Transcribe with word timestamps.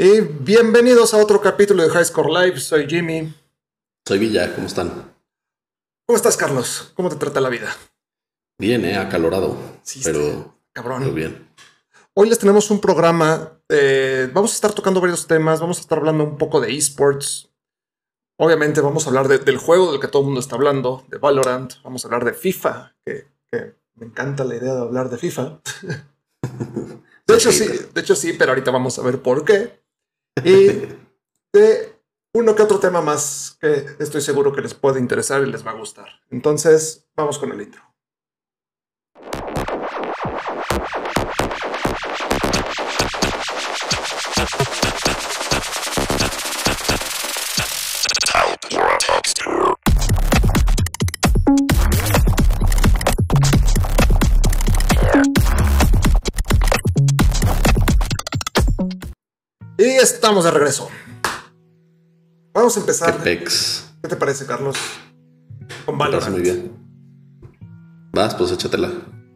Y 0.00 0.20
bienvenidos 0.20 1.12
a 1.12 1.16
otro 1.18 1.40
capítulo 1.40 1.82
de 1.82 1.90
High 1.90 2.04
Score 2.04 2.30
Live. 2.30 2.60
Soy 2.60 2.86
Jimmy. 2.88 3.34
Soy 4.06 4.18
Villa, 4.18 4.54
¿cómo 4.54 4.66
están? 4.66 5.12
¿Cómo 6.06 6.16
estás, 6.16 6.36
Carlos? 6.36 6.92
¿Cómo 6.94 7.08
te 7.08 7.16
trata 7.16 7.40
la 7.40 7.48
vida? 7.48 7.74
Bien, 8.58 8.84
eh, 8.84 8.96
acalorado. 8.96 9.56
Sí, 9.82 10.00
pero 10.04 10.54
cabrón. 10.72 11.02
muy 11.02 11.10
bien. 11.12 11.48
Hoy 12.14 12.28
les 12.28 12.38
tenemos 12.38 12.70
un 12.70 12.80
programa. 12.80 13.52
eh, 13.68 14.30
vamos 14.32 14.52
a 14.52 14.54
estar 14.54 14.72
tocando 14.72 15.00
varios 15.00 15.26
temas. 15.26 15.60
Vamos 15.60 15.78
a 15.78 15.80
estar 15.80 15.98
hablando 15.98 16.24
un 16.24 16.38
poco 16.38 16.60
de 16.60 16.74
esports. 16.74 17.50
Obviamente, 18.40 18.80
vamos 18.80 19.04
a 19.04 19.08
hablar 19.10 19.26
de- 19.28 19.38
del 19.38 19.58
juego 19.58 19.90
del 19.90 20.00
que 20.00 20.06
todo 20.08 20.22
el 20.22 20.26
mundo 20.26 20.40
está 20.40 20.54
hablando, 20.54 21.04
de 21.08 21.18
Valorant. 21.18 21.74
Vamos 21.82 22.04
a 22.04 22.08
hablar 22.08 22.24
de 22.24 22.32
FIFA, 22.34 22.94
que, 23.04 23.26
que 23.50 23.74
me 23.96 24.06
encanta 24.06 24.44
la 24.44 24.54
idea 24.56 24.74
de 24.74 24.80
hablar 24.80 25.10
de 25.10 25.18
FIFA. 25.18 25.60
De 27.26 27.34
hecho, 27.34 27.52
sí, 27.52 27.66
de 27.92 28.00
hecho, 28.00 28.16
sí, 28.16 28.32
pero 28.32 28.52
ahorita 28.52 28.70
vamos 28.70 28.98
a 28.98 29.02
ver 29.02 29.20
por 29.20 29.44
qué. 29.44 29.82
Y 30.44 30.88
de 31.52 31.98
uno 32.32 32.54
que 32.54 32.62
otro 32.62 32.78
tema 32.78 33.00
más 33.00 33.56
que 33.60 33.86
estoy 33.98 34.20
seguro 34.20 34.52
que 34.52 34.60
les 34.60 34.74
puede 34.74 35.00
interesar 35.00 35.42
y 35.42 35.50
les 35.50 35.66
va 35.66 35.72
a 35.72 35.78
gustar. 35.78 36.08
Entonces, 36.30 37.08
vamos 37.16 37.38
con 37.38 37.52
el 37.52 37.62
intro. 37.62 37.82
Y 59.98 60.00
estamos 60.00 60.44
de 60.44 60.52
regreso. 60.52 60.88
Vamos 62.54 62.72
a 62.72 62.74
¿Qué 62.76 62.80
empezar. 62.82 63.20
pex? 63.20 63.84
¿Qué 64.00 64.08
te 64.08 64.14
parece, 64.14 64.46
Carlos? 64.46 64.76
Con 65.84 65.98
Valorant. 65.98 66.30
muy 66.30 66.40
bien. 66.40 66.70
Vas, 68.12 68.36
pues 68.36 68.52
échatela. 68.52 68.92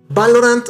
Valorant 0.08 0.68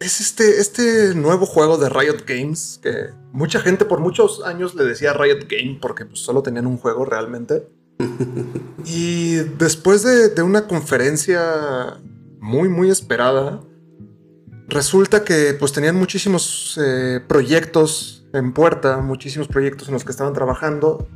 es 0.00 0.20
este, 0.20 0.60
este 0.60 1.14
nuevo 1.14 1.46
juego 1.46 1.78
de 1.78 1.88
Riot 1.88 2.24
Games 2.26 2.80
que 2.82 3.10
mucha 3.30 3.60
gente 3.60 3.84
por 3.84 4.00
muchos 4.00 4.42
años 4.44 4.74
le 4.74 4.82
decía 4.82 5.12
Riot 5.12 5.46
Game 5.48 5.78
porque 5.80 6.04
pues, 6.04 6.18
solo 6.18 6.42
tenían 6.42 6.66
un 6.66 6.76
juego 6.76 7.04
realmente. 7.04 7.68
y 8.86 9.34
después 9.34 10.02
de, 10.02 10.30
de 10.30 10.42
una 10.42 10.66
conferencia 10.66 12.00
muy, 12.40 12.68
muy 12.68 12.90
esperada, 12.90 13.60
resulta 14.66 15.22
que 15.22 15.54
pues 15.54 15.70
tenían 15.72 15.94
muchísimos 15.94 16.76
eh, 16.82 17.20
proyectos 17.28 18.17
en 18.32 18.52
puerta, 18.52 18.98
muchísimos 18.98 19.48
proyectos 19.48 19.88
en 19.88 19.94
los 19.94 20.04
que 20.04 20.10
estaban 20.10 20.32
trabajando. 20.32 21.08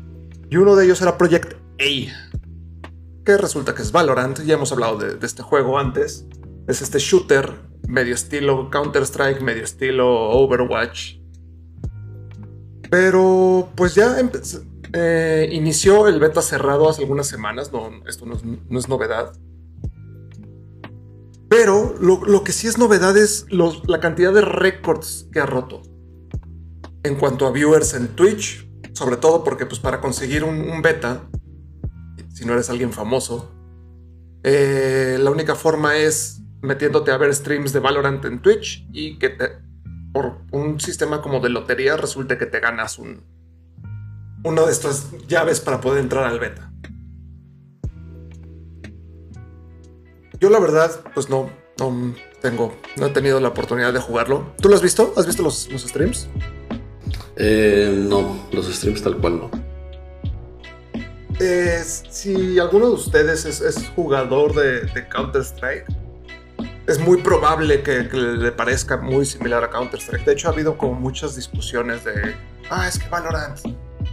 Y 0.51 0.57
uno 0.57 0.77
de 0.77 0.85
ellos 0.85 1.01
era 1.01 1.19
Project 1.19 1.55
A, 1.81 2.85
que 3.25 3.37
resulta 3.37 3.75
que 3.75 3.83
es 3.83 3.93
Valorant. 3.93 4.41
Ya 4.43 4.55
hemos 4.55 4.73
hablado 4.73 4.99
de, 4.99 5.25
este 5.25 5.43
juego 5.43 5.79
antes. 5.79 6.27
Es 6.69 6.83
este 6.83 6.99
shooter, 6.99 7.51
medio 7.89 8.15
estilo 8.15 8.71
Counter-Strike, 8.71 9.41
medio 9.41 9.65
estilo 9.65 10.31
Overwatch. 10.31 11.17
Pero 12.91 13.71
pues 13.75 13.95
ya 13.95 14.17
eh, 14.93 15.49
inició 15.53 16.09
el 16.09 16.21
beta 16.21 16.43
cerrado 16.43 16.89
hace 16.89 17.03
algunas 17.03 17.27
semanas. 17.27 17.73
No, 17.73 17.91
esto 18.07 18.27
no 18.27 18.35
es, 18.35 18.45
no 18.45 18.79
es 18.79 18.89
novedad. 18.89 19.33
Pero 21.49 21.95
lo, 22.01 22.25
lo 22.25 22.45
que 22.45 22.53
sí 22.53 22.67
es 22.67 22.79
novedad 22.79 23.17
es 23.17 23.47
la 23.51 24.01
cantidad 24.01 24.33
de 24.33 24.41
récords 24.41 25.29
que 25.33 25.41
ha 25.41 25.47
roto. 25.47 25.83
En 27.05 27.17
cuanto 27.17 27.47
a 27.47 27.53
viewers 27.53 27.95
en 27.95 28.09
Twitch, 28.09 28.69
sobre 28.93 29.17
todo 29.17 29.43
porque 29.43 29.67
pues 29.67 29.81
para 29.81 30.01
conseguir 30.01 30.45
un, 30.45 30.83
beta, 30.83 31.29
si 32.33 32.45
no 32.45 32.53
eres 32.53 32.71
alguien 32.71 32.93
famoso, 32.93 33.53
eh, 34.45 35.19
la 35.21 35.31
única 35.31 35.55
forma 35.55 35.97
es 35.97 36.43
metiéndote 36.63 37.11
a 37.11 37.17
ver 37.17 37.35
streams 37.35 37.73
de 37.73 37.81
Valorant 37.81 38.25
en 38.25 38.41
Twitch 38.41 38.87
y 38.93 39.19
que 39.19 39.37
por 40.13 40.43
un 40.53 40.79
sistema 40.79 41.23
como 41.23 41.41
de 41.41 41.49
lotería 41.49 41.97
resulte 41.97 42.39
que 42.39 42.47
te 42.47 42.61
ganas 42.61 42.99
un, 42.99 43.25
uno 44.45 44.67
de 44.67 44.73
estas 44.73 45.11
llaves 45.27 45.61
para 45.61 45.81
poder 45.81 46.01
entrar 46.01 46.25
al 46.25 46.39
beta. 46.39 46.73
Yo 50.39 50.51
la 50.51 50.59
verdad, 50.59 50.91
pues 51.15 51.29
no, 51.29 51.51
no 51.79 52.15
tengo, 52.41 52.77
no 52.97 53.07
he 53.07 53.11
tenido 53.11 53.41
la 53.41 53.49
oportunidad 53.49 53.93
de 53.93 54.01
jugarlo. 54.01 54.55
¿Tú 54.61 54.69
lo 54.69 54.75
has 54.75 54.83
visto? 54.83 55.13
¿Has 55.17 55.27
visto 55.27 55.43
los, 55.43 55.71
los 55.71 55.83
streams? 55.83 56.29
Eh, 57.37 57.91
no, 58.09 58.49
los 58.53 58.67
streams 58.67 59.03
tal 59.03 59.19
cual 59.19 59.39
no. 59.39 59.51
Eh, 61.41 61.83
si 61.85 62.59
alguno 62.59 62.89
de 62.89 62.93
ustedes 62.93 63.45
es, 63.45 63.89
jugador 63.97 64.55
de, 64.55 64.83
de 64.83 65.09
Counter-Strike, 65.09 65.87
es 66.87 66.99
muy 66.99 67.23
probable 67.23 67.83
que, 67.83 68.09
que 68.09 68.17
le 68.17 68.53
parezca 68.53 68.97
muy 68.97 69.25
similar 69.25 69.65
a 69.65 69.71
Counter-Strike. 69.71 70.25
De 70.25 70.33
hecho, 70.33 70.49
ha 70.49 70.53
habido 70.53 70.77
como 70.77 70.95
muchas 70.95 71.35
discusiones 71.35 72.05
de, 72.05 72.35
ah, 72.71 72.87
es 72.87 72.99
que 72.99 73.09
Valorant 73.09 73.59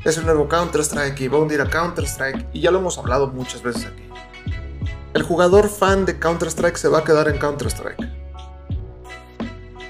es 0.05 0.17
el 0.17 0.25
nuevo 0.25 0.47
Counter-Strike 0.47 1.19
y 1.21 1.27
va 1.27 1.37
a 1.37 1.41
hundir 1.41 1.61
a 1.61 1.69
Counter-Strike. 1.69 2.47
Y 2.53 2.61
ya 2.61 2.71
lo 2.71 2.79
hemos 2.79 2.97
hablado 2.97 3.27
muchas 3.27 3.61
veces 3.61 3.85
aquí. 3.85 4.03
El 5.13 5.23
jugador 5.23 5.67
fan 5.67 6.05
de 6.05 6.19
Counter-Strike 6.19 6.77
se 6.77 6.87
va 6.87 6.99
a 6.99 7.03
quedar 7.03 7.27
en 7.27 7.37
Counter-Strike. 7.37 8.18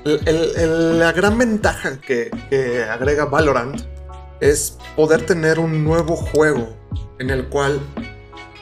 La 0.04 1.12
gran 1.12 1.38
ventaja 1.38 2.00
que, 2.00 2.32
que 2.50 2.84
agrega 2.84 3.26
Valorant 3.26 3.82
es 4.40 4.78
poder 4.96 5.26
tener 5.26 5.60
un 5.60 5.84
nuevo 5.84 6.16
juego 6.16 6.70
en 7.20 7.30
el 7.30 7.50
cual 7.50 7.80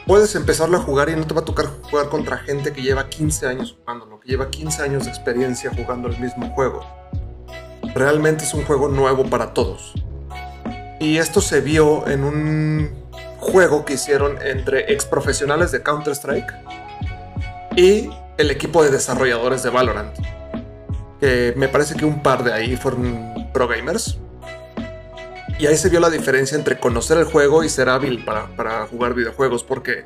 puedes 0.06 0.34
empezarlo 0.34 0.78
a 0.78 0.80
jugar 0.80 1.10
y 1.10 1.16
no 1.16 1.26
te 1.26 1.34
va 1.34 1.42
a 1.42 1.44
tocar 1.44 1.66
jugar 1.82 2.08
contra 2.08 2.38
gente 2.38 2.72
que 2.72 2.82
lleva 2.82 3.08
15 3.08 3.46
años 3.46 3.76
jugándolo, 3.78 4.18
que 4.20 4.28
lleva 4.30 4.50
15 4.50 4.82
años 4.82 5.04
de 5.04 5.10
experiencia 5.10 5.70
jugando 5.76 6.08
el 6.08 6.18
mismo 6.18 6.50
juego. 6.54 6.84
Realmente 7.94 8.44
es 8.44 8.54
un 8.54 8.64
juego 8.64 8.88
nuevo 8.88 9.24
para 9.24 9.54
todos. 9.54 9.94
Y 10.98 11.18
esto 11.18 11.40
se 11.40 11.60
vio 11.60 12.08
en 12.08 12.24
un 12.24 12.90
juego 13.38 13.84
que 13.84 13.94
hicieron 13.94 14.40
entre 14.42 14.92
ex 14.92 15.04
profesionales 15.04 15.70
de 15.70 15.82
Counter-Strike 15.82 16.52
y 17.76 18.10
el 18.36 18.50
equipo 18.50 18.82
de 18.82 18.90
desarrolladores 18.90 19.62
de 19.62 19.70
Valorant. 19.70 20.16
Que 21.20 21.52
me 21.56 21.68
parece 21.68 21.94
que 21.96 22.04
un 22.04 22.22
par 22.22 22.44
de 22.44 22.52
ahí 22.52 22.76
fueron 22.76 23.48
pro 23.52 23.66
gamers. 23.68 24.18
Y 25.58 25.66
ahí 25.66 25.76
se 25.76 25.88
vio 25.88 25.98
la 25.98 26.10
diferencia 26.10 26.56
entre 26.56 26.78
conocer 26.78 27.18
el 27.18 27.24
juego 27.24 27.64
y 27.64 27.68
ser 27.68 27.88
hábil 27.88 28.24
para, 28.24 28.46
para 28.54 28.86
jugar 28.86 29.14
videojuegos, 29.14 29.64
porque 29.64 30.04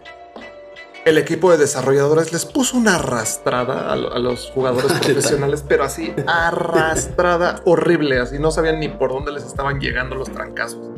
el 1.05 1.19
equipo 1.19 1.51
de 1.51 1.59
desarrolladores 1.59 2.33
les 2.33 2.47
puso 2.47 2.79
una 2.79 2.95
arrastrada 2.95 3.93
a, 3.93 3.97
lo- 3.97 4.15
a 4.15 4.19
los 4.19 4.51
jugadores 4.55 4.91
profesionales, 5.03 5.63
pero 5.69 5.85
así 5.85 6.15
arrastrada 6.27 7.61
horrible, 7.67 8.19
así 8.21 8.39
no 8.39 8.51
sabían 8.51 8.81
ni 8.81 8.89
por 8.89 9.11
dónde 9.13 9.33
les 9.33 9.45
estaban 9.45 9.79
llegando 9.79 10.15
los 10.15 10.31
trancazos. 10.33 10.89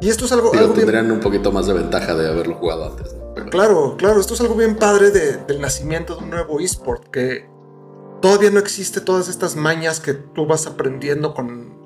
Y 0.00 0.08
esto 0.08 0.24
es 0.24 0.32
algo, 0.32 0.50
Digo, 0.50 0.62
algo 0.62 0.74
bien 0.74 0.86
tendrían 0.86 1.10
un 1.12 1.20
poquito 1.20 1.52
más 1.52 1.66
de 1.66 1.74
ventaja 1.74 2.14
de 2.14 2.28
haberlo 2.28 2.54
jugado 2.56 2.86
antes. 2.86 3.12
¿no? 3.14 3.34
Pero- 3.34 3.50
Claro, 3.50 3.94
claro, 3.96 4.18
esto 4.20 4.34
es 4.34 4.40
algo 4.40 4.54
bien 4.56 4.76
padre 4.76 5.10
de- 5.12 5.36
del 5.36 5.60
nacimiento 5.60 6.16
de 6.16 6.24
un 6.24 6.30
nuevo 6.30 6.58
esport, 6.58 7.06
que 7.10 7.46
todavía 8.20 8.50
no 8.50 8.58
existe 8.58 9.00
todas 9.00 9.28
estas 9.28 9.56
mañas 9.56 10.00
que 10.00 10.14
tú 10.14 10.46
vas 10.46 10.66
aprendiendo 10.66 11.34
con 11.34 11.76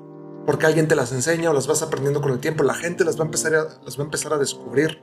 porque 0.45 0.65
alguien 0.65 0.87
te 0.89 0.95
las 0.95 1.11
enseña 1.13 1.49
o 1.51 1.53
las 1.53 1.67
vas 1.67 1.81
aprendiendo 1.81 2.21
con 2.21 2.31
el 2.31 2.39
tiempo, 2.39 2.63
la 2.63 2.73
gente 2.73 3.05
las 3.05 3.17
va 3.17 3.21
a 3.23 3.25
empezar 3.25 3.55
a, 3.55 3.63
las 3.85 3.97
va 3.97 4.01
a, 4.01 4.05
empezar 4.05 4.33
a 4.33 4.37
descubrir. 4.37 5.01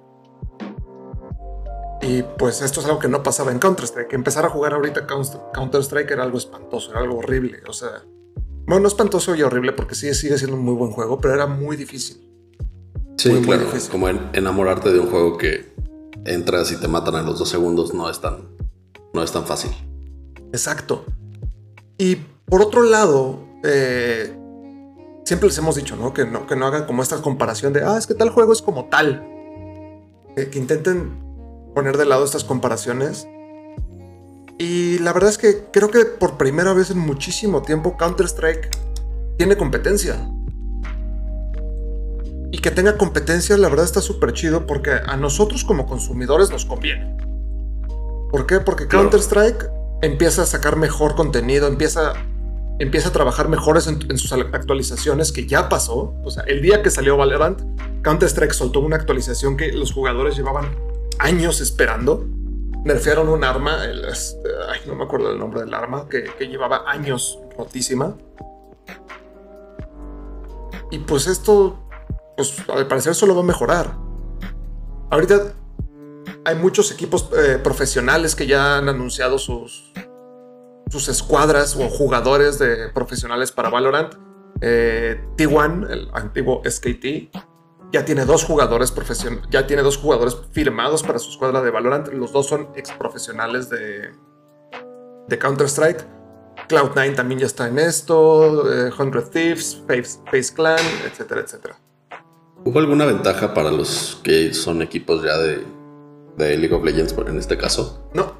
Y 2.03 2.23
pues 2.39 2.61
esto 2.63 2.81
es 2.81 2.87
algo 2.87 2.99
que 2.99 3.09
no 3.09 3.23
pasaba 3.23 3.51
en 3.53 3.59
Counter-Strike. 3.59 4.13
Empezar 4.15 4.45
a 4.45 4.51
jugar 4.51 4.73
ahorita 4.75 5.07
Counter- 5.07 5.41
Counter-Strike 5.55 6.11
era 6.11 6.25
algo 6.25 6.39
espantoso, 6.39 6.91
era 6.91 7.01
algo 7.01 7.19
horrible. 7.19 7.59
O 7.69 7.73
sea, 7.73 8.03
bueno, 8.67 8.81
no 8.83 8.89
espantoso 8.89 9.35
y 9.35 9.43
horrible 9.43 9.73
porque 9.73 9.95
sí 9.95 10.13
sigue 10.15 10.37
siendo 10.39 10.57
un 10.57 10.65
muy 10.65 10.75
buen 10.75 10.91
juego, 10.93 11.19
pero 11.21 11.35
era 11.35 11.47
muy 11.47 11.77
difícil. 11.77 12.19
Sí, 13.17 13.29
Muy, 13.31 13.39
muy 13.39 13.47
claro. 13.49 13.65
difícil. 13.65 13.91
como 13.91 14.09
en- 14.09 14.31
enamorarte 14.33 14.93
de 14.93 14.99
un 15.01 15.11
juego 15.11 15.37
que 15.39 15.75
entras 16.25 16.71
y 16.73 16.77
te 16.77 16.89
matan 16.89 17.15
a 17.17 17.23
los 17.23 17.39
dos 17.39 17.49
segundos 17.51 17.93
no 17.95 18.09
es 18.11 18.21
tan, 18.21 18.49
no 19.15 19.23
es 19.23 19.31
tan 19.33 19.47
fácil. 19.47 19.71
Exacto. 20.53 21.05
Y 21.99 22.17
por 22.47 22.63
otro 22.63 22.83
lado, 22.83 23.41
eh, 23.63 24.37
siempre 25.25 25.49
les 25.49 25.59
hemos 25.59 25.77
dicho, 25.77 25.97
¿no? 25.97 26.13
Que, 26.13 26.25
¿no? 26.25 26.47
que 26.47 26.57
no 26.57 26.67
hagan 26.67 26.87
como 26.87 27.03
esta 27.03 27.21
comparación 27.23 27.73
de, 27.73 27.85
ah, 27.85 27.97
es 27.99 28.07
que 28.07 28.15
tal 28.15 28.31
juego 28.31 28.53
es 28.53 28.63
como 28.63 28.87
tal. 28.87 29.27
Eh, 30.37 30.49
que 30.51 30.59
intenten 30.59 31.19
poner 31.75 31.97
de 31.97 32.05
lado 32.05 32.25
estas 32.25 32.45
comparaciones. 32.45 33.29
Y 34.59 34.99
la 34.99 35.13
verdad 35.13 35.31
es 35.31 35.39
que 35.39 35.65
creo 35.73 35.91
que 35.91 36.05
por 36.05 36.37
primera 36.37 36.73
vez 36.73 36.91
en 36.91 36.99
muchísimo 36.99 37.63
tiempo 37.63 37.97
Counter-Strike 37.97 38.69
tiene 39.39 39.57
competencia. 39.57 40.17
Y 42.53 42.59
que 42.59 42.71
tenga 42.71 42.99
competencia, 42.99 43.57
la 43.57 43.69
verdad 43.69 43.85
está 43.87 44.01
súper 44.01 44.33
chido 44.33 44.67
porque 44.67 44.91
a 44.91 45.17
nosotros 45.17 45.65
como 45.65 45.87
consumidores 45.87 46.51
nos 46.51 46.65
conviene. 46.65 47.17
¿Por 48.31 48.47
qué? 48.47 48.61
Porque 48.61 48.87
Claro. 48.87 49.05
Counter-Strike 49.11 49.80
empieza 50.03 50.43
a 50.43 50.47
sacar 50.47 50.77
mejor 50.77 51.15
contenido, 51.15 51.67
empieza 51.67 52.15
empieza 52.81 53.11
a 53.11 53.13
trabajar 53.13 53.49
mejores 53.49 53.87
en, 53.87 54.19
sus 54.19 54.33
actualizaciones, 54.33 55.33
que 55.33 55.47
ya 55.47 55.69
pasó. 55.69 56.15
O 56.25 56.31
sea, 56.31 56.45
el 56.45 56.63
día 56.63 56.83
que 56.83 56.91
salió 56.91 57.17
Valorant, 57.19 57.61
Counter-Strike 58.03 58.55
soltó 58.55 58.81
una 58.81 58.97
actualización 58.97 59.59
que 59.59 59.71
los 59.71 59.93
jugadores 59.93 60.35
llevaban 60.35 60.75
años 61.19 61.61
esperando. 61.61 62.25
Nerfearon 62.85 63.29
un 63.29 63.45
arma, 63.45 63.85
el, 63.85 64.07
este, 64.07 64.49
ay, 64.71 64.81
no 64.87 64.95
me 64.95 65.05
acuerdo 65.05 65.31
el 65.31 65.39
nombre 65.39 65.61
del 65.61 65.75
arma, 65.75 66.09
que, 66.09 66.25
que 66.39 66.47
llevaba 66.47 66.91
años 66.91 67.39
rotísima. 67.59 68.17
Y 70.91 71.01
pues 71.01 71.27
esto, 71.27 71.79
pues 72.39 72.65
al 72.71 72.89
parecer 72.89 73.15
solo 73.15 73.35
va 73.35 73.43
a 73.43 73.45
mejorar. 73.45 73.95
Ahorita 75.11 75.53
hay 76.45 76.57
muchos 76.57 76.91
equipos 76.93 77.29
eh, 77.37 77.59
profesionales 77.63 78.35
que 78.35 78.47
ya 78.47 78.79
han 78.79 78.89
anunciado 78.89 79.39
sus, 79.39 79.93
sus 80.91 81.09
escuadras 81.09 81.77
o 81.77 81.89
jugadores 81.89 82.59
de 82.59 82.89
profesionales 82.91 83.53
para 83.53 83.69
Valorant. 83.69 84.15
Eh, 84.63 85.23
T1, 85.37 85.91
el 85.91 86.11
antiguo 86.13 86.63
SKT, 86.65 87.31
ya 87.93 88.05
tiene 88.05 88.25
dos 88.25 88.45
jugadores 88.45 88.91
profesionales, 88.91 89.47
ya 89.51 89.67
tiene 89.67 89.83
dos 89.83 89.97
jugadores 89.97 90.37
firmados 90.53 91.03
para 91.03 91.19
su 91.19 91.31
escuadra 91.31 91.63
de 91.63 91.71
Valorant. 91.71 92.09
Los 92.09 92.33
dos 92.33 92.47
son 92.47 92.69
ex 92.75 92.91
profesionales 92.93 93.69
de, 93.69 94.11
de 95.29 95.39
Counter-Strike. 95.39 96.07
Cloud9 96.69 97.17
también 97.17 97.41
ya 97.41 97.47
está 97.47 97.69
en 97.69 97.79
esto, 97.79 98.71
eh, 98.71 98.91
Hundred 98.97 99.29
Thieves, 99.31 99.83
Face, 99.89 100.21
Face, 100.31 100.55
Clan, 100.55 100.79
etcétera, 101.05 101.41
etcétera. 101.41 101.81
¿Hubo 102.65 102.79
alguna 102.79 103.07
ventaja 103.07 103.55
para 103.55 103.71
los 103.71 104.21
que 104.23 104.53
son 104.53 104.83
equipos 104.83 105.25
ya 105.25 105.39
de, 105.39 105.65
de 106.41 106.57
League 106.57 106.75
of 106.75 106.85
Legends 106.85 107.15
en 107.27 107.39
este 107.39 107.57
caso? 107.57 108.09
No. 108.15 108.35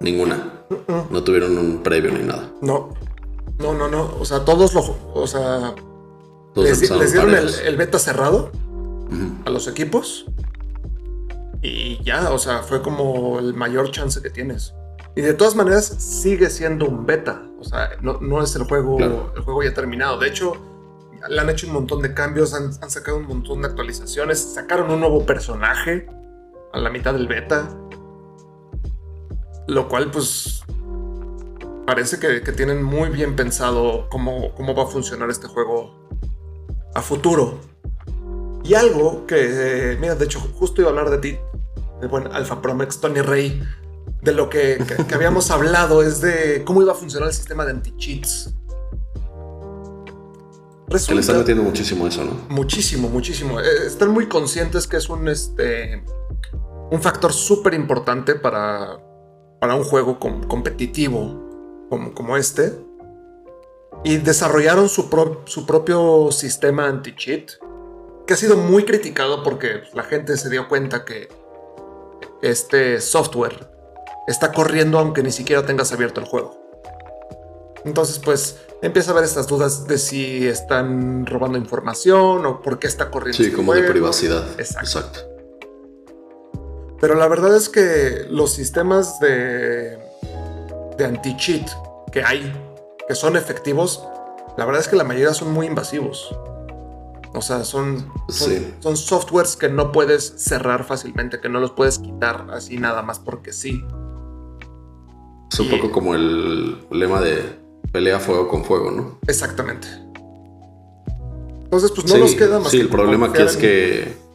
Ninguna. 0.00 0.64
No 1.10 1.24
tuvieron 1.24 1.56
un 1.58 1.82
previo 1.82 2.12
ni 2.12 2.22
nada. 2.24 2.52
No. 2.60 2.94
No, 3.58 3.74
no, 3.74 3.88
no. 3.88 4.14
O 4.20 4.24
sea, 4.24 4.44
todos 4.44 4.74
lo. 4.74 4.96
O 5.14 5.26
sea. 5.26 5.74
les, 6.54 6.90
les, 6.90 7.12
dieron 7.12 7.34
el, 7.34 7.48
el, 7.64 7.76
beta 7.76 7.98
cerrado 7.98 8.50
uh 8.52 9.14
-huh. 9.14 9.46
a 9.46 9.50
los 9.50 9.68
equipos. 9.68 10.26
Y 11.62 12.02
ya, 12.04 12.30
o 12.30 12.38
sea, 12.38 12.62
fue 12.62 12.82
como 12.82 13.38
el 13.38 13.54
mayor 13.54 13.90
chance 13.90 14.20
que 14.20 14.30
tienes. 14.30 14.74
Y 15.16 15.22
de 15.22 15.32
todas 15.32 15.56
maneras, 15.56 15.86
sigue 15.86 16.50
siendo 16.50 16.86
un 16.86 17.06
beta. 17.06 17.42
O 17.58 17.64
sea, 17.64 17.90
no, 18.02 18.20
no 18.20 18.42
es 18.42 18.54
el 18.54 18.64
juego, 18.64 18.98
claro. 18.98 19.32
el 19.34 19.42
juego 19.42 19.62
ya 19.62 19.72
terminado. 19.72 20.18
De 20.18 20.28
hecho, 20.28 20.52
le 21.28 21.40
han 21.40 21.48
hecho 21.48 21.66
un 21.66 21.72
montón 21.72 22.02
de 22.02 22.12
cambios, 22.12 22.52
han, 22.52 22.70
han, 22.82 22.90
sacado 22.90 23.16
un 23.16 23.26
montón 23.26 23.62
de 23.62 23.68
actualizaciones, 23.68 24.38
sacaron 24.38 24.90
un 24.90 25.00
nuevo 25.00 25.24
personaje 25.24 26.06
a 26.72 26.78
la 26.78 26.90
mitad 26.90 27.14
del 27.14 27.26
beta. 27.26 27.68
Lo 29.68 29.88
cual, 29.88 30.10
pues, 30.10 30.62
parece 31.86 32.18
que, 32.18 32.42
que 32.42 32.52
tienen 32.52 32.82
muy 32.82 33.10
bien 33.10 33.36
pensado 33.36 34.08
cómo, 34.10 34.54
cómo, 34.54 34.74
va 34.74 34.84
a 34.84 34.86
funcionar 34.86 35.30
este 35.30 35.46
juego 35.48 36.08
a 36.94 37.02
futuro. 37.02 37.58
Y 38.64 38.74
algo 38.74 39.26
que, 39.26 39.92
eh, 39.92 39.96
mira, 40.00 40.14
de 40.14 40.24
hecho, 40.24 40.40
justo 40.40 40.80
iba 40.80 40.90
a 40.90 40.92
hablar 40.92 41.10
de 41.10 41.18
ti, 41.18 41.38
el 42.02 42.08
buen 42.08 42.26
Alpha 42.32 42.60
Promex, 42.60 43.00
Tony 43.00 43.20
Rey, 43.20 43.62
de 44.22 44.32
lo 44.32 44.48
que, 44.48 44.78
que, 44.86 45.04
que 45.04 45.14
habíamos 45.14 45.50
hablado, 45.50 46.02
es 46.02 46.20
de 46.20 46.62
cómo 46.64 46.82
iba 46.82 46.92
a 46.92 46.96
funcionar 46.96 47.28
el 47.28 47.34
sistema 47.34 47.64
de 47.64 47.72
anti-cheats. 47.72 48.54
Resulta, 50.88 51.08
que 51.08 51.14
le 51.14 51.20
están 51.20 51.38
metiendo 51.38 51.62
muchísimo 51.64 52.06
eso, 52.06 52.24
¿no? 52.24 52.32
Muchísimo, 52.48 53.08
muchísimo. 53.08 53.60
Eh, 53.60 53.86
están 53.86 54.10
muy 54.10 54.26
conscientes 54.26 54.86
que 54.86 54.96
es 54.96 55.08
un, 55.08 55.28
este, 55.28 56.04
un 56.90 57.02
factor 57.02 57.32
súper 57.32 57.74
importante 57.74 58.34
para, 58.34 58.98
para 59.60 59.74
un 59.74 59.84
juego 59.84 60.18
com 60.18 60.42
competitivo 60.42 61.86
como, 61.90 62.14
como, 62.14 62.36
este. 62.36 62.72
Y 64.04 64.18
desarrollaron 64.18 64.88
su, 64.88 65.08
pro 65.08 65.42
su 65.46 65.66
propio 65.66 66.30
sistema 66.30 66.86
anti-cheat, 66.86 67.52
que 68.26 68.34
ha 68.34 68.36
sido 68.36 68.56
muy 68.56 68.84
criticado 68.84 69.42
porque 69.42 69.82
la 69.94 70.04
gente 70.04 70.36
se 70.36 70.50
dio 70.50 70.68
cuenta 70.68 71.04
que 71.04 71.28
este 72.42 73.00
software 73.00 73.68
está 74.28 74.52
corriendo 74.52 74.98
aunque 74.98 75.22
ni 75.22 75.32
siquiera 75.32 75.64
tengas 75.64 75.92
abierto 75.92 76.20
el 76.20 76.26
juego. 76.26 76.60
Entonces, 77.84 78.18
pues 78.18 78.58
empieza 78.82 79.10
a 79.10 79.12
haber 79.12 79.24
estas 79.24 79.46
dudas 79.46 79.86
de 79.86 79.98
si 79.98 80.46
están 80.46 81.24
robando 81.24 81.56
información 81.56 82.44
o 82.44 82.60
por 82.60 82.78
qué 82.78 82.88
está 82.88 83.10
corriendo. 83.10 83.36
Sí, 83.36 83.44
este 83.44 83.56
como 83.56 83.72
juego. 83.72 83.86
de 83.86 83.90
privacidad. 83.90 84.44
Exacto. 84.58 84.80
Exacto. 84.80 85.35
Pero 87.00 87.14
la 87.14 87.28
verdad 87.28 87.54
es 87.56 87.68
que 87.68 88.26
los 88.30 88.52
sistemas 88.52 89.20
de, 89.20 89.98
de 90.96 91.04
anti-cheat 91.04 91.68
que 92.10 92.22
hay, 92.22 92.52
que 93.06 93.14
son 93.14 93.36
efectivos, 93.36 94.02
la 94.56 94.64
verdad 94.64 94.80
es 94.80 94.88
que 94.88 94.96
la 94.96 95.04
mayoría 95.04 95.34
son 95.34 95.52
muy 95.52 95.66
invasivos. 95.66 96.34
O 97.34 97.42
sea, 97.42 97.64
son, 97.64 98.10
son, 98.28 98.50
sí. 98.50 98.74
son 98.80 98.96
softwares 98.96 99.56
que 99.56 99.68
no 99.68 99.92
puedes 99.92 100.34
cerrar 100.38 100.84
fácilmente, 100.84 101.38
que 101.38 101.50
no 101.50 101.60
los 101.60 101.72
puedes 101.72 101.98
quitar 101.98 102.46
así 102.50 102.78
nada 102.78 103.02
más 103.02 103.18
porque 103.18 103.52
sí. 103.52 103.84
Es 105.52 105.60
un 105.60 105.66
y, 105.66 105.70
poco 105.70 105.92
como 105.92 106.14
el 106.14 106.78
lema 106.90 107.20
de 107.20 107.58
pelea 107.92 108.20
fuego 108.20 108.48
con 108.48 108.64
fuego, 108.64 108.90
¿no? 108.90 109.18
Exactamente. 109.26 109.86
Entonces, 111.64 111.90
pues 111.90 112.06
no 112.06 112.14
sí, 112.14 112.20
nos 112.20 112.34
queda 112.34 112.58
más. 112.58 112.70
Sí, 112.70 112.80
el 112.80 112.88
problema 112.88 113.26
aquí 113.26 113.42
es 113.42 113.54
en... 113.54 113.60
que. 113.60 114.25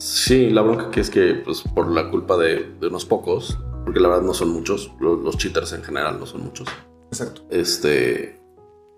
Sí, 0.00 0.48
la 0.48 0.62
bronca 0.62 0.86
aquí 0.86 0.98
es 1.00 1.10
que, 1.10 1.34
pues, 1.34 1.62
por 1.74 1.90
la 1.90 2.10
culpa 2.10 2.38
de, 2.38 2.72
de, 2.80 2.86
unos 2.86 3.04
pocos, 3.04 3.58
porque 3.84 4.00
la 4.00 4.08
verdad 4.08 4.22
no 4.22 4.32
son 4.32 4.48
muchos, 4.48 4.90
los, 4.98 5.20
los, 5.20 5.36
cheaters 5.36 5.74
en 5.74 5.82
general 5.82 6.18
no 6.18 6.24
son 6.24 6.42
muchos. 6.42 6.68
Exacto. 7.08 7.42
Este. 7.50 8.40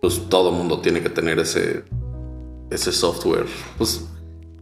Pues 0.00 0.28
todo 0.28 0.52
mundo 0.52 0.81
tiene 0.81 1.02
que 1.02 1.08
tener 1.08 1.40
ese. 1.40 1.82
Ese 2.70 2.93
software. 2.93 3.46
Pues. 3.78 4.06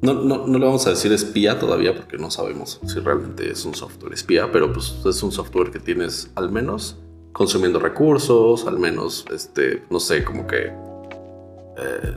No, 0.01 0.15
no, 0.15 0.47
no 0.47 0.59
le 0.59 0.65
vamos 0.65 0.87
a 0.87 0.91
decir 0.91 1.13
espía 1.13 1.59
todavía 1.59 1.95
porque 1.95 2.17
no 2.17 2.31
sabemos 2.31 2.81
si 2.87 3.01
realmente 3.01 3.51
es 3.51 3.67
un 3.67 3.75
software 3.75 4.15
espía, 4.15 4.51
pero 4.51 4.73
pues 4.73 4.95
es 5.05 5.23
un 5.23 5.31
software 5.31 5.71
que 5.71 5.79
tienes 5.79 6.31
al 6.37 6.51
menos 6.51 6.97
consumiendo 7.33 7.79
recursos, 7.79 8.67
al 8.67 8.79
menos, 8.79 9.27
este, 9.31 9.83
no 9.91 10.01
sé, 10.01 10.25
como 10.25 10.47
que 10.47 10.69
eh, 11.77 12.15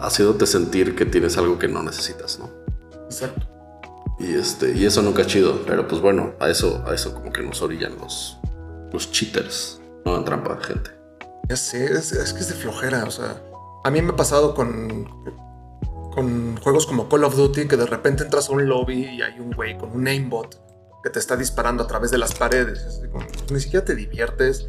haciéndote 0.00 0.46
sentir 0.46 0.94
que 0.94 1.06
tienes 1.06 1.36
algo 1.36 1.58
que 1.58 1.66
no 1.66 1.82
necesitas, 1.82 2.38
¿no? 2.38 2.57
Exacto. 3.08 3.46
Y 4.18 4.34
este, 4.34 4.72
y 4.72 4.84
eso 4.84 5.02
nunca 5.02 5.22
es 5.22 5.28
chido, 5.28 5.62
pero 5.66 5.86
pues 5.86 6.00
bueno, 6.00 6.34
a 6.40 6.48
eso, 6.48 6.84
a 6.86 6.94
eso 6.94 7.14
como 7.14 7.32
que 7.32 7.42
nos 7.42 7.62
orillan 7.62 7.96
los, 7.98 8.38
los 8.92 9.12
cheaters, 9.12 9.80
no 10.04 10.16
en 10.16 10.24
trampa, 10.24 10.58
gente. 10.60 10.90
Ya 11.48 11.56
sé, 11.56 11.84
es, 11.84 12.12
es 12.12 12.32
que 12.32 12.40
es 12.40 12.48
de 12.48 12.54
flojera, 12.54 13.04
o 13.04 13.10
sea, 13.10 13.40
a 13.84 13.90
mí 13.90 14.02
me 14.02 14.10
ha 14.10 14.16
pasado 14.16 14.54
con, 14.54 15.04
con 16.14 16.56
juegos 16.56 16.86
como 16.86 17.08
Call 17.08 17.24
of 17.24 17.36
Duty 17.36 17.68
que 17.68 17.76
de 17.76 17.86
repente 17.86 18.24
entras 18.24 18.48
a 18.48 18.52
un 18.52 18.68
lobby 18.68 19.04
y 19.04 19.22
hay 19.22 19.38
un 19.38 19.52
güey 19.52 19.78
con 19.78 19.92
un 19.92 20.06
aimbot 20.08 20.68
que 21.02 21.10
te 21.10 21.18
está 21.18 21.36
disparando 21.36 21.84
a 21.84 21.86
través 21.86 22.10
de 22.10 22.18
las 22.18 22.34
paredes. 22.34 23.02
Como, 23.12 23.24
ni 23.52 23.60
siquiera 23.60 23.84
te 23.84 23.94
diviertes. 23.94 24.66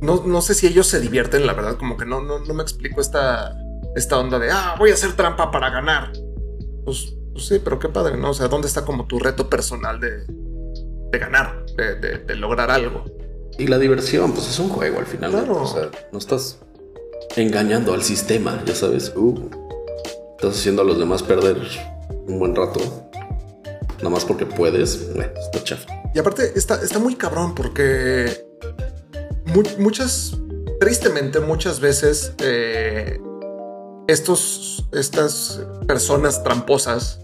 No, 0.00 0.22
no, 0.26 0.42
sé 0.42 0.54
si 0.54 0.66
ellos 0.66 0.88
se 0.88 1.00
divierten, 1.00 1.46
la 1.46 1.54
verdad, 1.54 1.76
como 1.76 1.96
que 1.96 2.04
no, 2.04 2.20
no, 2.20 2.40
no, 2.40 2.54
me 2.54 2.62
explico 2.62 3.00
esta, 3.00 3.56
esta 3.94 4.18
onda 4.18 4.38
de, 4.38 4.50
ah, 4.50 4.74
voy 4.76 4.90
a 4.90 4.94
hacer 4.94 5.14
trampa 5.14 5.50
para 5.50 5.70
ganar. 5.70 6.12
Pues, 6.84 7.14
pues 7.32 7.46
sí, 7.46 7.60
pero 7.62 7.78
qué 7.78 7.88
padre, 7.88 8.16
¿no? 8.16 8.30
O 8.30 8.34
sea, 8.34 8.48
¿dónde 8.48 8.68
está 8.68 8.84
como 8.84 9.06
tu 9.06 9.18
reto 9.18 9.48
personal 9.48 10.00
de, 10.00 10.24
de 11.10 11.18
ganar, 11.18 11.64
de, 11.76 11.94
de, 11.96 12.18
de, 12.18 12.36
lograr 12.36 12.70
algo? 12.70 13.04
Y 13.58 13.66
la 13.66 13.78
diversión, 13.78 14.32
pues 14.32 14.48
es 14.48 14.58
un 14.58 14.68
juego 14.68 14.98
al 14.98 15.06
final. 15.06 15.30
Claro. 15.30 15.62
O 15.62 15.66
sea, 15.66 15.90
no 16.12 16.18
estás 16.18 16.60
engañando 17.36 17.94
al 17.94 18.02
sistema, 18.02 18.62
ya 18.66 18.74
sabes. 18.74 19.12
Uh, 19.16 19.50
estás 20.36 20.58
haciendo 20.58 20.82
a 20.82 20.84
los 20.84 20.98
demás 20.98 21.22
perder 21.22 21.56
un 22.26 22.38
buen 22.38 22.54
rato 22.54 22.80
nada 23.98 24.10
más 24.10 24.24
porque 24.24 24.46
puedes, 24.46 25.14
bueno, 25.14 25.32
está 25.38 25.62
chafa. 25.64 26.02
Y 26.14 26.18
aparte 26.18 26.52
está, 26.54 26.82
está 26.82 26.98
muy 26.98 27.16
cabrón 27.16 27.54
porque 27.54 28.46
mu 29.46 29.62
muchas, 29.78 30.36
tristemente 30.78 31.40
muchas 31.40 31.80
veces 31.80 32.34
eh, 32.38 33.18
estos, 34.06 34.88
estas 34.92 35.62
personas 35.86 36.42
tramposas 36.42 37.20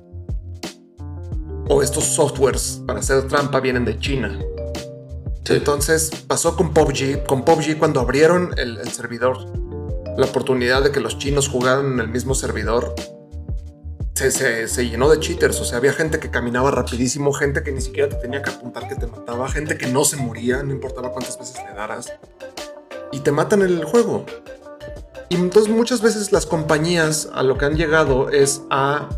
o 1.68 1.82
estos 1.82 2.04
softwares 2.04 2.82
para 2.86 3.00
hacer 3.00 3.28
trampa 3.28 3.60
vienen 3.60 3.84
de 3.84 3.98
China. 3.98 4.38
Sí. 5.44 5.54
Entonces 5.54 6.10
pasó 6.26 6.56
con 6.56 6.72
PUBG, 6.72 7.24
con 7.26 7.44
PUBG 7.44 7.78
cuando 7.78 8.00
abrieron 8.00 8.54
el, 8.56 8.78
el 8.78 8.90
servidor, 8.90 9.38
la 10.16 10.26
oportunidad 10.26 10.82
de 10.82 10.92
que 10.92 11.00
los 11.00 11.18
chinos 11.18 11.48
jugaran 11.48 11.92
en 11.92 12.00
el 12.00 12.08
mismo 12.08 12.34
servidor 12.34 12.94
se, 14.20 14.30
se, 14.30 14.68
se, 14.68 14.86
llenó 14.86 15.08
de 15.08 15.18
cheaters. 15.18 15.58
O 15.60 15.64
sea, 15.64 15.78
había 15.78 15.94
gente 15.94 16.20
que 16.20 16.30
caminaba 16.30 16.70
rapidísimo, 16.70 17.32
gente 17.32 17.62
que 17.62 17.72
ni 17.72 17.80
siquiera 17.80 18.08
te 18.08 18.16
tenía 18.16 18.42
que 18.42 18.50
apuntar 18.50 18.86
que 18.86 18.94
te 18.94 19.06
mataba, 19.06 19.48
gente 19.48 19.78
que 19.78 19.86
no 19.86 20.04
se 20.04 20.16
moría, 20.16 20.62
no 20.62 20.72
importaba 20.72 21.10
cuántas 21.10 21.38
veces 21.38 21.56
le 21.66 21.74
daras. 21.74 22.12
Y 23.12 23.20
te 23.20 23.32
matan 23.32 23.62
en 23.62 23.70
el 23.70 23.84
juego. 23.84 24.26
Y 25.30 25.36
entonces 25.36 25.72
muchas 25.72 26.02
veces 26.02 26.32
las 26.32 26.44
compañías 26.44 27.30
a 27.32 27.42
lo 27.44 27.56
que 27.56 27.64
han 27.64 27.76
llegado 27.76 28.30
es 28.30 28.62
a 28.68 29.08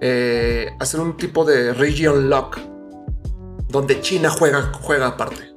eh, 0.00 0.70
hacer 0.78 1.00
un 1.00 1.16
tipo 1.16 1.44
de 1.44 1.74
region 1.74 2.30
lock, 2.30 2.58
donde 3.68 4.00
China 4.00 4.30
juega, 4.30 4.72
juega 4.80 5.08
aparte. 5.08 5.52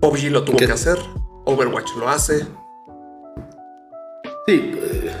PUBG 0.00 0.30
lo 0.30 0.44
tuvo 0.44 0.56
¿Qué? 0.56 0.66
que 0.66 0.72
hacer. 0.72 0.98
Overwatch 1.44 1.90
lo 1.98 2.08
hace. 2.08 2.46
Sí. 4.46 4.72
eh, 4.80 5.12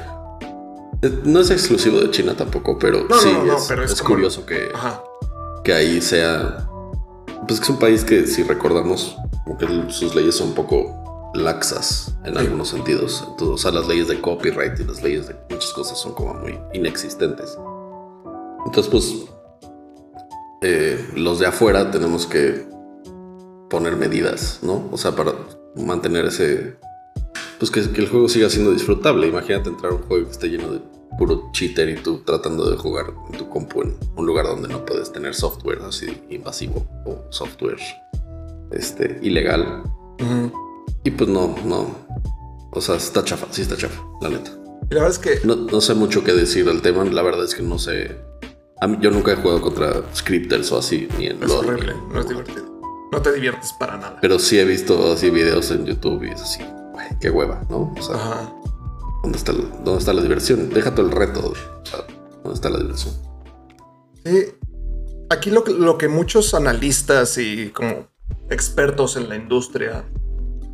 no 1.24 1.40
es 1.40 1.50
exclusivo 1.50 1.98
de 2.00 2.10
China 2.12 2.36
tampoco, 2.36 2.78
pero 2.78 3.04
No, 3.08 3.18
sí 3.18 3.32
no, 3.32 3.44
no, 3.44 3.56
es, 3.56 3.66
pero 3.68 3.82
es 3.84 3.90
es 3.92 4.00
como- 4.02 4.14
curioso 4.14 4.46
que, 4.46 4.70
Ajá. 4.72 5.02
que 5.64 5.72
ahí 5.72 6.00
sea. 6.00 6.68
Pues 7.48 7.58
que 7.58 7.64
es 7.64 7.70
un 7.70 7.78
país 7.80 8.04
que, 8.04 8.26
si 8.28 8.44
recordamos, 8.44 9.16
como 9.44 9.58
que 9.58 9.66
sus 9.92 10.14
leyes 10.14 10.36
son 10.36 10.48
un 10.48 10.54
poco 10.54 11.01
laxas 11.34 12.14
en 12.24 12.34
Sí. 12.34 12.40
algunos 12.40 12.68
sentidos. 12.68 13.24
Entonces, 13.28 13.54
o 13.54 13.58
sea, 13.58 13.70
las 13.70 13.88
leyes 13.88 14.08
de 14.08 14.20
copyright 14.20 14.78
y 14.80 14.84
las 14.84 15.02
leyes 15.02 15.28
de 15.28 15.36
muchas 15.50 15.72
cosas 15.72 15.98
son 15.98 16.12
como 16.14 16.34
muy 16.34 16.58
inexistentes. 16.74 17.56
Entonces, 18.66 18.88
pues, 18.90 19.14
eh, 20.62 21.04
los 21.16 21.38
de 21.38 21.46
afuera 21.46 21.90
tenemos 21.90 22.26
que 22.26 22.64
poner 23.68 23.96
medidas, 23.96 24.60
¿no? 24.62 24.88
O 24.92 24.98
sea, 24.98 25.12
para 25.12 25.32
mantener 25.76 26.26
ese. 26.26 26.76
Pues 27.58 27.70
que, 27.70 27.90
que 27.92 28.00
el 28.02 28.08
juego 28.08 28.28
siga 28.28 28.50
siendo 28.50 28.72
disfrutable. 28.72 29.26
Imagínate 29.28 29.68
entrar 29.68 29.92
a 29.92 29.94
un 29.96 30.02
juego 30.02 30.26
que 30.26 30.32
esté 30.32 30.48
lleno 30.48 30.72
de 30.72 30.80
puro 31.18 31.50
cheater 31.52 31.88
y 31.88 31.96
tú 31.96 32.18
tratando 32.24 32.68
de 32.70 32.76
jugar 32.76 33.06
en 33.30 33.38
tu 33.38 33.48
compu 33.48 33.82
en 33.82 33.94
un 34.16 34.26
lugar 34.26 34.46
donde 34.46 34.66
no 34.68 34.84
puedes 34.84 35.12
tener 35.12 35.34
software 35.34 35.80
así 35.82 36.06
invasivo 36.30 36.86
o 37.04 37.18
software 37.30 37.78
este, 38.72 39.18
ilegal. 39.22 39.82
Ujú. 40.20 40.52
Y 41.04 41.10
pues 41.10 41.28
no, 41.28 41.54
no. 41.64 41.94
O 42.72 42.80
sea, 42.80 42.96
está 42.96 43.22
chafa, 43.24 43.46
sí 43.50 43.62
está 43.62 43.76
chafa, 43.76 44.00
la 44.20 44.30
neta. 44.30 44.50
Y 44.90 44.94
la 44.94 45.02
verdad 45.02 45.10
es 45.10 45.18
que 45.18 45.40
No, 45.46 45.56
no 45.56 45.80
sé 45.80 45.94
mucho 45.94 46.22
qué 46.24 46.32
decir 46.32 46.64
del 46.64 46.80
tema, 46.82 47.04
la 47.04 47.22
verdad 47.22 47.44
es 47.44 47.54
que 47.54 47.62
no 47.62 47.78
sé. 47.78 48.16
A 48.80 48.86
mí, 48.86 48.98
yo 49.00 49.10
nunca 49.10 49.32
he 49.32 49.36
jugado 49.36 49.60
contra 49.60 50.02
scripters 50.14 50.72
o 50.72 50.78
así, 50.78 51.08
ni 51.18 51.26
en 51.26 51.42
es 51.42 51.50
horrible, 51.50 51.94
ni 51.94 52.00
en- 52.00 52.08
no 52.12 52.20
es 52.20 52.28
divertido. 52.28 52.72
No 53.12 53.20
te 53.20 53.32
diviertes 53.32 53.72
para 53.78 53.96
nada. 53.98 54.18
Pero 54.22 54.38
sí 54.38 54.58
he 54.58 54.64
visto 54.64 55.12
así 55.12 55.30
videos 55.30 55.70
en 55.70 55.84
YouTube 55.84 56.24
y 56.24 56.30
es 56.30 56.40
así, 56.40 56.62
güey, 56.92 57.06
qué 57.20 57.30
hueva, 57.30 57.62
¿no? 57.68 57.92
O 57.96 58.02
sea, 58.02 58.14
Ajá. 58.16 58.52
¿dónde, 59.22 59.36
está, 59.38 59.52
¿dónde 59.52 59.98
está 59.98 60.12
la 60.14 60.22
diversión? 60.22 60.70
Deja 60.70 60.94
todo 60.94 61.06
el 61.06 61.12
reto. 61.12 61.52
O 61.52 61.86
sea, 61.86 61.98
¿dónde 62.42 62.54
está 62.54 62.70
la 62.70 62.78
diversión? 62.78 63.14
Sí. 64.24 64.46
Aquí 65.30 65.50
lo, 65.50 65.62
lo 65.66 65.98
que 65.98 66.08
muchos 66.08 66.54
analistas 66.54 67.36
y 67.38 67.68
como 67.70 68.06
expertos 68.50 69.16
en 69.16 69.28
la 69.28 69.36
industria 69.36 70.04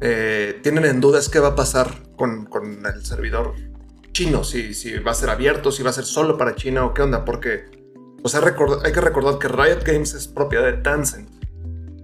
eh, 0.00 0.60
tienen 0.62 0.84
en 0.84 1.00
duda 1.00 1.18
es 1.18 1.28
qué 1.28 1.38
va 1.40 1.48
a 1.48 1.54
pasar 1.54 2.02
con, 2.16 2.46
con 2.46 2.84
el 2.86 3.04
servidor 3.04 3.54
chino, 4.12 4.42
si, 4.44 4.74
si 4.74 4.98
va 4.98 5.12
a 5.12 5.14
ser 5.14 5.30
abierto, 5.30 5.70
si 5.72 5.82
va 5.82 5.90
a 5.90 5.92
ser 5.92 6.04
solo 6.04 6.36
para 6.36 6.54
China 6.56 6.84
o 6.84 6.94
qué 6.94 7.02
onda, 7.02 7.24
porque 7.24 7.64
o 8.22 8.28
sea, 8.28 8.40
record- 8.40 8.84
hay 8.84 8.92
que 8.92 9.00
recordar 9.00 9.38
que 9.38 9.46
Riot 9.48 9.84
Games 9.84 10.14
es 10.14 10.26
propiedad 10.26 10.64
de 10.64 10.72
Tencent. 10.74 11.28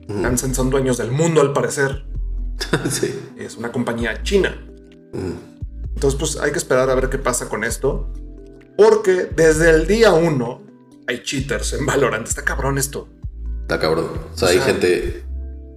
Ujú. 0.09 0.23
Tencent 0.23 0.55
son 0.55 0.71
dueños 0.71 0.97
del 0.97 1.11
mundo 1.11 1.41
al 1.41 1.53
parecer, 1.53 2.05
sí. 2.91 3.15
es 3.37 3.57
una 3.57 3.73
compañía 3.73 4.23
china. 4.23 4.57
Entonces, 5.13 6.19
pues 6.19 6.37
hay 6.39 6.53
que 6.53 6.59
esperar 6.59 6.91
a 6.91 6.95
ver 6.95 7.09
qué 7.09 7.19
pasa 7.19 7.49
con 7.49 7.65
esto. 7.65 8.13
Porque 8.77 9.29
desde 9.37 9.71
el 9.71 9.87
día 9.87 10.13
uno 10.13 10.63
hay 11.07 11.23
cheaters 11.23 11.73
en 11.75 11.87
Valorant. 11.87 12.27
Está 12.27 12.43
cabrón 12.43 12.79
esto. 12.79 13.09
Está 13.63 13.79
cabrón. 13.79 14.07
O 14.33 14.37
sea, 14.37 14.49
O 14.49 14.51
hay 14.51 14.59
gente 14.61 15.25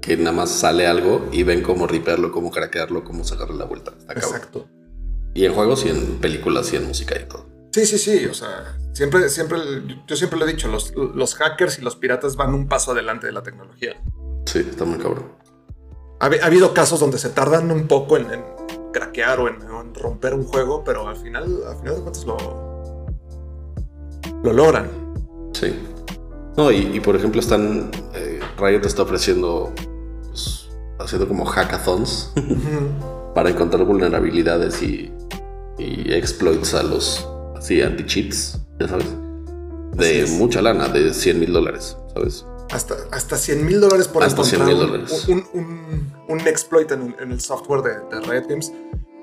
que 0.07 0.15
nada 0.15 0.31
más 0.31 0.49
sale 0.49 0.87
algo 0.87 1.27
y 1.33 1.43
ven 1.43 1.61
cómo 1.61 1.85
ripearlo, 1.85 2.31
cómo 2.31 2.49
craquearlo, 2.49 3.03
cómo 3.03 3.25
sacarle 3.25 3.57
la 3.57 3.65
vuelta. 3.65 3.91
Exacto. 4.09 4.69
Y 5.33 5.43
en 5.45 5.53
juegos 5.53 5.85
y 5.85 5.89
en 5.89 6.19
películas 6.19 6.71
y 6.71 6.77
en 6.77 6.87
música 6.87 7.19
y 7.19 7.27
todo. 7.27 7.45
Sí, 7.73 7.85
sí, 7.85 7.97
sí. 7.97 8.25
O 8.25 8.33
sea, 8.33 8.77
siempre, 8.93 9.27
siempre, 9.27 9.59
yo 10.07 10.15
siempre 10.15 10.39
lo 10.39 10.45
he 10.45 10.47
dicho, 10.47 10.69
los, 10.69 10.95
los 10.95 11.35
hackers 11.35 11.77
y 11.79 11.81
los 11.81 11.97
piratas 11.97 12.37
van 12.37 12.53
un 12.53 12.69
paso 12.69 12.93
adelante 12.93 13.27
de 13.27 13.33
la 13.33 13.43
tecnología. 13.43 14.01
Sí, 14.45 14.59
está 14.59 14.85
muy 14.85 14.97
cabrón. 14.97 15.25
Ha, 16.21 16.27
ha 16.27 16.45
habido 16.45 16.73
casos 16.73 17.01
donde 17.01 17.17
se 17.17 17.27
tardan 17.29 17.69
un 17.69 17.85
poco 17.87 18.15
en, 18.15 18.31
en 18.31 18.45
craquear 18.93 19.41
o 19.41 19.49
en, 19.49 19.59
romper 19.93 20.33
un 20.33 20.45
juego, 20.45 20.85
pero 20.85 21.05
al 21.05 21.17
final, 21.17 21.63
al 21.67 21.75
final 21.79 21.95
de 21.95 22.01
cuentas 22.01 22.25
lo, 22.25 23.05
lo 24.41 24.53
logran. 24.53 24.89
Sí. 25.51 25.75
No, 26.55 26.71
y, 26.71 26.95
y 26.95 26.99
por 27.01 27.15
ejemplo 27.17 27.41
están... 27.41 27.91
eh, 28.13 28.39
Riot 28.57 28.85
está 28.85 29.03
ofreciendo... 29.03 29.73
haciendo 30.99 31.27
como 31.27 31.45
hackathons 31.45 32.31
para 33.35 33.49
encontrar 33.49 33.83
vulnerabilidades 33.85 34.81
y, 34.81 35.11
y 35.77 36.11
exploits 36.13 36.73
a 36.73 36.83
los 36.83 37.27
así 37.55 37.81
anti-cheats, 37.81 38.59
ya 38.79 38.87
sabes. 38.87 39.07
De 39.93 40.25
mucha 40.37 40.61
lana, 40.61 40.87
de 40.89 41.13
100 41.13 41.39
mil 41.39 41.53
dólares, 41.53 41.97
¿sabes? 42.13 42.45
Hasta, 42.71 42.95
hasta 43.11 43.37
100 43.37 43.65
mil 43.65 43.79
dólares 43.79 44.07
por 44.07 44.23
Hasta 44.23 44.41
encontrar 44.41 44.67
100,000 44.67 44.75
un, 44.75 44.91
dólares. 44.91 45.25
un, 45.29 45.45
un- 45.53 46.13
un 46.27 46.39
exploit 46.47 46.91
en, 46.91 47.01
el- 47.01 47.15
en 47.19 47.31
el 47.31 47.39
software 47.39 47.81
de, 47.81 48.15
de 48.15 48.21
Riot 48.25 48.47
Games. 48.49 48.71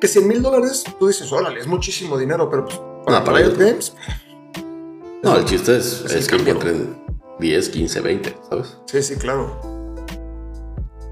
Que 0.00 0.08
100 0.08 0.26
mil 0.26 0.42
dólares, 0.42 0.82
tú 0.98 1.06
dices, 1.08 1.30
órale, 1.32 1.60
es 1.60 1.66
muchísimo 1.66 2.18
dinero, 2.18 2.48
pero 2.50 2.64
pues, 2.64 2.80
para 3.04 3.18
No, 3.20 3.24
para 3.24 3.38
Riot 3.38 3.56
Games, 3.56 3.94
No, 5.22 5.36
el 5.36 5.44
chiste 5.44 5.76
es, 5.76 6.02
Es 6.06 6.12
es, 6.12 6.26
que 6.26 6.36
encuentren 6.36 6.96
10, 7.38 7.68
15, 7.68 8.00
20, 8.00 8.36
¿sabes? 8.50 8.76
sí, 8.86 9.02
sí, 9.02 9.16
claro. 9.16 9.56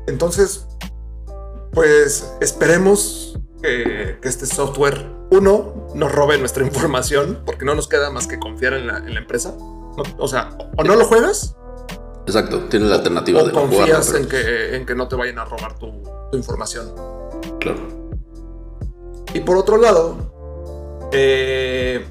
Entonces, 0.06 0.66
pues 1.72 2.34
esperemos 2.40 3.38
que, 3.62 4.18
que 4.20 4.28
este 4.28 4.46
software, 4.46 5.06
uno, 5.30 5.88
nos 5.94 6.12
robe 6.12 6.38
nuestra 6.38 6.64
información, 6.64 7.42
porque 7.46 7.64
no 7.64 7.74
nos 7.74 7.88
queda 7.88 8.10
más 8.10 8.26
que 8.26 8.38
confiar 8.38 8.74
en 8.74 8.86
la, 8.86 8.98
en 8.98 9.14
la 9.14 9.20
empresa. 9.20 9.54
No- 9.58 10.02
o 10.18 10.28
sea, 10.28 10.50
o 10.76 10.84
no 10.84 10.96
lo 10.96 11.04
juegas, 11.04 11.56
Exacto, 12.24 12.60
tiene 12.68 12.86
la 12.86 12.94
alternativa 12.96 13.42
o 13.42 13.46
de 13.46 13.52
confías 13.52 14.06
pero- 14.06 14.18
en 14.22 14.28
que, 14.28 14.76
en 14.76 14.86
que 14.86 14.94
no 14.94 15.08
te 15.08 15.16
vayan 15.16 15.40
a 15.40 15.44
robar 15.44 15.76
tu, 15.76 15.90
tu 16.30 16.36
información. 16.38 16.94
Claro. 17.58 17.80
Y 19.34 19.40
por 19.40 19.56
otro 19.56 19.76
lado, 19.76 21.08
eh, 21.10 22.04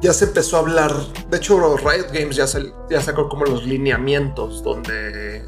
ya 0.00 0.12
se 0.14 0.24
empezó 0.26 0.56
a 0.56 0.60
hablar. 0.60 0.92
De 1.28 1.36
hecho, 1.36 1.76
Riot 1.76 2.06
Games 2.12 2.36
ya, 2.36 2.46
ya 2.88 3.00
sacó 3.02 3.28
como 3.28 3.44
los 3.44 3.64
lineamientos 3.66 4.62
donde 4.62 5.44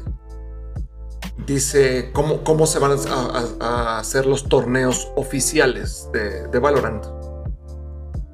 dice 1.45 2.11
cómo, 2.13 2.43
cómo 2.43 2.65
se 2.67 2.79
van 2.79 2.91
a, 2.91 2.95
a- 3.05 3.65
a 3.95 3.99
hacer 3.99 4.25
los 4.25 4.47
torneos 4.49 5.11
oficiales 5.15 6.07
de, 6.13 6.47
de 6.47 6.59
Valorant. 6.59 7.05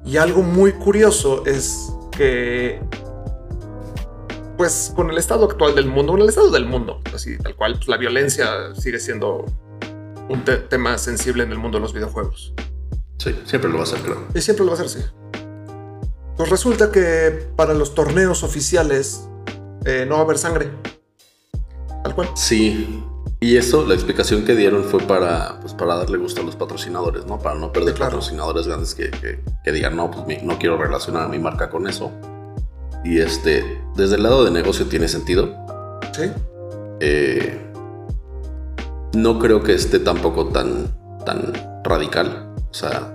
Y 0.04 0.18
algo 0.18 0.42
muy 0.42 0.72
curioso 0.72 1.44
es 1.46 1.92
que, 2.12 2.80
pues, 4.56 4.92
con 4.94 5.10
el 5.10 5.18
estado 5.18 5.44
actual 5.46 5.74
del 5.74 5.86
mundo, 5.86 6.12
con 6.12 6.22
el 6.22 6.28
estado 6.28 6.50
del 6.50 6.66
mundo, 6.66 7.00
así 7.14 7.36
tal 7.38 7.56
cual, 7.56 7.74
pues, 7.74 7.88
la 7.88 7.96
violencia 7.96 8.74
sigue 8.74 8.98
siendo 9.00 9.44
un 10.28 10.44
te- 10.44 10.56
tema 10.58 10.96
sensible 10.98 11.42
en 11.42 11.52
el 11.52 11.58
mundo 11.58 11.78
de 11.78 11.82
los 11.82 11.92
videojuegos. 11.92 12.54
Sí, 13.18 13.34
siempre 13.44 13.68
lo 13.70 13.76
va 13.76 13.80
a 13.82 13.86
hacer, 13.86 14.00
creo. 14.00 14.24
Y 14.34 14.40
siempre 14.40 14.64
lo 14.64 14.72
va 14.72 14.78
a 14.78 14.82
hacer 14.84 15.02
así. 15.02 15.08
Pues 16.36 16.50
resulta 16.50 16.92
que 16.92 17.48
para 17.56 17.72
los 17.74 17.94
torneos 17.94 18.42
oficiales 18.42 19.28
eh, 19.86 20.04
no 20.06 20.16
va 20.16 20.20
a 20.20 20.24
haber 20.24 20.38
sangre. 20.38 20.70
Tal 22.04 22.14
cual. 22.14 22.28
Sí. 22.34 23.02
Y 23.40 23.56
eso, 23.56 23.84
la 23.86 23.94
explicación 23.94 24.44
que 24.44 24.54
dieron 24.54 24.82
fue 24.84 25.00
para, 25.00 25.60
pues, 25.60 25.74
para 25.74 25.96
darle 25.96 26.16
gusto 26.18 26.40
a 26.40 26.44
los 26.44 26.56
patrocinadores, 26.56 27.26
¿no? 27.26 27.38
Para 27.38 27.54
no 27.58 27.72
perder 27.72 27.90
Sí, 27.90 27.96
claro. 27.96 28.12
patrocinadores 28.12 28.66
grandes 28.66 28.94
que, 28.94 29.10
que- 29.10 29.40
que 29.62 29.72
digan, 29.72 29.94
no, 29.96 30.10
pues 30.10 30.26
mi- 30.26 30.38
no 30.42 30.58
quiero 30.58 30.78
relacionar 30.78 31.28
mi 31.28 31.38
marca 31.38 31.68
con 31.68 31.86
eso. 31.86 32.10
Y 33.04 33.18
este, 33.20 33.82
desde 33.94 34.16
el 34.16 34.22
lado 34.22 34.44
de 34.44 34.50
negocio 34.50 34.86
tiene 34.86 35.06
sentido. 35.08 35.54
Sí. 36.12 36.30
Eh, 37.00 37.60
no 39.14 39.38
creo 39.38 39.62
que 39.62 39.74
esté 39.74 39.98
tampoco 39.98 40.46
tan, 40.48 40.86
tan 41.24 41.52
radical. 41.84 42.54
O 42.70 42.74
sea, 42.74 43.12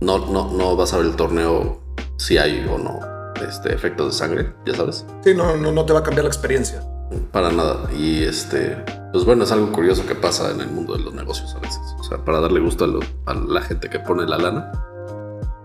no, 0.00 0.18
no, 0.30 0.52
no 0.52 0.76
vas 0.76 0.92
a 0.92 0.98
ver 0.98 1.06
el 1.06 1.16
torneo 1.16 1.80
si 2.18 2.38
hay 2.38 2.66
o 2.72 2.78
no 2.78 3.00
este, 3.46 3.74
efectos 3.74 4.06
de 4.06 4.12
sangre, 4.18 4.52
ya 4.64 4.74
sabes. 4.74 5.04
Sí, 5.22 5.34
no, 5.34 5.56
no, 5.56 5.70
no 5.72 5.84
te 5.84 5.92
va 5.92 5.98
a 5.98 6.02
cambiar 6.02 6.24
la 6.24 6.30
experiencia. 6.30 6.82
Para 7.32 7.50
nada. 7.52 7.88
Y 7.96 8.24
este, 8.24 8.76
pues 9.12 9.24
bueno, 9.24 9.44
es 9.44 9.52
algo 9.52 9.70
curioso 9.72 10.04
que 10.06 10.14
pasa 10.14 10.50
en 10.50 10.60
el 10.60 10.68
mundo 10.68 10.96
de 10.96 11.04
los 11.04 11.14
negocios 11.14 11.54
a 11.54 11.58
veces. 11.60 11.80
O 11.98 12.04
sea, 12.04 12.18
para 12.24 12.40
darle 12.40 12.60
gusto 12.60 12.84
a, 12.84 12.88
lo- 12.88 13.00
a 13.26 13.34
la 13.34 13.62
gente 13.62 13.88
que 13.88 14.00
pone 14.00 14.26
la 14.26 14.38
lana, 14.38 14.72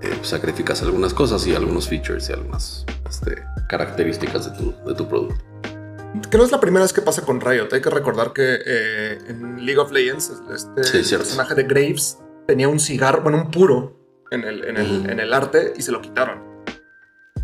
eh, 0.02 0.20
sacrificas 0.22 0.82
algunas 0.82 1.14
cosas 1.14 1.46
y 1.48 1.56
algunos 1.56 1.88
features 1.88 2.30
y 2.30 2.34
algunas 2.34 2.86
este, 3.10 3.44
características 3.70 4.52
de 4.52 4.58
tu, 4.58 4.74
de 4.86 4.94
tu 4.96 5.08
producto. 5.08 5.44
Que 6.30 6.38
no 6.38 6.44
es 6.44 6.52
la 6.52 6.60
primera 6.60 6.84
vez 6.84 6.92
que 6.94 7.02
pasa 7.02 7.22
con 7.24 7.40
Riot. 7.40 7.70
Hay 7.72 7.82
que 7.82 7.90
recordar 7.90 8.34
que 8.34 8.60
eh, 8.66 9.18
en 9.30 9.66
League 9.66 9.80
of 9.80 9.92
Legends, 9.92 10.32
este 10.54 11.04
Sí, 11.04 11.16
personaje 11.16 11.56
de 11.56 11.64
Graves 11.64 12.20
tenía 12.48 12.68
un 12.68 12.80
cigarro, 12.80 13.22
bueno, 13.22 13.38
un 13.44 13.50
puro 13.52 13.98
en 14.30 14.44
el, 14.44 14.64
en 14.66 14.78
el, 14.78 15.00
Ujú. 15.02 15.10
en 15.10 15.20
el 15.20 15.34
arte 15.34 15.74
y 15.78 15.82
se 15.82 15.92
lo 15.92 16.02
quitaron. 16.02 16.40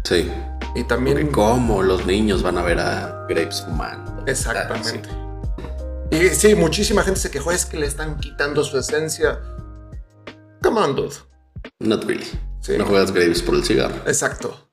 Sí. 0.03 0.29
Y 0.75 0.83
también. 0.83 1.17
Porque 1.17 1.31
¿Cómo 1.31 1.83
los 1.83 2.05
niños 2.05 2.43
van 2.43 2.57
a 2.57 2.63
ver 2.63 2.79
a 2.79 3.25
Grapes 3.27 3.63
fumando? 3.63 4.23
Exactamente. 4.25 5.09
Ah, 5.09 6.07
sí. 6.11 6.17
Y 6.17 6.29
sí, 6.29 6.55
muchísima 6.55 7.03
gente 7.03 7.19
se 7.19 7.31
quejó, 7.31 7.51
es 7.51 7.65
que 7.65 7.77
le 7.77 7.85
están 7.85 8.17
quitando 8.19 8.63
su 8.63 8.77
esencia. 8.77 9.39
Come 10.61 10.79
on, 10.79 10.95
dude. 10.95 11.15
Not 11.79 12.05
really. 12.05 12.27
Sí. 12.61 12.77
No 12.77 12.85
juegas 12.85 13.11
Grapes 13.11 13.41
por 13.41 13.55
el 13.55 13.63
cigarro. 13.63 13.95
Exacto. 14.05 14.67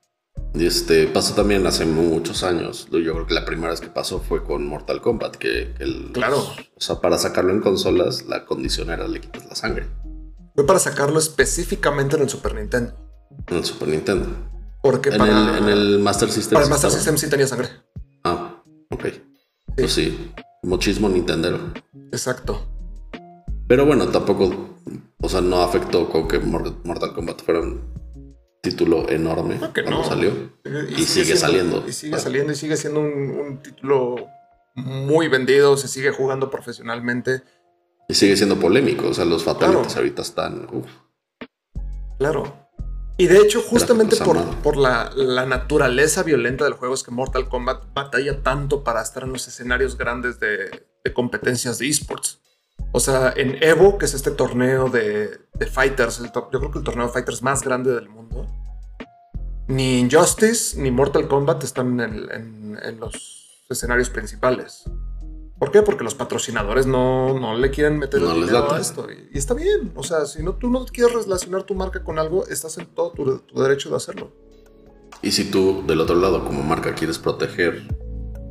Este, 0.53 1.07
pasó 1.07 1.33
también 1.33 1.67
hace 1.67 1.85
muchos 1.85 2.43
años. 2.43 2.87
Yo 2.91 3.13
creo 3.13 3.27
que 3.27 3.33
la 3.33 3.45
primera 3.45 3.71
vez 3.71 3.81
que 3.81 3.87
pasó 3.87 4.21
fue 4.21 4.43
con 4.43 4.65
Mortal 4.65 5.01
Kombat, 5.01 5.35
que 5.35 5.73
el... 5.79 6.11
Claro. 6.13 6.39
O 6.39 6.81
sea, 6.81 7.01
para 7.01 7.17
sacarlo 7.17 7.51
en 7.51 7.61
consolas, 7.61 8.25
la 8.25 8.45
condición 8.45 8.89
era 8.89 9.07
le 9.07 9.19
quitas 9.19 9.45
la 9.45 9.55
sangre. 9.55 9.87
Fue 10.55 10.65
para 10.65 10.79
sacarlo 10.79 11.19
específicamente 11.19 12.15
en 12.15 12.23
el 12.23 12.29
Super 12.29 12.55
Nintendo. 12.55 12.93
En 13.47 13.57
el 13.57 13.65
Super 13.65 13.89
Nintendo. 13.89 14.27
Porque 14.91 15.09
En, 15.09 15.17
para, 15.17 15.57
el, 15.57 15.63
en 15.63 15.69
el 15.69 15.99
Master 15.99 16.29
System. 16.29 16.53
para 16.53 16.61
el 16.65 16.67
sí 16.67 16.71
Master. 16.73 16.91
System 16.91 17.17
sí 17.17 17.27
tenía 17.29 17.47
sangre. 17.47 17.69
Ah, 18.23 18.61
ok. 18.91 19.05
Pues 19.75 19.93
sí, 19.93 20.31
muchísimo 20.61 21.09
Nintendero. 21.09 21.73
Exacto. 22.11 22.63
Pero 23.67 23.85
bueno, 23.87 24.07
tampoco, 24.09 24.75
o 25.19 25.27
sea, 25.27 25.41
no 25.41 25.61
afectó 25.61 26.07
con 26.09 26.27
que 26.27 26.39
Mor- 26.39 26.75
Mortal 26.83 27.13
Kombat 27.15 27.41
fuera 27.41 27.61
un 27.61 27.81
título 28.61 29.09
enorme 29.09 29.57
Claro 29.57 29.73
que 29.73 29.83
cuando 29.83 30.01
no. 30.03 30.07
salió. 30.07 30.31
Y 30.95 31.01
sigue 31.03 31.35
saliendo. 31.35 31.83
Y 31.87 31.91
sigue 31.91 32.19
saliendo 32.19 32.51
y 32.53 32.55
sigue 32.55 32.77
siendo 32.77 32.99
un, 32.99 33.31
un 33.31 33.61
título 33.63 34.27
muy 34.75 35.27
vendido. 35.29 35.77
Se 35.77 35.87
sigue 35.87 36.11
jugando 36.11 36.51
profesionalmente. 36.51 37.41
Y 38.07 38.13
sigue 38.13 38.37
siendo 38.37 38.57
polémico. 38.59 39.07
O 39.07 39.13
sea, 39.15 39.25
los 39.25 39.43
fatalities 39.43 39.87
Claro. 39.87 39.97
ahorita 39.99 40.21
están. 40.21 40.67
uf. 40.71 40.85
Claro. 42.19 42.64
Y 43.17 43.27
de 43.27 43.37
hecho, 43.37 43.61
justamente 43.61 44.17
por, 44.17 44.55
por 44.57 44.75
la, 44.77 45.09
la 45.15 45.45
naturaleza 45.45 46.21
violenta 46.23 46.65
del 46.65 46.73
juego 46.73 46.93
es 46.93 47.01
que 47.03 47.11
Mortal 47.11 47.47
Kombat 47.47 47.93
batalla 47.93 48.43
tanto 48.43 48.83
para 48.83 49.01
estar 49.01 49.23
en 49.23 49.31
los 49.31 49.47
escenarios 49.47 49.97
grandes 49.97 50.39
de, 50.39 50.85
de 51.03 51.13
competencias 51.13 51.79
de 51.79 51.87
esports. 51.87 52.41
O 52.91 52.99
sea, 52.99 53.33
en 53.37 53.61
Evo, 53.63 53.97
que 53.97 54.05
es 54.05 54.13
este 54.13 54.31
torneo 54.31 54.89
de, 54.89 55.39
de 55.53 55.65
fighters, 55.65 56.19
el 56.19 56.31
to- 56.33 56.49
yo 56.51 56.59
creo 56.59 56.71
que 56.71 56.79
el 56.79 56.83
torneo 56.83 57.07
de 57.07 57.13
fighters 57.13 57.41
más 57.41 57.61
grande 57.63 57.93
del 57.93 58.09
mundo, 58.09 58.47
ni 59.67 59.99
Injustice 59.99 60.79
ni 60.79 60.91
Mortal 60.91 61.27
Kombat 61.29 61.63
están 61.63 61.99
en, 61.99 62.13
el- 62.13 62.31
en- 62.31 62.79
en 62.83 62.99
los 62.99 63.63
escenarios 63.69 64.09
principales. 64.09 64.83
¿Por 65.65 65.71
qué? 65.71 65.81
Porque 65.81 66.03
los 66.03 66.13
patrocinadores 66.13 66.85
no, 66.85 67.39
no 67.39 67.57
le 67.57 67.71
quieren 67.71 67.97
meter 67.97 68.21
No 68.21 68.33
el 68.33 68.41
dinero 68.41 68.71
a 68.71 68.79
esto. 68.79 69.07
Y, 69.11 69.35
y 69.35 69.37
está 69.39 69.55
bien. 69.55 69.91
O 69.95 70.03
sea, 70.03 70.27
si 70.27 70.43
no, 70.43 70.53
tú 70.53 70.69
no 70.69 70.85
quieres 70.85 71.23
relacionar 71.23 71.63
tu 71.63 71.73
marca 71.73 72.03
con 72.03 72.19
algo, 72.19 72.45
estás 72.45 72.77
en 72.77 72.85
todo 72.85 73.09
tu, 73.13 73.39
tu 73.39 73.59
derecho 73.59 73.89
de 73.89 73.95
hacerlo. 73.95 74.31
Y 75.23 75.31
si 75.31 75.45
tú, 75.45 75.83
del 75.87 76.01
otro 76.01 76.17
lado, 76.17 76.45
como 76.45 76.61
marca, 76.61 76.93
quieres 76.93 77.17
proteger 77.17 77.81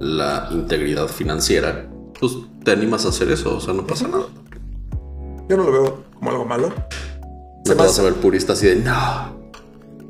la 0.01 0.49
integridad 0.51 1.07
financiera, 1.07 1.89
pues 2.19 2.33
te 2.65 2.73
animas 2.73 3.07
a 3.07 3.11
hacer 3.11 3.31
eso. 3.31 3.59
O 3.59 3.61
sea, 3.61 3.75
no 3.75 3.87
pasa 3.87 4.09
nada. 4.09 4.27
Yo 5.49 5.57
no 5.57 5.63
lo 5.63 5.71
veo 5.71 6.05
como 6.15 6.33
algo 6.33 6.45
malo. 6.45 6.71
No 6.71 7.63
te 7.63 7.71
me 7.71 7.77
vas 7.77 7.97
a 7.97 8.03
ver 8.03 8.15
purista 8.15 8.55
así 8.55 8.67
de 8.67 8.75
no. 8.75 9.39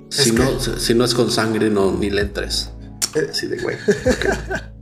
Si, 0.09 0.33
no, 0.33 0.59
si 0.59 0.95
no 0.95 1.05
es 1.05 1.15
con 1.15 1.31
sangre, 1.31 1.69
no, 1.69 1.93
ni 1.93 2.09
le 2.09 2.23
entres. 2.23 2.73
Eh. 3.15 3.27
Así 3.31 3.47
de 3.47 3.59
güey. 3.59 3.77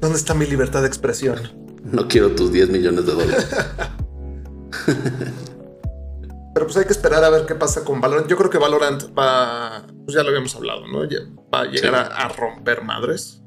¿Dónde 0.00 0.16
está 0.18 0.34
mi 0.34 0.46
libertad 0.46 0.82
de 0.82 0.88
expresión? 0.88 1.38
No 1.84 2.08
quiero 2.08 2.34
tus 2.34 2.50
10 2.52 2.70
millones 2.70 3.06
de 3.06 3.12
dólares. 3.12 3.46
Pero 6.54 6.66
pues 6.66 6.76
hay 6.76 6.84
que 6.84 6.92
esperar 6.92 7.24
a 7.24 7.30
ver 7.30 7.46
qué 7.46 7.54
pasa 7.56 7.84
con 7.84 8.00
Valorant. 8.00 8.28
Yo 8.28 8.36
creo 8.36 8.48
que 8.48 8.58
Valorant 8.58 9.04
va, 9.18 9.84
pues 10.04 10.14
ya 10.16 10.22
lo 10.22 10.28
habíamos 10.28 10.54
hablado, 10.54 10.86
¿no? 10.86 11.00
Va 11.52 11.60
a 11.62 11.64
llegar 11.64 11.80
Sí. 12.06 12.12
a, 12.12 12.26
a 12.26 12.28
romper 12.28 12.82
madres. 12.84 13.42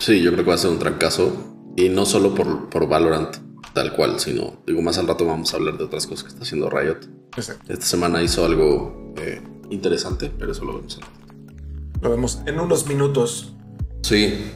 Sí, 0.00 0.20
yo 0.20 0.32
creo 0.32 0.42
que 0.44 0.48
va 0.50 0.56
a 0.56 0.58
ser 0.58 0.70
un 0.70 0.78
trancazo. 0.80 1.32
Y 1.76 1.88
no 1.90 2.04
solo 2.06 2.34
por, 2.34 2.68
por 2.70 2.88
Valorant, 2.88 3.36
tal 3.72 3.92
cual, 3.94 4.18
sino, 4.18 4.62
digo, 4.66 4.82
más 4.82 4.98
al 4.98 5.06
rato 5.06 5.24
vamos 5.26 5.52
a 5.52 5.56
hablar 5.58 5.78
de 5.78 5.84
otras 5.84 6.06
cosas 6.06 6.24
que 6.24 6.28
está 6.30 6.42
haciendo 6.42 6.68
Riot. 6.70 6.98
Exacto. 7.36 7.72
Esta 7.72 7.86
semana 7.86 8.20
hizo 8.22 8.44
algo 8.44 9.12
eh, 9.16 9.40
interesante, 9.70 10.30
pero 10.36 10.52
eso 10.52 10.64
lo 10.64 10.74
vemos. 10.76 10.98
Lo 12.00 12.10
vemos 12.10 12.40
en 12.46 12.58
unos 12.58 12.86
minutos. 12.88 13.54
Sí, 14.02 14.50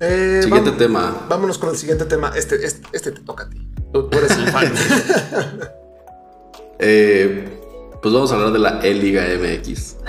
Eh, 0.00 0.40
siguiente 0.42 0.72
tema. 0.72 1.26
Vámonos 1.28 1.58
con 1.58 1.70
el 1.70 1.76
siguiente 1.76 2.04
tema. 2.04 2.32
Este, 2.36 2.64
este, 2.64 2.86
este 2.92 3.12
te 3.12 3.20
toca 3.22 3.44
a 3.44 3.50
ti. 3.50 3.58
Tú, 3.92 4.08
tú 4.08 4.18
eres 4.18 4.30
el 4.36 4.48
fan. 4.48 4.72
Eh, 6.80 7.48
pues 8.00 8.14
vamos 8.14 8.30
a 8.30 8.36
hablar 8.36 8.52
de 8.52 8.60
la 8.60 8.80
E-Liga 8.84 9.24
MX. 9.36 9.96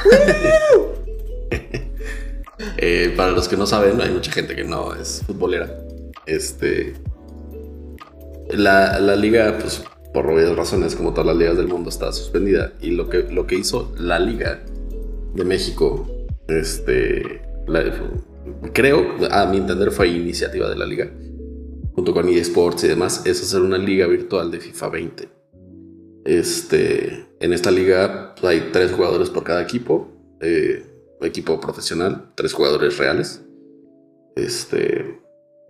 Eh, 2.81 3.13
para 3.18 3.31
los 3.31 3.48
que 3.48 3.55
no 3.57 3.66
saben, 3.66 4.00
hay 4.01 4.11
mucha 4.11 4.31
gente 4.31 4.55
que 4.55 4.63
no 4.63 4.94
es 4.94 5.24
futbolera. 5.25 5.79
Este. 6.25 6.94
La, 8.51 9.00
la 9.00 9.16
liga, 9.16 9.57
pues, 9.59 9.83
por 10.13 10.27
obvias 10.27 10.55
razones, 10.55 10.96
como 10.96 11.11
todas 11.11 11.25
las 11.27 11.37
ligas 11.37 11.57
del 11.57 11.68
mundo, 11.68 11.90
está 11.90 12.11
suspendida. 12.13 12.74
Y 12.81 12.92
lo 12.92 13.09
que, 13.09 13.24
lo 13.24 13.48
que 13.48 13.55
hizo 13.55 13.94
la 13.98 14.20
Liga 14.20 14.61
de 15.33 15.44
México, 15.46 16.07
este. 16.48 17.42
la- 17.68 17.83
creo, 18.74 19.16
a 19.31 19.46
mi 19.46 19.57
entender, 19.57 19.92
fue 19.92 20.07
iniciativa 20.09 20.70
de 20.70 20.75
la 20.75 20.85
liga, 20.85 21.09
junto 21.94 22.14
con 22.14 22.27
eSports 22.29 22.83
y 22.83 22.88
demás, 22.88 23.25
es 23.25 23.42
hacer 23.42 23.62
una 23.62 23.77
liga 23.77 24.07
virtual 24.07 24.51
de 24.51 24.59
FIFA 24.59 24.90
20. 24.90 25.29
Este, 26.25 27.27
en 27.40 27.53
esta 27.53 27.72
liga 27.72 28.35
pues, 28.40 28.46
hay 28.51 28.70
tres 28.72 28.92
jugadores 28.92 29.29
por 29.29 29.44
cada 29.44 29.62
equipo. 29.62 30.07
eh, 30.42 30.85
equipo 31.22 31.59
profesional, 31.59 32.31
tres 32.35 32.53
jugadores 32.53 32.98
reales. 32.98 33.42
Este, 34.35 35.20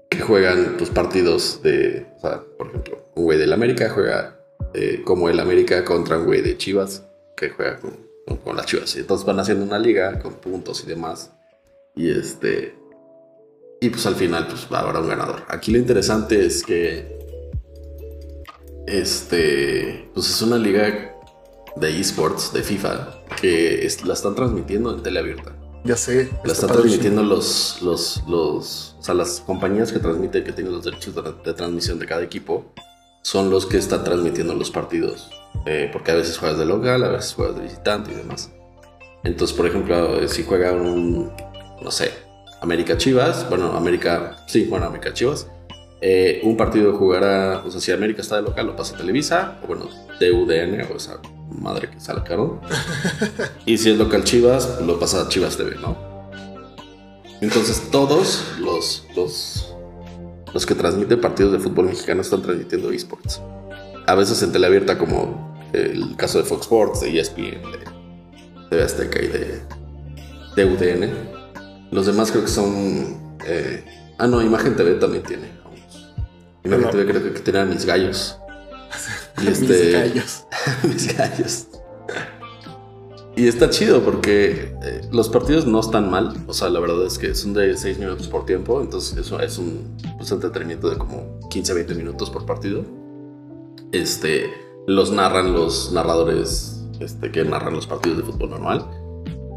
que 0.10 0.20
juegan 0.20 0.76
pues, 0.78 0.90
partidos 0.92 1.62
de. 1.64 2.06
o 2.18 2.20
sea, 2.20 2.42
por 2.58 2.68
ejemplo, 2.68 3.04
un 3.16 3.24
güey 3.24 3.40
del 3.40 3.52
América 3.54 3.90
juega 3.90 4.40
eh, 4.76 5.02
como 5.04 5.28
el 5.30 5.40
América 5.40 5.84
contra 5.86 6.18
un 6.20 6.26
güey 6.26 6.42
de 6.42 6.56
Chivas 6.58 7.04
que 7.36 7.50
juega 7.50 7.80
con, 7.80 7.92
con- 8.28 8.38
con 8.38 8.56
las 8.56 8.66
Chivas. 8.68 8.96
Y 8.96 9.00
entonces 9.00 9.26
van 9.26 9.40
haciendo 9.40 9.66
una 9.66 9.80
liga 9.80 10.20
con 10.20 10.34
puntos 10.36 10.84
y 10.84 10.88
demás. 10.88 11.32
Y 11.96 12.10
este. 12.12 12.76
Y 13.82 13.90
pues 13.90 14.06
al 14.06 14.16
final, 14.16 14.48
pues 14.48 14.68
habrá 14.72 15.00
un 15.00 15.08
ganador. 15.08 15.44
Aquí 15.48 15.72
lo 15.72 15.78
interesante 15.78 16.46
es 16.46 16.64
que 16.64 17.18
este, 18.88 20.10
pues 20.14 20.30
es 20.30 20.42
una 20.42 20.58
liga 20.58 21.16
de 21.76 22.00
esports 22.00 22.52
de 22.54 22.64
FIFA 22.64 23.10
que 23.40 23.86
es- 23.86 24.04
la 24.06 24.14
están 24.14 24.36
transmitiendo 24.36 24.94
en 24.94 25.04
tele 25.04 25.20
abierta. 25.20 25.56
ya 25.86 25.96
sé. 25.96 26.30
La 26.44 26.52
está 26.52 26.66
están 26.66 26.70
transmitiendo 26.72 27.24
los, 27.24 27.82
los, 27.82 28.22
los, 28.28 28.96
o 29.00 29.04
sea, 29.04 29.14
las 29.16 29.40
compañías 29.40 29.94
que 29.94 30.00
transmiten, 30.00 30.44
que 30.44 30.52
tienen 30.52 30.74
los 30.74 30.84
derechos 30.84 31.16
de, 31.16 31.22
de 31.22 31.54
transmisión 31.54 32.00
de 32.00 32.06
cada 32.06 32.22
equipo, 32.22 32.66
son 33.22 33.50
los 33.50 33.66
que 33.66 33.78
están 33.78 34.04
transmitiendo 34.04 34.54
los 34.56 34.72
partidos. 34.72 35.30
Eh, 35.66 35.90
porque 35.94 36.12
a 36.12 36.16
veces 36.16 36.38
juegas 36.38 36.58
de 36.58 36.66
local, 36.66 37.04
a 37.04 37.10
veces 37.10 37.34
juegas 37.34 37.56
de 37.56 37.62
visitante 37.64 38.12
y 38.12 38.16
demás. 38.16 38.52
Entonces, 39.24 39.56
por 39.56 39.68
ejemplo, 39.68 40.20
eh, 40.20 40.28
si 40.28 40.44
juega 40.44 40.72
un, 40.74 41.32
no 41.82 41.92
sé, 41.92 42.12
América 42.62 42.98
Chivas, 42.98 43.48
bueno, 43.50 43.74
América, 43.74 44.44
sí, 44.48 44.66
bueno, 44.66 44.86
América 44.86 45.14
Chivas, 45.14 45.48
eh, 46.02 46.40
un 46.44 46.56
partido 46.56 46.94
jugará, 46.94 47.62
o 47.66 47.72
sea, 47.72 47.82
si 47.82 47.92
América 47.92 48.22
está 48.22 48.38
de 48.38 48.44
local, 48.44 48.68
lo 48.68 48.76
pasa 48.76 48.96
a 48.96 48.98
Televisa, 48.98 49.60
o 49.64 49.68
bueno, 49.68 49.90
TUDN, 50.20 50.82
o 50.92 50.96
esa 50.96 51.20
madre 51.50 51.90
que 51.90 52.00
sacaron. 52.00 52.62
y 53.66 53.78
si 53.78 53.90
es 53.92 53.98
local 53.98 54.24
Chivas, 54.24 54.82
lo 54.82 55.00
pasa 55.00 55.22
a 55.22 55.28
Chivas 55.28 55.58
TV, 55.58 55.76
¿no? 55.76 55.98
Entonces 57.42 57.90
todos 57.92 58.46
los, 58.60 59.06
los, 59.16 59.74
los 60.54 60.66
que 60.66 60.76
transmiten 60.76 61.22
partidos 61.22 61.54
de 61.54 61.60
fútbol 61.60 61.86
mexicano 61.86 62.22
están 62.22 62.42
transmitiendo 62.42 62.92
esports. 62.92 63.42
A 64.08 64.16
veces 64.16 64.42
en 64.42 64.52
teleabierta 64.52 64.98
como 64.98 65.58
el 65.74 66.16
caso 66.16 66.38
de 66.40 66.44
Fox 66.44 66.64
Sports, 66.64 67.02
de 67.02 67.20
ESPN, 67.20 67.62
de 67.62 67.80
TV 68.70 68.84
Azteca 68.84 69.22
y 69.22 69.28
de, 69.28 69.62
de 70.56 70.66
UDN. 70.66 71.39
Los 71.92 72.06
demás 72.06 72.32
creo 72.32 72.44
que 72.44 72.50
son... 72.52 73.38
eh, 73.46 73.84
ah, 74.18 74.28
no, 74.28 74.42
Imagen 74.42 74.76
TV 74.76 74.94
también 74.96 75.24
tiene. 75.24 75.50
Imagen 76.64 76.86
No. 76.86 76.90
TV 76.92 77.06
creo 77.06 77.34
que 77.34 77.40
tiene 77.40 77.60
a 77.60 77.66
mis 77.66 77.86
gallos. 77.86 78.38
Y 79.42 79.46
Mis 79.48 79.62
este- 79.62 79.92
gallos. 79.92 80.44
mis 80.84 81.18
gallos. 81.18 81.68
Y 83.38 83.48
está 83.48 83.70
chido 83.70 84.02
porque 84.04 84.76
eh, 84.84 85.02
los 85.14 85.30
partidos 85.30 85.66
no 85.66 85.80
están 85.80 86.10
mal. 86.12 86.34
O 86.48 86.54
sea, 86.54 86.70
la 86.70 86.82
verdad 86.82 87.06
es 87.06 87.18
que 87.18 87.34
son 87.36 87.54
de 87.54 87.78
6 87.78 88.00
minutos 88.00 88.28
por 88.28 88.46
tiempo. 88.46 88.82
Entonces, 88.82 89.18
eso 89.18 89.40
es 89.40 89.58
un 89.58 89.96
pues, 90.18 90.30
entretenimiento 90.32 90.90
de 90.90 90.98
como 90.98 91.40
15, 91.50 91.74
20 91.74 91.96
minutos 91.96 92.30
por 92.30 92.46
partido. 92.46 92.84
Este, 93.94 94.52
los 94.88 95.12
narran 95.12 95.54
los 95.54 95.94
narradores 95.94 96.82
este, 97.00 97.32
que 97.32 97.46
narran 97.46 97.74
los 97.76 97.88
partidos 97.88 98.18
de 98.18 98.24
fútbol 98.26 98.50
normal. 98.50 98.86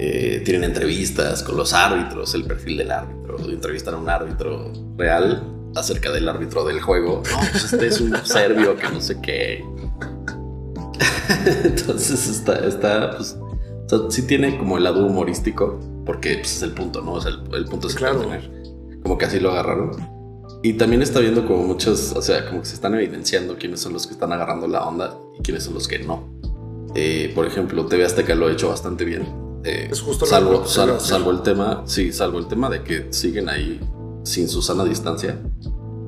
Eh, 0.05 0.43
tienen 0.45 0.65
entrevistas 0.65 1.45
con 1.45 1.57
los 1.57 1.73
árbitros, 1.73 2.35
el 2.35 2.43
perfil 2.43 2.79
del 2.79 2.91
árbitro. 2.91 3.39
Entrevistan 3.49 3.95
a 3.95 3.99
un 3.99 4.11
árbitro 4.11 4.73
real 4.97 5.45
acerca 5.77 6.11
del 6.11 6.29
árbitro 6.29 6.65
del 6.65 6.81
juego. 6.81 7.23
No, 7.31 7.39
pues 7.53 7.73
este 7.73 7.87
es 7.87 8.01
un 8.01 8.13
serbio 8.25 8.75
que 8.75 8.89
no 8.89 9.01
sé 9.01 9.21
qué. 9.21 9.65
Entonces 11.65 12.29
está, 12.29 12.67
está 12.67 13.17
pues, 13.17 13.39
o 13.39 13.89
sea, 13.89 13.99
sí 14.11 14.27
tiene 14.27 14.59
como 14.59 14.77
el 14.77 14.83
lado 14.83 15.07
humorístico, 15.07 15.79
porque 16.05 16.35
pues, 16.39 16.57
es 16.57 16.63
el 16.65 16.73
punto, 16.73 17.01
¿no? 17.01 17.13
O 17.13 17.21
sea, 17.21 17.31
el, 17.31 17.55
el 17.55 17.65
punto 17.67 17.87
es 17.87 17.95
Claro. 17.95 18.25
entretener. 18.25 19.01
Como 19.05 19.17
que 19.17 19.27
así 19.27 19.39
lo 19.39 19.53
agarraron. 19.53 19.93
Y 20.65 20.73
también 20.73 21.03
está 21.03 21.21
viendo 21.21 21.47
como 21.47 21.63
muchos, 21.63 22.13
o 22.17 22.23
sea, 22.23 22.45
como 22.47 22.63
que 22.63 22.67
se 22.67 22.75
están 22.75 22.93
evidenciando 22.97 23.57
quiénes 23.57 23.79
son 23.79 23.93
los 23.93 24.09
que 24.09 24.15
están 24.15 24.33
agarrando 24.33 24.67
la 24.67 24.85
onda 24.85 25.17
y 25.39 25.43
quiénes 25.43 25.63
son 25.63 25.75
los 25.75 25.87
que 25.87 26.01
no. 26.01 26.29
Eh, 26.97 27.31
por 27.37 27.47
ejemplo, 27.47 27.87
TV 27.87 28.05
Azteca 28.05 28.35
lo 28.35 28.49
ha 28.49 28.53
hecho 28.53 28.69
bastante 28.69 29.05
bien. 29.05 29.52
Eh, 29.65 29.89
Es 29.91 30.01
justo 30.01 30.25
lo 30.25 30.31
salvo, 30.31 30.67
sal- 30.67 31.01
salvo 31.01 31.31
el 31.31 31.43
tema, 31.43 31.83
sí, 31.87 32.13
salvo 32.13 32.39
el 32.39 32.47
tema 32.49 32.69
de 32.69 32.83
que 32.83 33.13
siguen 33.13 33.49
ahí 33.49 33.81
sin 34.25 34.49
su 34.49 34.61
sana 34.63 34.85
distancia 34.85 35.39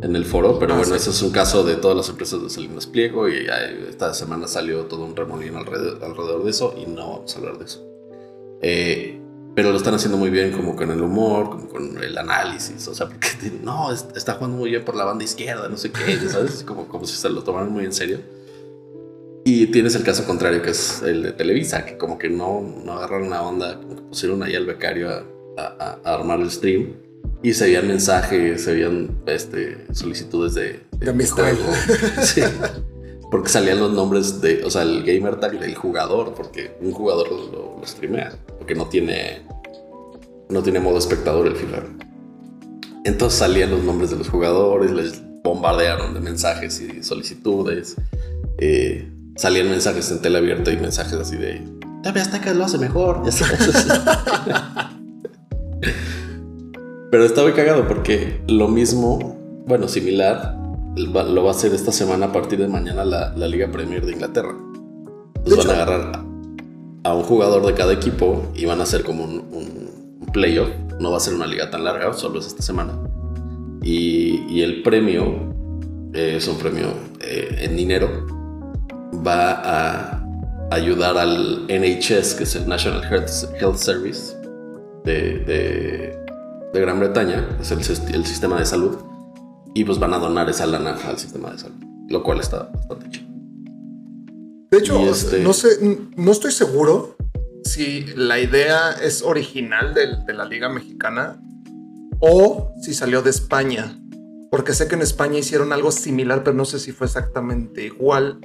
en 0.02 0.16
el 0.16 0.24
foro, 0.24 0.58
pero 0.58 0.74
Ah, 0.74 0.78
bueno, 0.78 0.92
sí. 0.92 1.00
ese 1.00 1.10
es 1.10 1.22
un 1.22 1.30
caso 1.30 1.64
de 1.64 1.76
todas 1.76 1.96
las 1.96 2.08
empresas 2.08 2.42
de 2.42 2.50
Salinas 2.50 2.86
Pliego 2.86 3.28
y 3.28 3.46
esta 3.88 4.12
semana 4.12 4.48
salió 4.48 4.82
todo 4.86 5.04
un 5.04 5.14
remolino 5.16 5.58
alrededor, 5.58 6.02
alrededor 6.04 6.44
de 6.44 6.50
eso 6.50 6.74
y 6.76 6.86
no 6.90 7.10
vamos 7.10 7.34
a 7.34 7.38
hablar 7.38 7.58
de 7.58 7.64
eso. 7.64 7.82
Eh, 8.60 9.20
pero 9.54 9.70
lo 9.70 9.76
están 9.76 9.94
haciendo 9.94 10.18
muy 10.18 10.30
bien 10.30 10.50
como 10.52 10.74
con 10.74 10.90
el 10.90 11.00
humor, 11.00 11.50
como 11.50 11.68
con 11.68 12.02
el 12.02 12.18
análisis, 12.18 12.88
o 12.88 12.94
sea, 12.94 13.06
porque 13.08 13.28
no, 13.62 13.92
es- 13.92 14.06
está 14.16 14.34
jugando 14.34 14.56
muy 14.58 14.70
bien 14.70 14.84
por 14.84 14.96
la 14.96 15.04
banda 15.04 15.22
izquierda, 15.24 15.68
no 15.68 15.76
sé 15.76 15.90
qué, 15.92 16.18
¿sabes? 16.28 16.64
Como, 16.66 16.88
como 16.88 17.06
si 17.06 17.14
se 17.16 17.28
lo 17.30 17.42
tomaran 17.44 17.70
muy 17.72 17.84
en 17.84 17.92
serio. 17.92 18.18
Y 19.44 19.66
tienes 19.66 19.94
el 19.94 20.02
caso 20.04 20.24
contrario, 20.24 20.62
que 20.62 20.70
es 20.70 21.02
el 21.02 21.22
de 21.22 21.32
Televisa, 21.32 21.84
que 21.84 21.98
como 21.98 22.16
que 22.18 22.30
no, 22.30 22.62
no 22.84 22.92
agarraron 22.94 23.28
la 23.30 23.42
onda, 23.42 23.78
como 23.80 23.96
que 23.96 24.02
pusieron 24.02 24.42
ahí 24.42 24.54
al 24.54 24.64
becario 24.66 25.10
a, 25.10 25.22
a- 25.58 25.98
a 26.02 26.14
armar 26.14 26.40
el 26.40 26.50
stream 26.50 26.94
y 27.42 27.52
se 27.52 27.64
veían 27.66 27.86
mensajes, 27.86 28.64
se 28.64 28.72
veían 28.72 29.10
este, 29.26 29.86
solicitudes 29.92 30.54
de, 30.54 30.80
De 30.98 31.10
amistad. 31.10 31.42
juego. 31.44 31.72
Sí. 32.22 32.40
Porque 33.30 33.48
salían 33.50 33.80
los 33.80 33.92
nombres 33.92 34.40
de, 34.40 34.64
o 34.64 34.70
sea, 34.70 34.82
el 34.82 35.02
gamer 35.04 35.36
tag 35.40 35.58
del 35.60 35.74
jugador, 35.74 36.32
porque 36.34 36.76
un 36.80 36.92
jugador 36.92 37.30
lo, 37.30 37.46
lo, 37.52 37.76
lo 37.80 37.86
streamea, 37.86 38.32
porque 38.58 38.74
no 38.74 38.86
tiene, 38.88 39.42
no 40.48 40.62
tiene 40.62 40.80
modo 40.80 40.96
espectador 40.98 41.46
el 41.48 41.56
FIFA. 41.56 41.82
Entonces 43.04 43.38
salían 43.38 43.70
los 43.70 43.82
nombres 43.84 44.10
de 44.10 44.16
los 44.16 44.28
jugadores, 44.30 44.90
les 44.92 45.20
bombardearon 45.42 46.14
de 46.14 46.20
mensajes 46.20 46.80
y 46.80 47.02
solicitudes. 47.02 47.96
Eh, 48.58 49.10
salían 49.36 49.68
mensajes 49.70 50.10
en 50.10 50.20
tele 50.22 50.38
abierta 50.38 50.70
y 50.72 50.76
mensajes 50.76 51.14
así 51.14 51.36
de 51.36 51.62
TV 52.02 52.20
Azteca 52.20 52.52
lo 52.54 52.64
hace 52.64 52.78
mejor. 52.78 53.22
ya 53.24 53.32
sabes. 53.32 53.86
Pero 57.10 57.24
está 57.24 57.42
muy 57.42 57.52
cagado 57.52 57.86
porque 57.86 58.40
lo 58.48 58.68
mismo, 58.68 59.38
bueno, 59.66 59.88
similar, 59.88 60.56
lo 60.96 61.44
va 61.44 61.50
a 61.50 61.54
hacer 61.54 61.72
esta 61.72 61.92
semana 61.92 62.26
a 62.26 62.32
partir 62.32 62.58
de 62.58 62.68
mañana 62.68 63.04
la, 63.04 63.32
la 63.36 63.46
Liga 63.46 63.70
Premier 63.70 64.04
de 64.04 64.12
Inglaterra. 64.12 64.54
Entonces 65.36 65.66
van 65.66 65.76
a 65.76 65.82
agarrar 65.82 66.24
a 67.04 67.14
un 67.14 67.22
jugador 67.22 67.64
de 67.66 67.74
cada 67.74 67.92
equipo 67.92 68.50
y 68.54 68.64
van 68.64 68.80
a 68.80 68.84
hacer 68.84 69.04
como 69.04 69.24
un, 69.24 69.30
un- 69.52 70.18
un 70.20 70.26
playoff. 70.32 70.68
No 70.98 71.10
va 71.10 71.18
a 71.18 71.20
ser 71.20 71.34
una 71.34 71.46
liga 71.46 71.70
tan 71.70 71.84
larga, 71.84 72.12
solo 72.14 72.38
es 72.40 72.46
esta 72.46 72.62
semana. 72.62 72.94
Y, 73.82 74.44
y 74.48 74.62
el 74.62 74.82
premio 74.82 75.24
eh, 76.14 76.34
es 76.38 76.48
un 76.48 76.56
premio 76.56 76.86
eh, 77.20 77.58
en 77.60 77.76
dinero. 77.76 78.26
Va 79.26 79.52
a 80.16 80.24
ayudar 80.70 81.16
al 81.18 81.66
NHS, 81.68 82.34
que 82.34 82.44
es 82.44 82.56
el 82.56 82.68
National 82.68 83.02
Health, 83.04 83.30
Health 83.60 83.76
Service 83.76 84.34
de, 85.04 85.38
de- 85.40 86.24
de 86.72 86.80
Gran 86.80 86.98
Bretaña, 86.98 87.46
es 87.60 87.70
el, 87.70 87.84
sis- 87.84 88.02
el 88.12 88.24
sistema 88.26 88.58
de 88.58 88.66
salud. 88.66 88.96
Y 89.74 89.84
pues 89.84 89.98
van 89.98 90.14
a 90.14 90.18
donar 90.18 90.48
esa 90.50 90.66
lana 90.66 90.96
al 91.06 91.18
sistema 91.18 91.50
de 91.52 91.58
salud, 91.58 91.76
lo 92.08 92.22
cual 92.22 92.40
está 92.40 92.64
bastante 92.72 93.10
chido. 93.10 93.26
De 94.70 94.78
hecho, 94.78 94.98
este- 95.08 95.40
no 95.40 95.52
sé, 95.52 95.68
no 96.16 96.32
estoy 96.32 96.50
seguro 96.52 97.16
si 97.64 98.06
la 98.16 98.38
idea 98.40 98.90
es 98.92 99.22
original 99.22 99.94
de, 99.94 100.32
la 100.34 100.44
Liga 100.44 100.68
Mexicana 100.68 101.40
o 102.20 102.72
si 102.82 102.92
salió 102.94 103.22
de 103.22 103.30
España. 103.30 103.98
Porque 104.50 104.72
sé 104.72 104.86
que 104.88 104.94
en 104.94 105.02
España 105.02 105.38
hicieron 105.38 105.72
algo 105.72 105.90
similar, 105.90 106.42
pero 106.44 106.56
no 106.56 106.64
sé 106.64 106.78
si 106.78 106.92
fue 106.92 107.06
exactamente 107.06 107.84
igual 107.86 108.38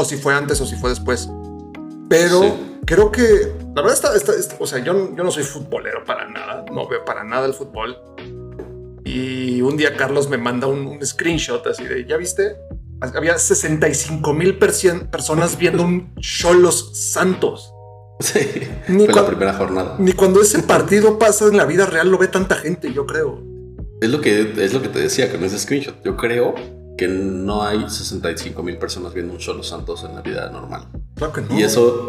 o 0.00 0.04
si 0.04 0.16
fue 0.16 0.34
antes 0.34 0.60
o 0.60 0.66
si 0.66 0.76
fue 0.76 0.90
después. 0.90 1.28
Pero 2.08 2.40
Sí. 2.42 2.52
creo 2.86 3.10
que 3.12 3.22
la 3.74 3.82
verdad 3.82 3.92
está, 3.92 4.14
está- 4.16 4.34
está- 4.34 4.56
o 4.58 4.66
sea, 4.66 4.78
yo, 4.80 5.14
yo 5.16 5.22
no 5.24 5.30
soy 5.30 5.44
futbolero 5.44 6.04
para 6.04 6.28
nada, 6.28 6.64
no 6.72 6.88
veo 6.88 7.04
para 7.04 7.22
nada 7.24 7.46
el 7.46 7.54
fútbol. 7.54 7.96
Y 9.04 9.62
un 9.62 9.76
día 9.76 9.96
Carlos 9.96 10.28
me 10.28 10.36
manda 10.38 10.66
un, 10.66 10.86
un 10.86 11.04
screenshot 11.06 11.66
así 11.66 11.84
de, 11.84 12.04
¿ya 12.06 12.16
viste? 12.16 12.56
Había 13.00 13.38
65 13.38 14.32
mil 14.34 14.58
personas 14.58 15.56
viendo 15.58 15.82
un 15.84 16.14
Cholos 16.20 16.90
Santos. 16.94 17.72
Sí, 18.20 18.38
Ni 18.88 19.06
fue 19.06 19.14
la 19.14 19.26
primera 19.26 19.54
jornada. 19.54 19.96
Ni 19.98 20.12
cuando 20.12 20.42
ese 20.42 20.62
partido 20.62 21.18
pasa 21.18 21.46
en 21.46 21.56
la 21.56 21.64
vida 21.64 21.86
real 21.86 22.10
lo 22.10 22.18
ve 22.18 22.28
tanta 22.28 22.54
gente, 22.56 22.92
yo 22.92 23.06
creo. 23.06 23.42
Es 24.02 24.10
lo 24.10 24.20
que, 24.20 24.52
es 24.62 24.74
lo 24.74 24.82
que 24.82 24.88
te 24.88 24.98
decía 24.98 25.32
con 25.32 25.42
ese 25.42 25.58
screenshot. 25.58 25.94
Yo 26.04 26.16
creo 26.18 26.54
que 27.00 27.08
no 27.08 27.62
hay 27.62 27.88
65 27.88 28.62
mil 28.62 28.76
personas 28.76 29.14
viendo 29.14 29.32
un 29.32 29.40
solo 29.40 29.62
Santos 29.62 30.04
en 30.04 30.14
la 30.14 30.20
vida 30.20 30.50
normal. 30.50 30.82
Claro 31.14 31.32
que 31.32 31.40
no. 31.40 31.58
Y 31.58 31.62
eso, 31.62 32.08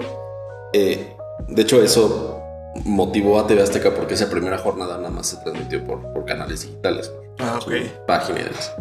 eh, 0.73 1.15
de 1.47 1.61
hecho, 1.61 1.81
eso 1.81 2.41
motivó 2.83 3.39
a 3.39 3.47
TV 3.47 3.61
Azteca 3.63 3.93
porque 3.95 4.15
esa 4.15 4.29
primera 4.29 4.57
jornada 4.57 4.97
nada 4.97 5.09
más 5.09 5.27
se 5.27 5.37
transmitió 5.37 5.81
por, 5.85 6.01
por 6.11 6.25
canales 6.25 6.63
digitales, 6.63 7.09
Ah, 7.39 7.57
ok. 7.61 7.71
página 8.05 8.41
y 8.41 8.43
demás. 8.43 8.73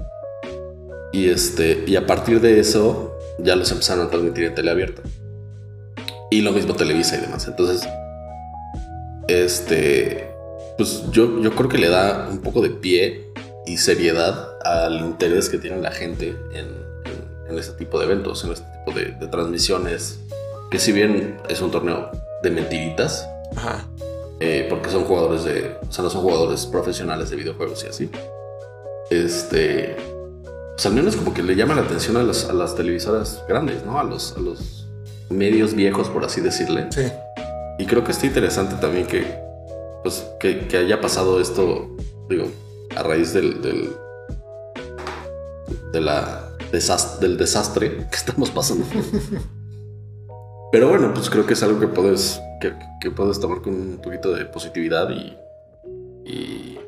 Y, 1.12 1.30
este, 1.30 1.84
y 1.86 1.94
a 1.94 2.04
partir 2.08 2.40
de 2.40 2.58
eso 2.58 3.16
ya 3.38 3.54
los 3.54 3.70
empezaron 3.70 4.08
a 4.08 4.10
transmitir 4.10 4.46
en 4.46 4.54
tele 4.56 4.72
abierta. 4.72 5.02
Y 6.28 6.40
lo 6.40 6.50
mismo 6.50 6.74
Televisa 6.74 7.18
y 7.18 7.20
demás. 7.20 7.46
Entonces, 7.46 7.88
este, 9.28 10.28
pues 10.76 11.04
yo, 11.12 11.40
yo 11.40 11.54
creo 11.54 11.68
que 11.68 11.78
le 11.78 11.88
da 11.88 12.28
un 12.28 12.38
poco 12.38 12.60
de 12.62 12.70
pie 12.70 13.32
y 13.66 13.76
seriedad 13.76 14.49
al 14.64 14.98
interés 15.00 15.48
que 15.48 15.58
tiene 15.58 15.78
la 15.80 15.90
gente 15.90 16.36
en, 16.52 16.66
en- 17.04 17.30
en 17.50 17.58
este 17.58 17.72
tipo 17.72 17.98
de 17.98 18.04
eventos, 18.06 18.44
en 18.44 18.52
este 18.52 18.66
tipo 18.84 18.96
de, 18.98 19.06
de 19.12 19.26
transmisiones, 19.26 20.20
que 20.70 20.78
si 20.78 20.92
bien 20.92 21.38
es 21.48 21.60
un 21.60 21.70
torneo 21.70 22.10
de 22.42 22.50
mentiritas, 22.50 23.28
Ajá. 23.56 23.84
eh, 24.38 24.66
porque 24.70 24.88
son 24.90 25.04
jugadores 25.04 25.42
de, 25.44 25.76
o 25.88 25.92
sea, 25.92 26.04
no 26.04 26.10
son 26.10 26.22
jugadores 26.22 26.66
profesionales 26.66 27.28
de 27.30 27.36
videojuegos 27.36 27.82
y 27.84 27.88
así. 27.88 28.10
Este, 29.10 29.96
pues 30.74 30.86
al 30.86 30.92
menos 30.94 31.16
como 31.16 31.34
que 31.34 31.42
le 31.42 31.56
llama 31.56 31.74
la 31.74 31.82
atención 31.82 32.16
a 32.16 32.22
las, 32.22 32.48
a 32.48 32.52
las 32.52 32.74
televisoras 32.76 33.42
grandes, 33.48 33.84
¿no? 33.84 33.98
A 33.98 34.04
los, 34.04 34.36
a 34.36 34.40
los 34.40 34.86
medios 35.28 35.74
viejos, 35.74 36.08
por 36.08 36.24
así 36.24 36.40
decirle. 36.40 36.86
Sí. 36.90 37.10
Y 37.78 37.86
creo 37.86 38.04
que 38.04 38.12
está 38.12 38.26
interesante 38.26 38.76
también 38.76 39.06
que, 39.06 39.26
pues, 40.02 40.24
que, 40.38 40.68
que 40.68 40.76
haya 40.76 41.00
pasado 41.00 41.40
esto, 41.40 41.88
digo, 42.28 42.44
a 42.94 43.02
raíz 43.02 43.32
del, 43.32 43.60
del, 43.62 43.90
de 45.92 46.00
la 46.00 46.50
desas- 46.72 47.18
del 47.18 47.36
desastre 47.36 48.06
que 48.10 48.16
estamos 48.16 48.50
pasando. 48.50 48.84
Pero 50.72 50.88
bueno, 50.88 51.12
pues 51.12 51.28
creo 51.30 51.46
que 51.46 51.54
es 51.54 51.62
algo 51.62 51.80
que 51.80 51.88
puedes, 51.88 52.40
que, 52.60 52.72
que 53.00 53.10
puedes 53.10 53.40
tomar 53.40 53.60
con 53.60 53.74
un 53.74 53.98
poquito 54.02 54.32
de 54.32 54.44
positividad 54.44 55.10
y, 55.10 55.36
y, 56.24 56.78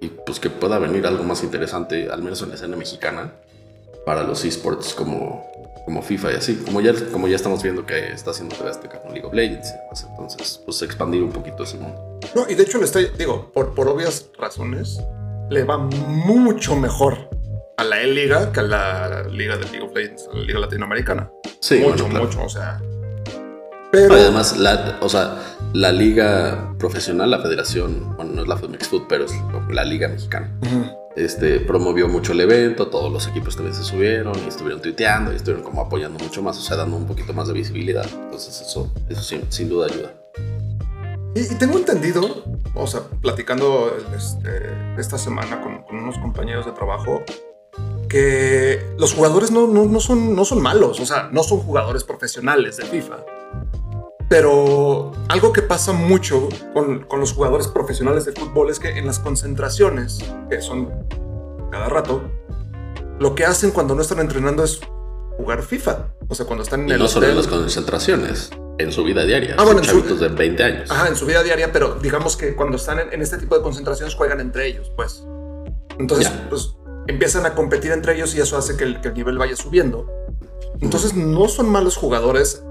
y, 0.00 0.08
pues 0.24 0.40
que 0.40 0.48
pueda 0.48 0.78
venir 0.78 1.06
algo 1.06 1.22
más 1.24 1.42
interesante, 1.42 2.08
al 2.10 2.22
menos 2.22 2.40
en 2.42 2.48
la 2.48 2.54
escena 2.54 2.76
mexicana, 2.76 3.32
para 4.06 4.22
los 4.22 4.42
esports 4.46 4.94
como, 4.94 5.46
como 5.84 6.00
FIFA 6.00 6.32
y 6.32 6.34
así. 6.36 6.54
Como 6.64 6.80
ya, 6.80 6.94
como 7.12 7.28
ya 7.28 7.36
estamos 7.36 7.62
viendo 7.62 7.84
que 7.84 8.10
está 8.10 8.30
haciendo 8.30 8.56
TV 8.56 8.70
Azteca 8.70 9.02
con 9.02 9.12
League 9.12 9.26
of 9.26 9.34
Legends. 9.34 9.68
Entonces, 10.08 10.62
pues 10.64 10.80
expandir 10.80 11.22
un 11.22 11.30
poquito 11.32 11.64
ese 11.64 11.76
mundo. 11.76 12.18
No, 12.34 12.48
y 12.48 12.54
de 12.54 12.62
hecho 12.62 12.78
le 12.78 12.86
estoy, 12.86 13.10
digo, 13.18 13.50
por, 13.52 13.74
por 13.74 13.86
obvias 13.88 14.30
razones, 14.38 14.98
le 15.50 15.64
va 15.64 15.76
mucho 15.76 16.74
mejor 16.74 17.28
a 17.80 17.84
la 17.84 18.02
E-Liga 18.02 18.52
que 18.52 18.60
a 18.60 18.62
la 18.62 19.22
Liga 19.30 19.56
de 19.56 19.64
League 19.64 19.80
of 19.80 19.94
Legends, 19.94 20.28
a 20.30 20.36
la 20.36 20.44
Liga 20.44 20.60
Latinoamericana. 20.60 21.30
Sí, 21.60 21.76
mucho, 21.76 22.04
bueno, 22.04 22.08
claro. 22.08 22.24
mucho, 22.26 22.44
o 22.44 22.48
sea. 22.48 22.80
Pero, 23.90 24.14
Además, 24.14 24.58
la, 24.58 24.98
o 25.00 25.08
sea, 25.08 25.56
la 25.72 25.90
liga 25.90 26.74
profesional, 26.78 27.30
la 27.30 27.40
federación, 27.40 28.14
bueno, 28.16 28.32
no 28.32 28.42
es 28.42 28.48
la 28.48 28.56
FEMEX 28.56 28.86
Food, 28.88 29.06
pero 29.08 29.24
es 29.24 29.32
la 29.70 29.84
liga 29.84 30.08
mexicana. 30.08 30.52
Este, 31.16 31.58
promovió 31.58 32.06
mucho 32.06 32.32
el 32.32 32.40
evento, 32.40 32.88
todos 32.88 33.10
los 33.10 33.26
equipos 33.26 33.56
también 33.56 33.74
se 33.74 33.82
subieron 33.82 34.34
y 34.44 34.48
estuvieron 34.48 34.80
tuiteando 34.80 35.32
y 35.32 35.36
estuvieron 35.36 35.64
como 35.64 35.80
apoyando 35.80 36.22
mucho 36.22 36.42
más, 36.42 36.56
o 36.58 36.60
sea, 36.60 36.76
dando 36.76 36.96
un 36.96 37.06
poquito 37.06 37.32
más 37.32 37.48
de 37.48 37.54
visibilidad. 37.54 38.06
Entonces 38.24 38.60
eso, 38.60 38.92
eso 39.08 39.22
sin, 39.22 39.50
sin 39.50 39.70
duda 39.70 39.86
ayuda. 39.86 40.12
Y, 41.34 41.40
y 41.52 41.58
tengo 41.58 41.78
entendido, 41.78 42.44
o 42.74 42.86
sea, 42.86 43.00
platicando 43.22 43.96
este, 44.16 44.70
esta 44.98 45.18
semana 45.18 45.62
con, 45.62 45.82
con 45.82 45.96
unos 45.96 46.16
compañeros 46.18 46.66
de 46.66 46.72
trabajo, 46.72 47.24
que 48.10 48.84
los 48.98 49.14
jugadores 49.14 49.50
no, 49.52 49.66
no, 49.68 49.84
no 49.86 50.00
son, 50.00 50.34
no 50.34 50.44
son 50.44 50.60
malos, 50.60 50.98
o 51.00 51.06
sea, 51.06 51.30
no 51.32 51.42
son 51.44 51.60
jugadores 51.60 52.02
profesionales 52.04 52.76
de 52.76 52.84
FIFA. 52.84 53.18
Pero 54.28 55.12
algo 55.28 55.52
que 55.52 55.62
pasa 55.62 55.92
mucho 55.92 56.48
con, 56.72 57.00
con 57.04 57.20
los 57.20 57.32
jugadores 57.32 57.66
profesionales 57.68 58.24
de 58.26 58.32
fútbol 58.32 58.70
es 58.70 58.78
que 58.78 58.90
en 58.98 59.06
las 59.06 59.18
concentraciones, 59.18 60.18
que 60.48 60.60
son 60.60 60.90
cada 61.70 61.88
rato, 61.88 62.22
lo 63.18 63.34
que 63.34 63.44
hacen 63.44 63.70
cuando 63.70 63.94
no 63.94 64.02
están 64.02 64.18
entrenando 64.20 64.62
es 64.64 64.80
jugar 65.36 65.62
FIFA. 65.62 66.08
O 66.28 66.34
sea, 66.34 66.46
cuando 66.46 66.62
están 66.62 66.82
en 66.82 66.88
Y 66.90 66.92
el 66.92 66.98
no 67.00 67.08
solo 67.08 67.26
en 67.28 67.36
las 67.36 67.46
concentraciones, 67.48 68.50
en 68.78 68.92
su 68.92 69.02
vida 69.04 69.24
diaria. 69.24 69.56
Ah, 69.58 69.64
bueno, 69.64 69.80
en 69.80 69.84
su- 69.86 70.16
de 70.16 70.28
20 70.28 70.62
años. 70.62 70.90
Ajá, 70.90 71.08
en 71.08 71.16
su 71.16 71.26
vida 71.26 71.42
diaria, 71.42 71.72
pero 71.72 71.94
digamos 71.96 72.36
que 72.36 72.54
cuando 72.54 72.76
están 72.76 72.98
en, 73.00 73.12
en 73.12 73.22
este 73.22 73.36
tipo 73.38 73.56
de 73.56 73.62
concentraciones 73.62 74.14
juegan 74.14 74.40
entre 74.40 74.66
ellos, 74.66 74.90
pues. 74.96 75.24
Entonces, 75.98 76.28
Ya. 76.30 76.46
pues 76.48 76.76
empiezan 77.06 77.46
a 77.46 77.54
competir 77.54 77.92
entre 77.92 78.14
ellos 78.14 78.34
y 78.34 78.40
eso 78.40 78.56
hace 78.56 78.76
que 78.76 78.84
el, 78.84 79.00
que 79.00 79.08
el 79.08 79.14
nivel 79.14 79.38
vaya 79.38 79.56
subiendo. 79.56 80.06
Entonces, 80.80 81.14
no 81.14 81.48
son 81.48 81.68
malos 81.70 81.96
jugadores. 81.96 82.62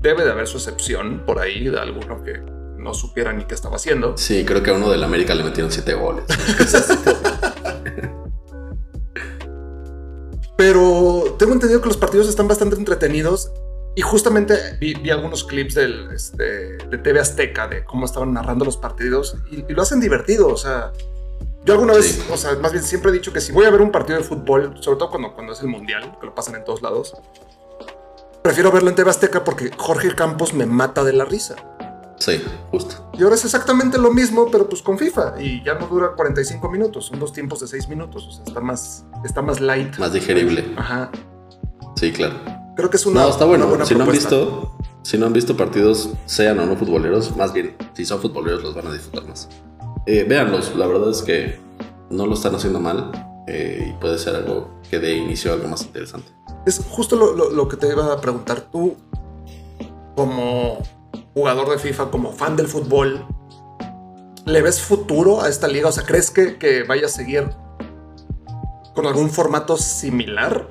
Debe 0.00 0.24
de 0.24 0.30
haber 0.30 0.46
su 0.46 0.58
excepción 0.58 1.24
por 1.26 1.40
ahí 1.40 1.68
de 1.68 1.80
alguno 1.80 2.22
que 2.22 2.40
no 2.78 2.94
supiera 2.94 3.32
ni 3.32 3.44
qué 3.44 3.54
estaba 3.54 3.76
haciendo. 3.76 4.16
Sí, 4.16 4.44
creo 4.44 4.62
que 4.62 4.70
a 4.70 4.74
uno 4.74 4.90
del 4.90 5.02
América 5.04 5.34
le 5.34 5.44
metieron 5.44 5.70
siete 5.72 5.94
goles. 5.94 6.24
Pero 10.56 11.36
tengo 11.38 11.52
entendido 11.52 11.80
que 11.80 11.88
los 11.88 11.96
partidos 11.96 12.28
están 12.28 12.48
bastante 12.48 12.74
entretenidos 12.76 13.52
y 13.94 14.02
justamente 14.02 14.56
vi, 14.80 14.94
vi 14.94 15.10
algunos 15.10 15.44
clips 15.44 15.74
del, 15.74 16.10
este, 16.12 16.78
de 16.78 16.98
TV 16.98 17.20
Azteca 17.20 17.68
de 17.68 17.84
cómo 17.84 18.06
estaban 18.06 18.32
narrando 18.32 18.64
los 18.64 18.76
partidos 18.76 19.36
y, 19.50 19.64
y 19.68 19.72
lo 19.72 19.82
hacen 19.82 20.00
divertido. 20.00 20.48
O 20.48 20.56
sea, 20.56 20.92
yo 21.64 21.74
alguna 21.74 21.94
vez, 21.94 22.06
Sí. 22.06 22.22
o 22.32 22.36
sea, 22.36 22.54
más 22.56 22.72
bien 22.72 22.84
siempre 22.84 23.10
he 23.10 23.14
dicho 23.14 23.32
que 23.32 23.40
si 23.40 23.52
voy 23.52 23.64
a 23.66 23.70
ver 23.70 23.80
un 23.82 23.90
partido 23.90 24.18
de 24.18 24.24
fútbol, 24.24 24.74
sobre 24.80 24.98
todo 24.98 25.10
cuando, 25.10 25.34
cuando 25.34 25.52
es 25.52 25.60
el 25.60 25.66
mundial, 25.68 26.16
que 26.20 26.26
lo 26.26 26.34
pasan 26.34 26.54
en 26.54 26.64
todos 26.64 26.82
lados, 26.82 27.14
prefiero 28.42 28.70
verlo 28.72 28.88
en 28.90 28.94
TV 28.96 29.10
Azteca 29.10 29.44
porque 29.44 29.70
Jorge 29.76 30.14
Campos 30.14 30.54
me 30.54 30.66
mata 30.66 31.04
de 31.04 31.12
la 31.12 31.24
risa. 31.24 31.56
Sí, 32.18 32.42
justo. 32.72 33.10
Y 33.14 33.22
ahora 33.22 33.36
es 33.36 33.44
exactamente 33.44 33.96
lo 33.96 34.10
mismo, 34.12 34.48
pero 34.50 34.68
pues 34.68 34.82
con 34.82 34.98
FIFA. 34.98 35.34
Y 35.40 35.62
ya 35.62 35.74
no 35.74 35.86
dura 35.86 36.14
45 36.16 36.68
minutos, 36.68 37.06
son 37.06 37.20
dos 37.20 37.32
tiempos 37.32 37.60
de 37.60 37.68
6 37.68 37.88
minutos. 37.88 38.26
O 38.26 38.32
sea, 38.32 38.44
está 38.44 38.60
más, 38.60 39.04
está 39.24 39.40
más 39.40 39.60
light. 39.60 39.96
Más 39.98 40.12
digerible. 40.12 40.74
Ajá. 40.76 41.10
Sí, 41.94 42.10
claro. 42.12 42.34
Creo 42.74 42.90
que 42.90 42.96
es 42.96 43.06
una. 43.06 43.22
No, 43.22 43.28
está 43.28 43.44
bueno. 43.44 43.66
buena 43.68 43.84
Si 43.84 43.94
no 43.94 44.00
han 44.02 44.06
propuesta. 44.08 44.34
visto, 44.36 44.76
si 45.02 45.16
no 45.18 45.26
han 45.26 45.32
visto 45.32 45.56
partidos, 45.56 46.10
sean 46.26 46.58
o 46.58 46.66
no 46.66 46.74
futboleros, 46.76 47.36
más 47.36 47.52
bien, 47.52 47.76
si 47.92 48.04
son 48.04 48.20
futboleros 48.20 48.62
los 48.64 48.74
van 48.74 48.88
a 48.88 48.92
disfrutar 48.92 49.24
más. 49.28 49.48
Eh, 50.10 50.24
véanlos, 50.26 50.74
la 50.74 50.86
verdad 50.86 51.10
es 51.10 51.20
que 51.20 51.60
no 52.08 52.24
lo 52.24 52.32
están 52.32 52.54
haciendo 52.54 52.80
mal 52.80 53.10
eh, 53.46 53.90
y 53.90 53.92
puede 54.00 54.16
ser 54.18 54.34
algo 54.36 54.70
que 54.90 54.98
dé 54.98 55.14
inicio 55.14 55.50
a 55.50 55.54
algo 55.56 55.68
más 55.68 55.82
interesante. 55.82 56.32
Es 56.64 56.82
justo 56.88 57.14
lo, 57.14 57.34
lo- 57.36 57.50
lo 57.50 57.68
que 57.68 57.76
te 57.76 57.88
iba 57.88 58.10
a 58.10 58.18
preguntar. 58.18 58.62
Tú, 58.72 58.96
como 60.16 60.78
jugador 61.34 61.68
de 61.70 61.78
FIFA, 61.78 62.10
como 62.10 62.32
fan 62.32 62.56
del 62.56 62.68
fútbol, 62.68 63.26
¿le 64.46 64.62
ves 64.62 64.80
futuro 64.80 65.42
a 65.42 65.48
esta 65.50 65.68
liga? 65.68 65.90
O 65.90 65.92
sea, 65.92 66.04
¿crees 66.04 66.30
que, 66.30 66.56
que 66.56 66.84
vaya 66.84 67.04
a 67.04 67.10
seguir 67.10 67.50
con 68.94 69.06
algún 69.06 69.28
formato 69.28 69.76
similar? 69.76 70.68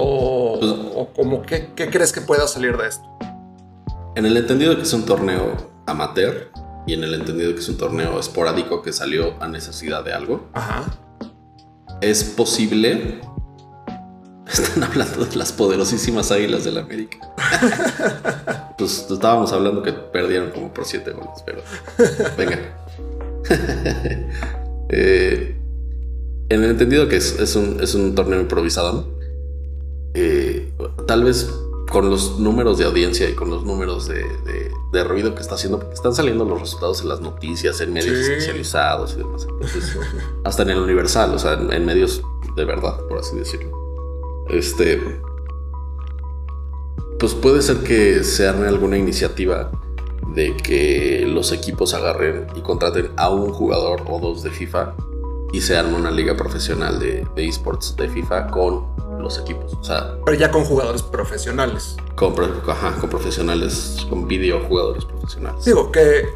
¿O, 0.00 0.56
Pues- 0.58 0.72
o 0.96 1.08
como 1.14 1.42
qué, 1.42 1.70
qué 1.76 1.88
crees 1.88 2.12
que 2.12 2.20
pueda 2.20 2.48
salir 2.48 2.76
de 2.76 2.88
esto? 2.88 3.04
En 4.16 4.26
el 4.26 4.36
entendido 4.36 4.74
que 4.74 4.82
es 4.82 4.92
un 4.92 5.04
torneo 5.06 5.52
amateur 5.86 6.50
y 6.86 6.94
en 6.94 7.04
el 7.04 7.14
entendido 7.14 7.52
que 7.54 7.60
es 7.60 7.68
un 7.68 7.76
torneo 7.76 8.18
esporádico 8.18 8.82
que 8.82 8.92
salió 8.92 9.34
a 9.40 9.48
necesidad 9.48 10.04
de 10.04 10.12
algo, 10.12 10.48
Ajá. 10.52 10.86
es 12.00 12.24
posible. 12.24 13.20
Están 14.52 14.82
hablando 14.82 15.24
de 15.24 15.36
las 15.36 15.52
poderosísimas 15.52 16.30
águilas 16.30 16.64
del 16.64 16.78
América. 16.78 17.18
pues 18.78 19.06
estábamos 19.10 19.52
hablando 19.52 19.82
que 19.82 19.92
perdieron 19.92 20.50
como 20.50 20.74
por 20.74 20.84
siete 20.84 21.12
goles, 21.12 21.42
pero 21.44 21.62
venga. 22.36 22.58
Eh, 24.94 25.56
en 26.50 26.64
el 26.64 26.70
entendido 26.70 27.08
que 27.08 27.16
es, 27.16 27.38
es 27.38 27.56
un, 27.56 27.78
es 27.80 27.94
un 27.94 28.14
torneo 28.14 28.38
improvisado, 28.38 29.18
eh, 30.12 30.70
tal 31.06 31.24
vez 31.24 31.48
con 31.92 32.08
los 32.10 32.38
números 32.38 32.78
de 32.78 32.84
audiencia 32.86 33.28
y 33.28 33.34
con 33.34 33.50
los 33.50 33.64
números 33.64 34.08
de, 34.08 34.24
de- 34.44 34.72
de 34.92 35.04
ruido 35.04 35.34
que 35.34 35.40
está 35.42 35.54
haciendo, 35.56 35.78
porque 35.78 35.94
están 35.94 36.14
saliendo 36.14 36.44
los 36.44 36.60
resultados 36.60 37.00
en 37.02 37.08
las 37.08 37.20
noticias, 37.20 37.80
en 37.80 37.92
medios 37.92 38.16
Sí. 38.26 38.32
especializados 38.32 39.14
y 39.14 39.16
demás. 39.18 39.46
Entonces, 39.48 39.96
hasta 40.44 40.62
en 40.62 40.70
el 40.70 40.78
universal, 40.78 41.32
o 41.34 41.38
sea, 41.38 41.52
en, 41.54 41.72
en 41.72 41.84
medios 41.86 42.22
de 42.56 42.64
verdad, 42.64 42.98
por 43.08 43.18
así 43.18 43.36
decirlo. 43.36 43.70
Este. 44.48 45.00
Pues 47.18 47.34
puede 47.34 47.62
ser 47.62 47.78
que 47.78 48.24
se 48.24 48.48
arme 48.48 48.66
alguna 48.66 48.96
iniciativa 48.98 49.70
de 50.34 50.56
que 50.56 51.24
los 51.28 51.52
equipos 51.52 51.94
agarren 51.94 52.46
y 52.56 52.60
contraten 52.62 53.10
a 53.16 53.28
un 53.30 53.52
jugador 53.52 54.02
o 54.08 54.18
dos 54.18 54.42
de 54.42 54.50
FIFA 54.50 54.94
y 55.52 55.60
se 55.60 55.76
arme 55.76 55.94
una 55.96 56.10
liga 56.10 56.36
profesional 56.36 56.98
de, 56.98 57.26
de 57.36 57.46
esports 57.46 57.94
de 57.96 58.08
FIFA 58.08 58.48
con 58.48 58.86
los 59.22 59.38
equipos. 59.38 59.74
O 59.74 59.84
sea, 59.84 60.16
Pero 60.24 60.36
ya 60.36 60.50
con 60.50 60.64
jugadores 60.64 61.02
profesionales. 61.02 61.96
con, 62.16 62.34
ajá, 62.68 62.96
con 63.00 63.08
profesionales, 63.10 64.06
con 64.08 64.26
videojugadores 64.28 65.04
profesionales. 65.04 65.64
Digo 65.64 65.90
que 65.90 66.26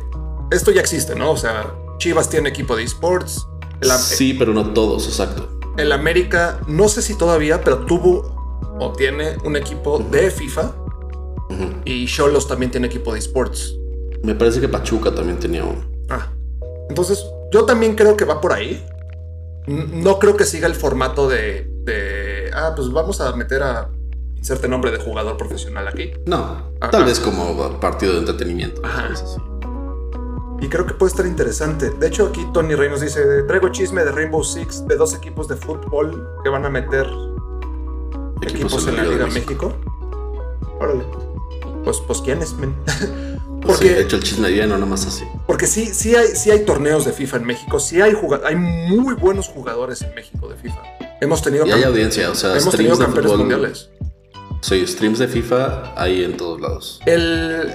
esto 0.51 0.71
ya 0.71 0.81
existe, 0.81 1.15
¿no? 1.15 1.33
O 1.33 1.37
sea, 1.37 1.75
Chivas 1.99 2.29
tiene 2.29 2.49
equipo 2.49 2.77
de 2.77 2.85
esports. 2.85 3.47
Sí, 3.99 4.35
pero 4.35 4.53
no 4.55 4.73
todos, 4.73 5.07
exacto. 5.07 5.49
el 5.77 5.93
América, 5.93 6.61
no 6.67 6.89
sé 6.89 7.03
si 7.03 7.17
todavía, 7.19 7.63
pero 7.63 7.85
tuvo 7.85 8.35
o 8.81 8.93
tiene 8.93 9.37
un 9.45 9.57
equipo 9.57 9.99
de 9.99 10.31
FIFA. 10.31 10.73
Y 11.85 12.07
Cholos 12.07 12.49
también 12.49 12.71
tiene 12.71 12.87
equipo 12.89 13.13
de 13.13 13.19
esports. 13.21 13.77
Me 14.23 14.35
parece 14.35 14.61
que 14.61 14.69
Pachuca 14.69 15.15
también 15.15 15.39
tenía 15.39 15.65
uno. 15.65 15.85
Ah. 16.09 16.33
Entonces, 16.89 17.25
yo 17.53 17.65
también 17.65 17.95
creo 17.95 18.17
que 18.17 18.25
va 18.25 18.41
por 18.41 18.53
ahí. 18.53 18.85
No 19.67 20.19
creo 20.19 20.37
que 20.37 20.45
siga 20.45 20.67
el 20.67 20.75
formato 20.75 21.29
de, 21.29 21.71
de, 21.85 22.36
ah, 22.57 22.73
pues 22.75 22.91
vamos 22.91 23.21
a 23.21 23.35
meter 23.37 23.63
a 23.63 23.89
inserte 24.37 24.69
nombre 24.69 24.91
de 24.91 24.99
jugador 24.99 25.37
profesional 25.37 25.87
aquí. 25.89 26.11
No, 26.27 26.73
Ajá. 26.81 26.91
tal 26.91 27.05
vez 27.05 27.21
como 27.21 27.79
partido 27.81 28.15
de 28.15 28.19
entretenimiento. 28.21 28.81
Ajá. 28.85 29.09
Y 30.61 30.69
creo 30.69 30.87
que 30.87 30.95
puede 30.95 31.11
estar 31.11 31.27
interesante. 31.27 31.91
De 31.91 32.07
hecho, 32.07 32.27
aquí 32.29 32.47
Tony 32.55 32.75
Rey 32.75 32.89
nos 32.89 33.01
dice: 33.01 33.43
Traigo 33.43 33.69
chisme 33.69 34.05
de 34.05 34.11
Rainbow 34.13 34.43
Six 34.43 34.87
de 34.87 34.97
dos 34.97 35.15
equipos 35.15 35.49
de 35.49 35.57
fútbol 35.57 36.29
que 36.43 36.49
van 36.49 36.65
a 36.65 36.71
meter 36.71 37.07
equipos, 38.41 38.87
en 38.89 38.97
la 38.97 39.05
Liga 39.05 39.27
México. 39.27 39.73
Órale. 40.81 41.05
Pues, 41.85 41.99
pues 42.07 42.21
¿quiénes, 42.21 42.55
men? 42.55 42.75
Pues 43.67 43.79
sí, 43.79 43.85
Porque, 43.87 43.95
de 43.97 44.03
hecho, 44.03 44.17
el 44.17 44.23
chisme 44.23 44.49
de 44.49 44.67
no 44.69 44.79
nomás 44.79 45.07
así. 45.07 45.25
porque 45.45 45.67
sí, 45.67 45.87
sí, 45.87 46.15
hay, 46.15 46.29
sí 46.37 46.53
hay 46.53 46.65
torneos 46.65 47.05
de 47.05 47.13
FIFA 47.13 47.39
en 47.39 47.45
México. 47.47 47.81
Sí 47.81 48.01
hay, 48.01 48.13
hay 48.45 48.55
muy 48.55 49.15
buenos 49.15 49.49
jugadores 49.49 50.03
en 50.03 50.15
México 50.15 50.47
de 50.47 50.55
FIFA. 50.57 50.81
Hemos 51.21 51.43
tenido, 51.43 51.67
Y 51.67 51.73
hay 51.73 51.83
cam- 51.83 51.87
audiencia, 51.87 52.31
o 52.31 52.35
sea, 52.35 52.57
hemos 52.57 52.75
tenido 52.77 52.97
de 52.97 53.05
campeones 53.05 53.33
mundiales. 53.37 53.91
Sí, 54.63 54.87
streams 54.87 55.19
de 55.19 55.29
FIFA 55.29 55.93
hay 56.01 56.25
en 56.25 56.37
todos 56.37 56.61
lados. 56.61 57.01
El, 57.07 57.73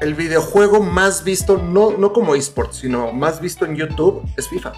el 0.00 0.14
videojuego 0.14 0.80
más 0.80 1.24
visto, 1.24 1.58
no, 1.58 1.96
no 1.96 2.12
como 2.12 2.34
eSports, 2.34 2.76
sino 2.76 3.12
más 3.12 3.40
visto 3.40 3.64
en 3.66 3.76
YouTube 3.76 4.22
es 4.36 4.48
FIFA. 4.48 4.72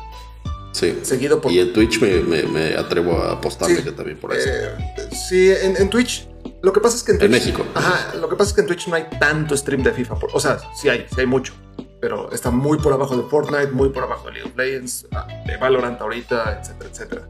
Sí. 0.73 0.99
Seguido 1.03 1.41
por 1.41 1.53
Y 1.53 1.61
en 1.61 1.73
Twitch 1.73 2.01
me, 2.01 2.21
me- 2.21 2.43
me 2.45 2.75
atrevo 2.75 3.17
a 3.23 3.33
apostarle 3.33 3.77
Sí. 3.77 3.83
que 3.85 3.93
también 3.93 4.19
por 4.19 4.35
eso. 4.35 4.49
Eh, 4.51 5.09
sí, 5.29 5.51
en, 5.51 5.77
en 5.77 5.89
Twitch. 5.89 6.29
Lo 6.63 6.73
que 6.73 6.81
pasa 6.81 6.97
es 6.97 7.03
que 7.05 7.13
en 7.13 7.19
Twitch. 7.19 7.31
En 7.31 7.39
México. 7.39 7.65
Ajá, 7.75 8.15
lo 8.17 8.29
que 8.29 8.35
pasa 8.37 8.49
es 8.51 8.55
que 8.55 8.61
en 8.63 8.67
Twitch 8.67 8.89
no 8.89 8.97
hay 8.97 9.07
tanto 9.21 9.57
stream 9.57 9.83
de 9.85 9.93
FIFA. 9.93 10.17
por- 10.17 10.31
o 10.33 10.41
sea, 10.41 10.59
sí 10.81 10.89
hay, 10.89 11.07
sí 11.15 11.21
hay 11.21 11.27
mucho. 11.27 11.53
Pero 12.01 12.31
está 12.33 12.51
muy 12.51 12.79
por 12.79 12.93
abajo 12.93 13.17
de 13.17 13.23
Fortnite, 13.29 13.69
muy 13.69 13.89
por 13.91 14.03
abajo 14.03 14.27
de 14.27 14.33
League 14.35 14.51
of 14.51 14.57
Legends, 14.57 15.07
ah, 15.13 15.27
de 15.47 15.57
Valorant 15.57 16.01
ahorita, 16.01 16.59
etcétera, 16.61 16.91
etcétera. 16.91 17.29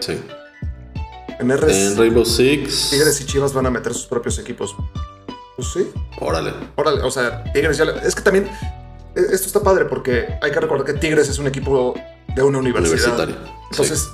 Sí. 0.00 0.20
En 1.38 1.50
RS, 1.50 1.86
En 1.92 1.96
Rainbow 1.96 2.24
Six. 2.24 2.90
Tigres 2.90 3.20
y 3.20 3.26
Chivas 3.26 3.52
van 3.52 3.66
a 3.66 3.70
meter 3.70 3.92
sus 3.92 4.06
propios 4.06 4.38
equipos. 4.38 4.74
Pues 5.56 5.68
sí. 5.72 5.90
Órale. 6.20 6.52
Órale, 6.76 7.02
o 7.02 7.10
sea, 7.10 7.44
Tigres 7.52 7.76
ya. 7.78 7.84
le- 7.84 8.06
Es 8.06 8.14
que 8.14 8.22
también. 8.22 8.44
eh, 9.16 9.20
Esto 9.32 9.46
está 9.46 9.60
padre 9.60 9.84
porque 9.84 10.26
hay 10.42 10.50
que 10.50 10.60
recordar 10.60 10.84
que 10.86 10.94
Tigres 10.94 11.28
es 11.28 11.38
un 11.38 11.46
equipo 11.46 11.94
de 12.34 12.42
una 12.42 12.58
universidad. 12.58 13.14
Universitario. 13.18 13.36
Entonces, 13.70 14.08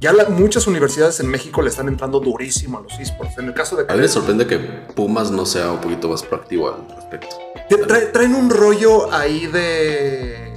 ya 0.00 0.12
la- 0.12 0.28
muchas 0.28 0.66
universidades 0.66 1.20
en 1.20 1.28
México 1.28 1.60
le 1.62 1.68
están 1.70 1.88
entrando 1.88 2.20
durísimo 2.20 2.78
a 2.78 2.82
los 2.82 2.98
esports. 2.98 3.36
En 3.38 3.46
el 3.46 3.54
caso 3.54 3.76
de 3.76 3.84
A 3.90 3.94
mí 3.94 4.00
me 4.00 4.08
sorprende 4.08 4.46
que 4.46 4.58
Pumas 4.94 5.30
no 5.30 5.44
sea 5.46 5.72
un 5.72 5.80
poquito 5.80 6.08
más 6.08 6.22
proactivo 6.22 6.68
al 6.68 6.88
respecto. 6.96 7.36
Tra- 7.68 8.12
traen 8.12 8.34
un 8.34 8.48
rollo 8.50 9.12
ahí 9.12 9.46
de. 9.46 10.47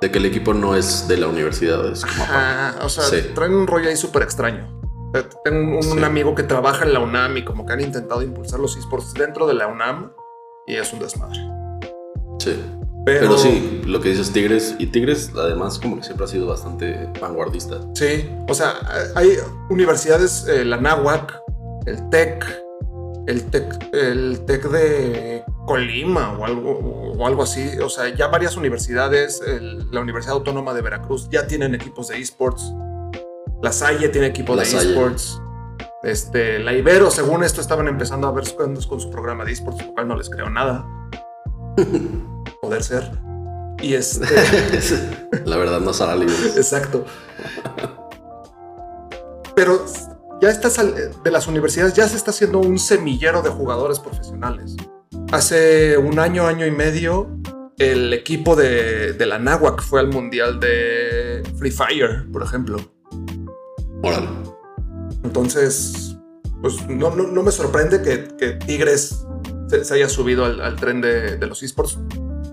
De 0.00 0.10
que 0.10 0.18
el 0.18 0.26
equipo 0.26 0.54
no 0.54 0.76
es 0.76 1.08
de 1.08 1.16
la 1.16 1.26
universidad, 1.26 1.84
es 1.90 2.04
como 2.04 2.22
aparte. 2.22 2.34
Ajá, 2.34 2.84
o 2.84 2.88
sea, 2.88 3.04
Sí. 3.04 3.30
traen 3.34 3.54
un 3.54 3.66
rollo 3.66 3.88
ahí 3.88 3.96
súper 3.96 4.22
extraño. 4.22 4.80
Eh, 5.14 5.24
Tengo 5.44 5.80
un, 5.80 6.04
amigo 6.04 6.34
que 6.34 6.42
trabaja 6.42 6.84
en 6.84 6.92
la 6.92 7.00
UNAM 7.00 7.36
y 7.38 7.44
como 7.44 7.64
que 7.66 7.72
han 7.72 7.80
intentado 7.80 8.22
impulsar 8.22 8.60
los 8.60 8.76
esports 8.76 9.14
dentro 9.14 9.46
de 9.46 9.54
la 9.54 9.66
UNAM 9.66 10.12
y 10.66 10.76
es 10.76 10.92
un 10.92 11.00
desmadre. 11.00 11.38
Sí. 12.38 12.62
Pero, 13.04 13.20
Pero 13.20 13.38
sí, 13.38 13.82
lo 13.86 14.00
que 14.00 14.10
dices 14.10 14.32
Tigres, 14.32 14.74
y 14.78 14.86
Tigres 14.88 15.32
además 15.34 15.78
como 15.78 15.96
que 15.96 16.02
siempre 16.02 16.26
ha 16.26 16.28
sido 16.28 16.46
bastante 16.46 17.08
vanguardista. 17.20 17.80
Sí, 17.94 18.28
o 18.46 18.52
sea, 18.52 18.74
hay 19.14 19.38
universidades, 19.70 20.46
eh, 20.46 20.64
la 20.64 20.76
NAWAC, 20.76 21.34
el 21.86 22.10
TEC, 22.10 22.44
el 23.26 23.44
TEC, 23.44 23.94
el 23.94 24.40
TEC 24.44 24.68
de 24.68 25.44
Colima 25.68 26.32
o 26.38 26.44
algo, 26.44 27.12
o 27.16 27.26
algo 27.26 27.42
así. 27.42 27.78
O 27.78 27.88
sea, 27.88 28.08
ya 28.14 28.28
varias 28.28 28.56
universidades, 28.56 29.40
el- 29.46 29.90
la 29.90 30.00
Universidad 30.00 30.34
Autónoma 30.36 30.74
de 30.74 30.82
Veracruz 30.82 31.28
ya 31.30 31.46
tienen 31.46 31.74
equipos 31.74 32.08
de 32.08 32.18
esports. 32.18 32.72
La 33.62 33.72
Salle 33.72 34.08
tiene 34.08 34.28
equipo 34.28 34.54
La 34.54 34.62
de 34.62 34.68
esports. 34.68 35.40
Este, 36.02 36.58
la 36.60 36.72
Ibero, 36.74 37.10
según 37.10 37.42
esto, 37.42 37.60
estaban 37.60 37.88
empezando 37.88 38.28
a 38.28 38.32
ver 38.32 38.44
con, 38.56 38.74
con 38.82 39.00
su 39.00 39.10
programa 39.10 39.44
de 39.44 39.52
esports, 39.52 39.84
lo 39.84 39.92
cual 39.94 40.08
no 40.08 40.16
les 40.16 40.30
creo 40.30 40.48
nada. 40.48 40.86
Poder 42.62 42.82
ser. 42.82 43.10
Y 43.82 43.94
este. 43.94 44.26
la 45.44 45.56
verdad 45.56 45.80
no 45.80 45.92
será 45.92 46.14
libre. 46.16 46.34
Exacto. 46.56 47.04
Pero 49.54 49.84
ya 50.40 50.50
está 50.50 50.70
sal- 50.70 50.94
de 51.22 51.30
las 51.30 51.46
universidades 51.48 51.94
ya 51.94 52.08
se 52.08 52.16
está 52.16 52.30
haciendo 52.30 52.58
un 52.60 52.78
semillero 52.78 53.42
de 53.42 53.50
jugadores 53.50 53.98
profesionales. 53.98 54.76
Hace 55.32 55.96
un 55.98 56.18
año, 56.18 56.46
año 56.46 56.66
y 56.66 56.70
medio, 56.70 57.28
el 57.78 58.12
equipo 58.12 58.56
de, 58.56 59.12
de 59.12 59.26
la 59.26 59.38
Nahuac 59.38 59.82
fue 59.82 60.00
al 60.00 60.08
mundial 60.08 60.60
de 60.60 61.42
Free 61.58 61.70
Fire, 61.70 62.26
por 62.32 62.42
ejemplo. 62.42 62.78
Órale. 64.02 64.28
Entonces, 65.24 66.16
pues 66.60 66.88
no, 66.88 67.14
no, 67.14 67.26
no 67.26 67.42
me 67.42 67.52
sorprende 67.52 68.02
que, 68.02 68.36
que 68.36 68.52
Tigres 68.52 69.24
se, 69.68 69.84
se 69.84 69.94
haya 69.94 70.08
subido 70.08 70.44
al, 70.44 70.60
al 70.60 70.76
tren 70.76 71.00
de, 71.00 71.36
de 71.36 71.46
los 71.46 71.62
esports. 71.62 71.98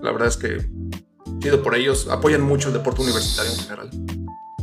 La 0.02 0.12
verdad 0.12 0.28
es 0.28 0.36
que 0.36 0.68
chido 1.40 1.62
por 1.62 1.74
ellos. 1.74 2.08
Apoyan 2.10 2.42
mucho 2.42 2.68
el 2.68 2.74
deporte 2.74 3.02
universitario 3.02 3.52
en 3.52 3.58
general. 3.58 3.90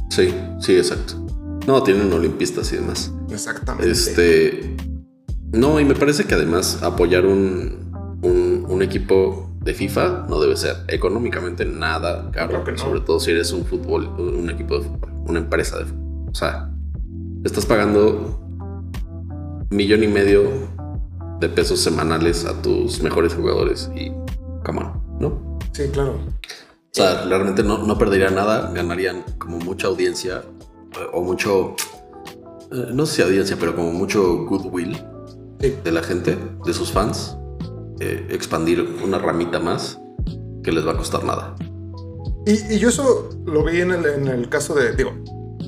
Sí, 0.09 0.33
sí, 0.59 0.77
exacto. 0.77 1.25
No, 1.65 1.81
tienen 1.83 2.11
olimpistas 2.11 2.71
y 2.73 2.77
demás. 2.77 3.11
Exactamente. 3.31 3.91
Este. 3.91 4.75
No, 5.51 5.79
y 5.79 5.85
me 5.85 5.95
parece 5.95 6.25
que 6.25 6.33
además 6.33 6.79
apoyar 6.81 7.25
un, 7.25 7.92
un, 8.73 8.81
equipo 8.81 9.49
de 9.61 9.73
FIFA 9.73 10.25
no 10.29 10.39
debe 10.39 10.57
ser 10.57 10.77
económicamente 10.87 11.65
nada 11.65 12.29
caro. 12.31 12.63
No. 12.65 12.77
Sobre 12.77 13.01
todo 13.01 13.19
si 13.19 13.31
eres 13.31 13.51
un 13.51 13.65
fútbol, 13.65 14.07
un 14.17 14.49
equipo 14.49 14.79
de 14.79 14.85
fútbol, 14.85 15.11
una 15.27 15.39
empresa 15.39 15.77
de 15.79 15.85
fútbol. 15.85 16.29
O 16.29 16.35
sea, 16.35 16.69
estás 17.43 17.65
pagando 17.65 18.39
millón 19.69 20.03
y 20.03 20.07
medio 20.07 20.43
de 21.39 21.49
pesos 21.49 21.79
semanales 21.79 22.45
a 22.45 22.61
tus 22.61 23.01
mejores 23.01 23.33
jugadores 23.33 23.89
y 23.95 24.11
come 24.63 24.79
on, 24.79 25.19
¿no? 25.19 25.59
Sí, 25.71 25.89
claro. 25.91 26.13
O 26.13 26.95
sea, 26.95 27.23
realmente 27.25 27.63
no, 27.63 27.79
no 27.79 27.97
perdería 27.97 28.29
nada, 28.29 28.71
ganarían 28.71 29.23
como 29.39 29.57
mucha 29.57 29.87
audiencia 29.87 30.43
eh, 30.93 31.07
o 31.11 31.23
mucho, 31.23 31.75
eh, 32.71 32.91
no 32.93 33.05
sé 33.05 33.15
si 33.15 33.21
audiencia, 33.23 33.57
pero 33.59 33.75
como 33.75 33.91
mucho 33.91 34.45
goodwill 34.45 34.95
Sí. 35.59 35.75
de 35.81 35.91
la 35.91 36.03
gente, 36.03 36.37
de 36.65 36.73
sus 36.73 36.91
fans, 36.91 37.37
eh, 37.99 38.27
expandir 38.29 38.81
una 39.03 39.19
ramita 39.19 39.59
más 39.59 39.99
que 40.63 40.71
les 40.71 40.85
va 40.85 40.91
a 40.91 40.97
costar 40.97 41.23
nada. 41.23 41.55
Y, 42.45 42.77
yo 42.77 42.89
eso 42.89 43.29
lo 43.45 43.63
vi 43.63 43.81
en 43.81 43.91
el, 43.91 44.05
en 44.05 44.27
el 44.27 44.49
caso 44.49 44.73
de, 44.73 44.93
digo, 44.93 45.11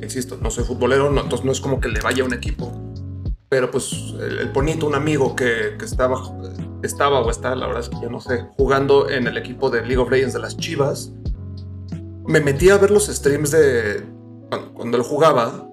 insisto, 0.02 0.38
no 0.42 0.52
soy 0.52 0.64
futbolero, 0.64 1.12
no, 1.12 1.22
entonces 1.22 1.46
no 1.46 1.52
es 1.52 1.62
como 1.62 1.80
que 1.80 1.90
le 1.90 2.02
vaya 2.02 2.24
a 2.24 2.26
un 2.26 2.34
equipo. 2.34 2.72
Pero 3.50 3.72
pues 3.72 3.94
el, 4.20 4.40
el 4.40 4.52
Ponito, 4.52 4.88
un 4.88 4.96
amigo 4.96 5.36
que, 5.36 5.78
estaba, 5.82 6.22
estaba 6.84 7.20
o 7.22 7.30
está, 7.30 7.56
la 7.56 7.68
verdad 7.68 7.84
es 7.84 7.90
que 7.90 7.98
ya 8.02 8.10
no 8.10 8.20
sé, 8.20 8.46
jugando 8.58 9.10
en 9.10 9.28
el 9.28 9.38
equipo 9.38 9.70
de 9.70 9.82
League 9.82 9.98
of 9.98 10.10
Legends 10.10 10.34
de 10.34 10.40
las 10.40 10.58
Chivas, 10.58 11.12
me 12.28 12.42
metí 12.42 12.70
a 12.70 12.78
ver 12.78 12.92
los 12.92 13.08
streams 13.08 13.52
de 13.52 14.04
cuando, 14.74 14.98
él 14.98 15.04
jugaba. 15.04 15.70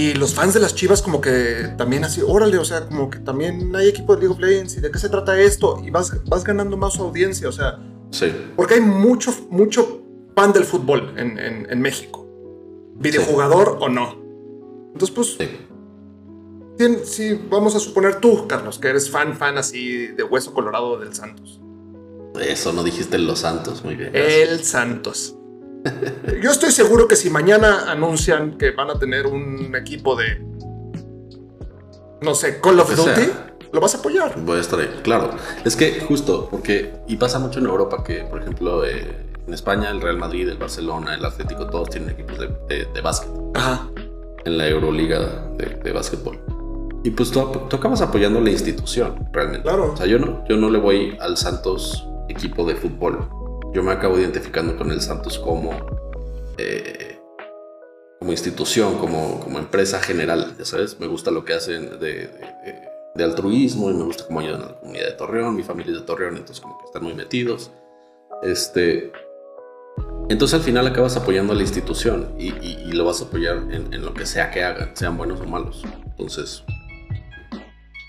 Y 0.00 0.14
los 0.14 0.34
fans 0.34 0.54
de 0.54 0.60
las 0.60 0.74
Chivas 0.74 1.02
como 1.02 1.20
que 1.20 1.72
también 1.76 2.04
así, 2.04 2.20
órale, 2.24 2.58
o 2.58 2.64
sea, 2.64 2.86
como 2.86 3.10
que 3.10 3.18
también 3.18 3.74
hay 3.74 3.88
equipo 3.88 4.14
de 4.14 4.20
League 4.22 4.34
of 4.34 4.40
Legends 4.40 4.76
y 4.76 4.80
de 4.80 4.90
qué 4.90 4.98
se 4.98 5.08
trata 5.08 5.38
esto 5.40 5.80
y 5.84 5.90
vas, 5.90 6.12
vas 6.26 6.44
ganando 6.44 6.76
más 6.76 6.98
audiencia, 6.98 7.48
o 7.48 7.52
sea, 7.52 7.78
Sí, 8.10 8.32
porque 8.56 8.74
hay 8.74 8.80
mucho, 8.80 9.32
mucho 9.50 10.02
fan 10.34 10.52
del 10.52 10.64
fútbol 10.64 11.12
en, 11.18 11.38
en- 11.38 11.66
en 11.70 11.80
México. 11.80 12.26
Videojugador 12.94 13.76
o 13.80 13.88
no. 13.88 14.16
Entonces, 14.94 15.10
pues, 15.14 15.36
sí. 15.36 16.96
si 17.04 17.34
vamos 17.50 17.74
a 17.76 17.80
suponer 17.80 18.16
tú, 18.20 18.46
Carlos, 18.48 18.78
que 18.78 18.88
eres 18.88 19.10
fan, 19.10 19.36
fan 19.36 19.58
así 19.58 20.06
de 20.06 20.22
hueso 20.22 20.54
colorado 20.54 20.98
del 20.98 21.14
Santos. 21.14 21.60
Eso 22.40 22.72
no 22.72 22.82
dijiste 22.84 23.18
Los 23.18 23.40
Santos, 23.40 23.84
muy 23.84 23.94
bien. 23.96 24.10
El 24.14 24.62
Santos. 24.64 25.36
Yo 26.42 26.50
estoy 26.50 26.70
seguro 26.70 27.08
que 27.08 27.16
si 27.16 27.30
mañana 27.30 27.90
anuncian 27.90 28.58
que 28.58 28.70
van 28.72 28.90
a 28.90 28.98
tener 28.98 29.26
un 29.26 29.74
equipo 29.76 30.16
de, 30.16 30.44
no 32.20 32.34
sé, 32.34 32.60
Call 32.60 32.80
of 32.80 32.94
Duty, 32.94 33.24
sea. 33.24 33.56
lo 33.72 33.80
vas 33.80 33.94
a 33.94 33.98
apoyar. 33.98 34.38
Voy 34.40 34.58
a 34.58 34.60
estar 34.60 34.78
ahí, 34.80 35.00
claro. 35.02 35.30
Es 35.64 35.76
que 35.76 36.00
justo, 36.00 36.48
porque, 36.50 36.94
y 37.06 37.16
pasa 37.16 37.38
mucho 37.38 37.58
en 37.60 37.66
Europa 37.66 38.02
que, 38.04 38.22
por 38.24 38.40
ejemplo, 38.40 38.84
eh, 38.84 39.26
en 39.46 39.54
España 39.54 39.90
el 39.90 40.00
Real 40.00 40.18
Madrid, 40.18 40.48
el 40.48 40.58
Barcelona, 40.58 41.14
el 41.14 41.24
Atlético, 41.24 41.66
todos 41.66 41.90
tienen 41.90 42.10
equipos 42.10 42.38
de, 42.38 42.48
de, 42.68 42.84
de 42.92 43.00
básquet. 43.00 43.30
Ajá. 43.54 43.88
en 44.44 44.58
la 44.58 44.68
Euroliga 44.68 45.48
de, 45.56 45.66
de 45.82 45.92
básquetbol. 45.92 46.38
Y 47.04 47.10
pues 47.10 47.30
tú, 47.30 47.40
tú 47.70 47.76
acabas 47.76 48.00
apoyando 48.00 48.40
la 48.40 48.50
institución, 48.50 49.28
realmente. 49.32 49.62
Claro. 49.62 49.92
O 49.92 49.96
sea, 49.96 50.06
yo 50.06 50.18
no, 50.18 50.44
yo 50.48 50.56
no 50.56 50.68
le 50.68 50.78
voy 50.78 51.16
al 51.20 51.36
Santos 51.36 52.06
equipo 52.28 52.66
de 52.66 52.74
fútbol. 52.74 53.28
Yo 53.72 53.82
me 53.82 53.92
acabo 53.92 54.18
identificando 54.18 54.76
con 54.76 54.90
el 54.90 55.00
Santos 55.00 55.38
como, 55.38 55.72
eh, 56.56 57.18
como 58.18 58.32
institución, 58.32 58.98
como, 58.98 59.40
como 59.40 59.58
empresa 59.58 60.00
general, 60.00 60.54
ya 60.58 60.64
sabes. 60.64 60.98
Me 60.98 61.06
gusta 61.06 61.30
lo 61.30 61.44
que 61.44 61.54
hacen 61.54 61.98
de, 62.00 62.28
de- 62.28 63.24
altruismo 63.24 63.90
y 63.90 63.94
me 63.94 64.04
gusta 64.04 64.24
cómo 64.26 64.38
ayudan 64.38 64.62
a 64.62 64.66
la 64.66 64.78
comunidad 64.78 65.06
de 65.06 65.12
Torreón. 65.12 65.56
Mi 65.56 65.64
familia 65.64 65.92
es 65.92 66.00
de 66.00 66.06
Torreón, 66.06 66.36
entonces 66.36 66.60
como 66.60 66.78
que 66.78 66.84
están 66.84 67.02
muy 67.02 67.14
metidos. 67.14 67.72
Este, 68.44 69.10
entonces 70.28 70.54
al 70.54 70.64
final 70.64 70.86
acabas 70.86 71.16
apoyando 71.16 71.52
a 71.52 71.56
la 71.56 71.62
institución 71.62 72.34
y, 72.38 72.50
y- 72.64 72.84
y 72.86 72.92
lo 72.92 73.04
vas 73.04 73.20
a 73.20 73.24
apoyar 73.24 73.56
en, 73.72 73.92
en 73.92 74.04
lo 74.04 74.14
que 74.14 74.24
sea 74.24 74.50
que 74.52 74.62
hagan, 74.62 74.96
sean 74.96 75.16
buenos 75.16 75.40
o 75.40 75.44
malos. 75.46 75.82
Entonces, 76.06 76.62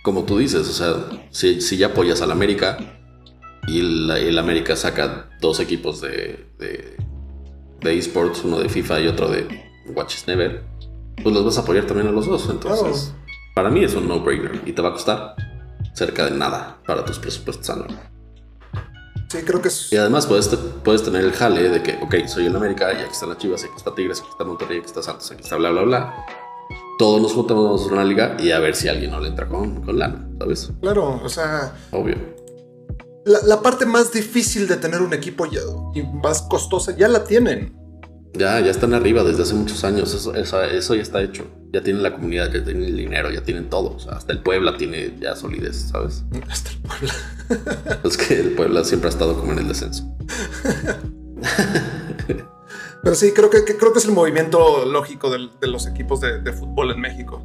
como 0.04 0.24
tú 0.26 0.38
dices, 0.38 0.68
o 0.70 0.74
sea, 0.74 0.96
si, 1.32 1.60
si 1.62 1.78
ya 1.78 1.88
apoyas 1.88 2.22
al 2.22 2.32
América 2.32 2.78
y 3.68 3.80
el, 3.80 4.10
el 4.12 4.40
América 4.40 4.76
saca 4.76 5.30
dos 5.42 5.60
equipos 5.60 6.02
de, 6.02 6.48
de, 6.58 6.98
de 7.82 7.98
esports, 7.98 8.44
uno 8.44 8.60
de 8.60 8.70
FIFA 8.70 9.00
y 9.02 9.08
otro 9.08 9.30
de 9.30 9.48
Watch 9.96 10.16
Is 10.16 10.28
Never, 10.28 10.64
pues 11.22 11.34
los 11.36 11.46
vas 11.46 11.58
a 11.58 11.62
apoyar 11.62 11.86
también 11.86 12.08
a 12.08 12.12
los 12.12 12.26
dos. 12.26 12.48
Entonces, 12.50 13.14
para 13.56 13.70
mí 13.70 13.84
es 13.84 13.94
un 13.96 14.08
no-brainer 14.08 14.62
y 14.66 14.74
te 14.74 14.82
va 14.82 14.90
a 14.90 14.94
costar 14.94 15.36
cerca 15.94 16.26
de 16.26 16.32
nada 16.32 16.78
para 16.86 17.04
tus 17.06 17.20
presupuestos 17.20 17.70
anuales. 17.70 17.98
Sí, 19.30 19.40
creo 19.46 19.62
que 19.62 19.68
es. 19.68 19.94
Y 19.94 19.98
además 19.98 20.26
puedes, 20.26 20.48
puedes 20.84 21.04
tener 21.04 21.24
el 21.24 21.32
jale 21.34 21.70
de 21.70 21.84
que, 21.84 22.00
ok, 22.02 22.28
soy 22.28 22.48
el 22.48 22.56
América 22.56 22.92
y 22.94 22.98
aquí 22.98 23.12
están 23.12 23.30
las 23.30 23.38
Chivas, 23.38 23.64
aquí 23.64 23.74
está 23.78 23.94
Tigres, 23.94 24.22
aquí 24.22 24.30
está 24.32 24.44
Monterrey, 24.44 24.80
aquí 24.80 24.88
está 24.88 25.04
Santos, 25.04 25.30
aquí 25.30 25.44
está 25.44 25.56
bla, 25.58 25.70
bla, 25.70 25.84
bla. 25.84 26.26
Todos 26.98 27.22
nos 27.22 27.34
juntamos 27.34 27.86
en 27.88 27.94
una 27.94 28.04
liga 28.04 28.36
y 28.40 28.52
a 28.52 28.60
ver 28.60 28.76
si 28.76 28.88
alguien 28.88 29.12
no 29.12 29.20
le 29.20 29.30
entra 29.30 29.48
con, 29.48 29.84
con 29.84 30.00
lana, 30.00 30.28
¿sabes? 30.40 30.72
Claro, 30.82 31.22
o 31.24 31.30
sea, 31.30 31.74
Obvio. 31.92 32.18
La, 33.26 33.40
la 33.44 33.62
parte 33.62 33.86
más 33.86 34.12
difícil 34.12 34.68
de 34.68 34.78
tener 34.78 35.02
un 35.02 35.14
equipo 35.14 35.46
ya- 35.46 35.60
y 35.94 36.04
más 36.04 36.42
costosa 36.44 36.96
ya 36.96 37.08
la 37.08 37.24
tienen. 37.24 37.76
Ya, 38.34 38.60
ya 38.60 38.70
están 38.70 38.94
arriba 38.94 39.24
desde 39.24 39.42
hace 39.44 39.56
muchos 39.56 39.84
años, 39.84 40.14
eso, 40.14 40.36
eso, 40.36 40.62
eso 40.64 40.96
ya 40.96 41.02
está 41.02 41.22
hecho. 41.22 41.48
Ya 41.74 41.82
tienen 41.84 42.04
la 42.04 42.14
comunidad, 42.14 42.52
ya 42.52 42.64
tienen 42.64 42.84
el 42.84 42.96
dinero, 42.96 43.32
ya 43.32 43.42
tienen 43.44 43.70
todo. 43.70 43.96
O 43.96 44.00
sea, 44.00 44.14
hasta 44.14 44.34
el 44.34 44.40
Puebla 44.40 44.78
tiene 44.78 45.16
ya 45.20 45.36
solidez, 45.36 45.90
¿sabes? 45.92 46.24
Hasta 46.50 46.70
el 46.72 46.78
Puebla. 46.80 47.14
Es 48.04 48.18
que 48.18 48.40
el 48.40 48.52
Puebla 48.52 48.84
siempre 48.84 49.10
ha 49.10 49.12
estado 49.12 49.36
como 49.40 49.52
en 49.54 49.60
el 49.60 49.68
descenso. 49.68 50.04
Pero 53.02 53.16
sí, 53.16 53.32
creo 53.32 53.50
que, 53.50 53.64
que- 53.66 53.78
creo 53.78 53.94
que 53.94 54.00
es 54.00 54.06
el 54.06 54.12
movimiento 54.12 54.86
lógico 54.86 55.30
de, 55.32 55.50
los 55.68 55.88
equipos 55.88 56.20
de, 56.22 56.40
de 56.42 56.54
fútbol 56.54 56.92
en 56.92 57.00
México. 57.00 57.42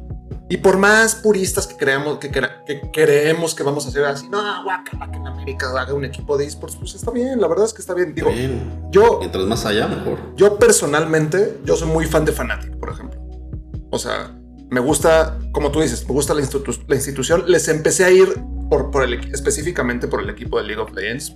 Y 0.47 0.57
por 0.57 0.77
más 0.77 1.15
puristas 1.15 1.65
que 1.65 1.75
creamos 1.75 2.19
que, 2.19 2.31
cre- 2.31 2.63
que 2.65 2.79
creemos 2.93 3.55
que 3.55 3.63
vamos 3.63 3.85
a 3.85 3.89
hacer 3.89 4.05
así, 4.05 4.29
no, 4.29 4.63
guácala, 4.63 5.09
que 5.09 5.17
en 5.17 5.25
América 5.25 5.69
haga 5.75 5.93
un 5.95 6.05
equipo 6.05 6.37
de 6.37 6.45
esports, 6.45 6.75
pues 6.75 6.93
está 6.93 7.09
bien, 7.09 7.41
la 7.41 7.47
verdad 7.47 7.65
es 7.65 7.73
que 7.73 7.81
está 7.81 7.95
bien. 7.95 8.13
Digo, 8.13 8.29
Bien. 8.29 8.87
yo, 8.91 9.17
Mientras 9.19 9.43
más 9.45 9.65
allá, 9.65 9.87
mejor. 9.87 10.19
yo 10.35 10.57
personalmente, 10.59 11.59
yo 11.65 11.75
soy 11.75 11.87
muy 11.87 12.05
fan 12.05 12.25
de 12.25 12.31
Fnatic, 12.31 12.77
por 12.77 12.89
ejemplo. 12.91 13.19
O 13.89 13.97
sea, 13.97 14.37
me 14.69 14.79
gusta, 14.79 15.39
como 15.51 15.71
tú 15.71 15.81
dices, 15.81 16.05
me 16.07 16.13
gusta 16.13 16.35
la, 16.35 16.41
institu- 16.41 16.83
la 16.87 16.95
institución. 16.95 17.45
Les 17.47 17.67
empecé 17.67 18.03
a 18.05 18.11
ir 18.11 18.39
por, 18.69 18.91
por 18.91 19.03
el, 19.03 19.15
específicamente 19.33 20.07
por 20.07 20.21
el 20.21 20.29
equipo 20.29 20.59
de 20.59 20.67
League 20.67 20.81
of 20.81 20.91
Legends, 20.93 21.35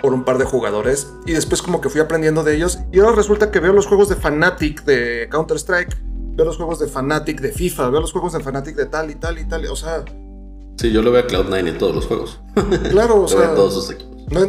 por 0.00 0.14
un 0.14 0.24
par 0.24 0.38
de 0.38 0.44
jugadores, 0.44 1.08
y 1.26 1.32
después 1.32 1.60
como 1.60 1.80
que 1.80 1.88
fui 1.88 2.00
aprendiendo 2.00 2.44
de 2.44 2.54
ellos. 2.54 2.78
Y 2.92 3.00
ahora 3.00 3.16
resulta 3.16 3.50
que 3.50 3.58
veo 3.58 3.72
los 3.72 3.86
juegos 3.88 4.08
de 4.08 4.14
Fnatic 4.16 4.84
de 4.84 5.28
Counter-Strike, 5.30 5.96
veo 6.40 6.46
los 6.46 6.56
juegos 6.56 6.78
de 6.78 6.86
Fnatic 6.86 7.40
de 7.40 7.52
FIFA, 7.52 7.90
veo 7.90 8.00
los 8.00 8.12
juegos 8.12 8.32
de 8.32 8.40
Fnatic 8.40 8.74
de 8.76 8.86
tal 8.86 9.10
y 9.10 9.14
tal 9.16 9.38
y 9.38 9.44
tal. 9.46 9.66
O 9.66 9.76
sea, 9.76 10.04
Sí, 10.78 10.90
yo 10.90 11.02
lo 11.02 11.12
veo 11.12 11.22
a 11.22 11.26
Cloud9 11.26 11.68
en 11.68 11.76
todos 11.78 11.94
los 11.94 12.06
juegos. 12.06 12.40
claro, 12.90 13.16
o 13.16 13.18
Lo 13.20 13.26
veo 13.26 13.28
sea, 13.28 13.50
en 13.50 13.54
todos 13.54 13.74
sus 13.74 13.90
equipos. 13.90 14.16
no 14.30 14.40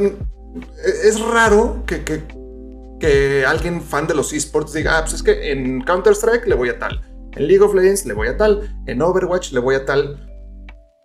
es, 1.04 1.20
raro 1.20 1.84
que, 1.86 2.06
que, 2.06 2.24
que 3.02 3.46
alguien 3.46 3.82
fan 3.82 4.08
de 4.08 4.14
los 4.14 4.32
esports 4.32 4.72
diga, 4.72 4.98
ah, 4.98 5.02
pues 5.02 5.16
es 5.16 5.24
que 5.24 5.52
en 5.52 5.82
Counter-Strike 5.82 6.48
le 6.48 6.56
voy 6.56 6.70
a 6.70 6.80
tal, 6.80 7.02
en 7.34 7.48
League 7.48 7.62
of 7.62 7.74
Legends 7.74 8.06
le 8.06 8.14
voy 8.14 8.30
a 8.30 8.38
tal, 8.38 8.82
en 8.88 9.02
Overwatch 9.02 9.52
le 9.52 9.60
voy 9.60 9.76
a 9.76 9.86
tal. 9.86 10.26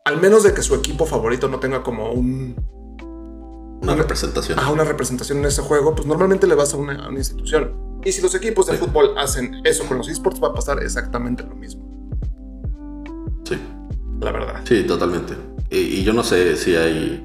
Al 0.04 0.20
menos 0.20 0.44
de 0.44 0.54
que 0.54 0.62
su 0.62 0.76
equipo 0.76 1.04
favorito 1.06 1.48
no 1.48 1.58
tenga 1.58 1.82
como 1.82 2.12
un, 2.12 2.54
Una 3.82 3.92
una- 3.94 4.02
representación. 4.02 4.60
a 4.60 4.70
una 4.70 4.84
representación 4.84 5.38
en 5.38 5.46
ese 5.46 5.62
juego, 5.62 5.96
pues 5.96 6.06
normalmente 6.06 6.46
le 6.46 6.54
vas 6.54 6.72
a 6.72 6.76
una, 6.76 7.04
a 7.04 7.08
una 7.08 7.18
institución. 7.18 7.72
Y 8.06 8.12
si 8.12 8.22
los 8.22 8.34
equipos 8.36 8.66
de 8.66 8.74
Sí. 8.74 8.78
fútbol 8.78 9.14
hacen 9.18 9.60
eso 9.64 9.84
con 9.86 9.98
los 9.98 10.08
esports, 10.08 10.40
va 10.42 10.48
a 10.48 10.54
pasar 10.54 10.80
exactamente 10.82 11.42
lo 11.42 11.56
mismo, 11.56 11.82
Sí, 13.44 13.56
la 14.20 14.30
verdad. 14.30 14.60
sí, 14.64 14.84
totalmente. 14.84 15.34
Y, 15.70 15.78
y 15.78 16.04
yo 16.04 16.12
no 16.12 16.22
sé 16.22 16.56
si 16.56 16.76
hay. 16.76 17.24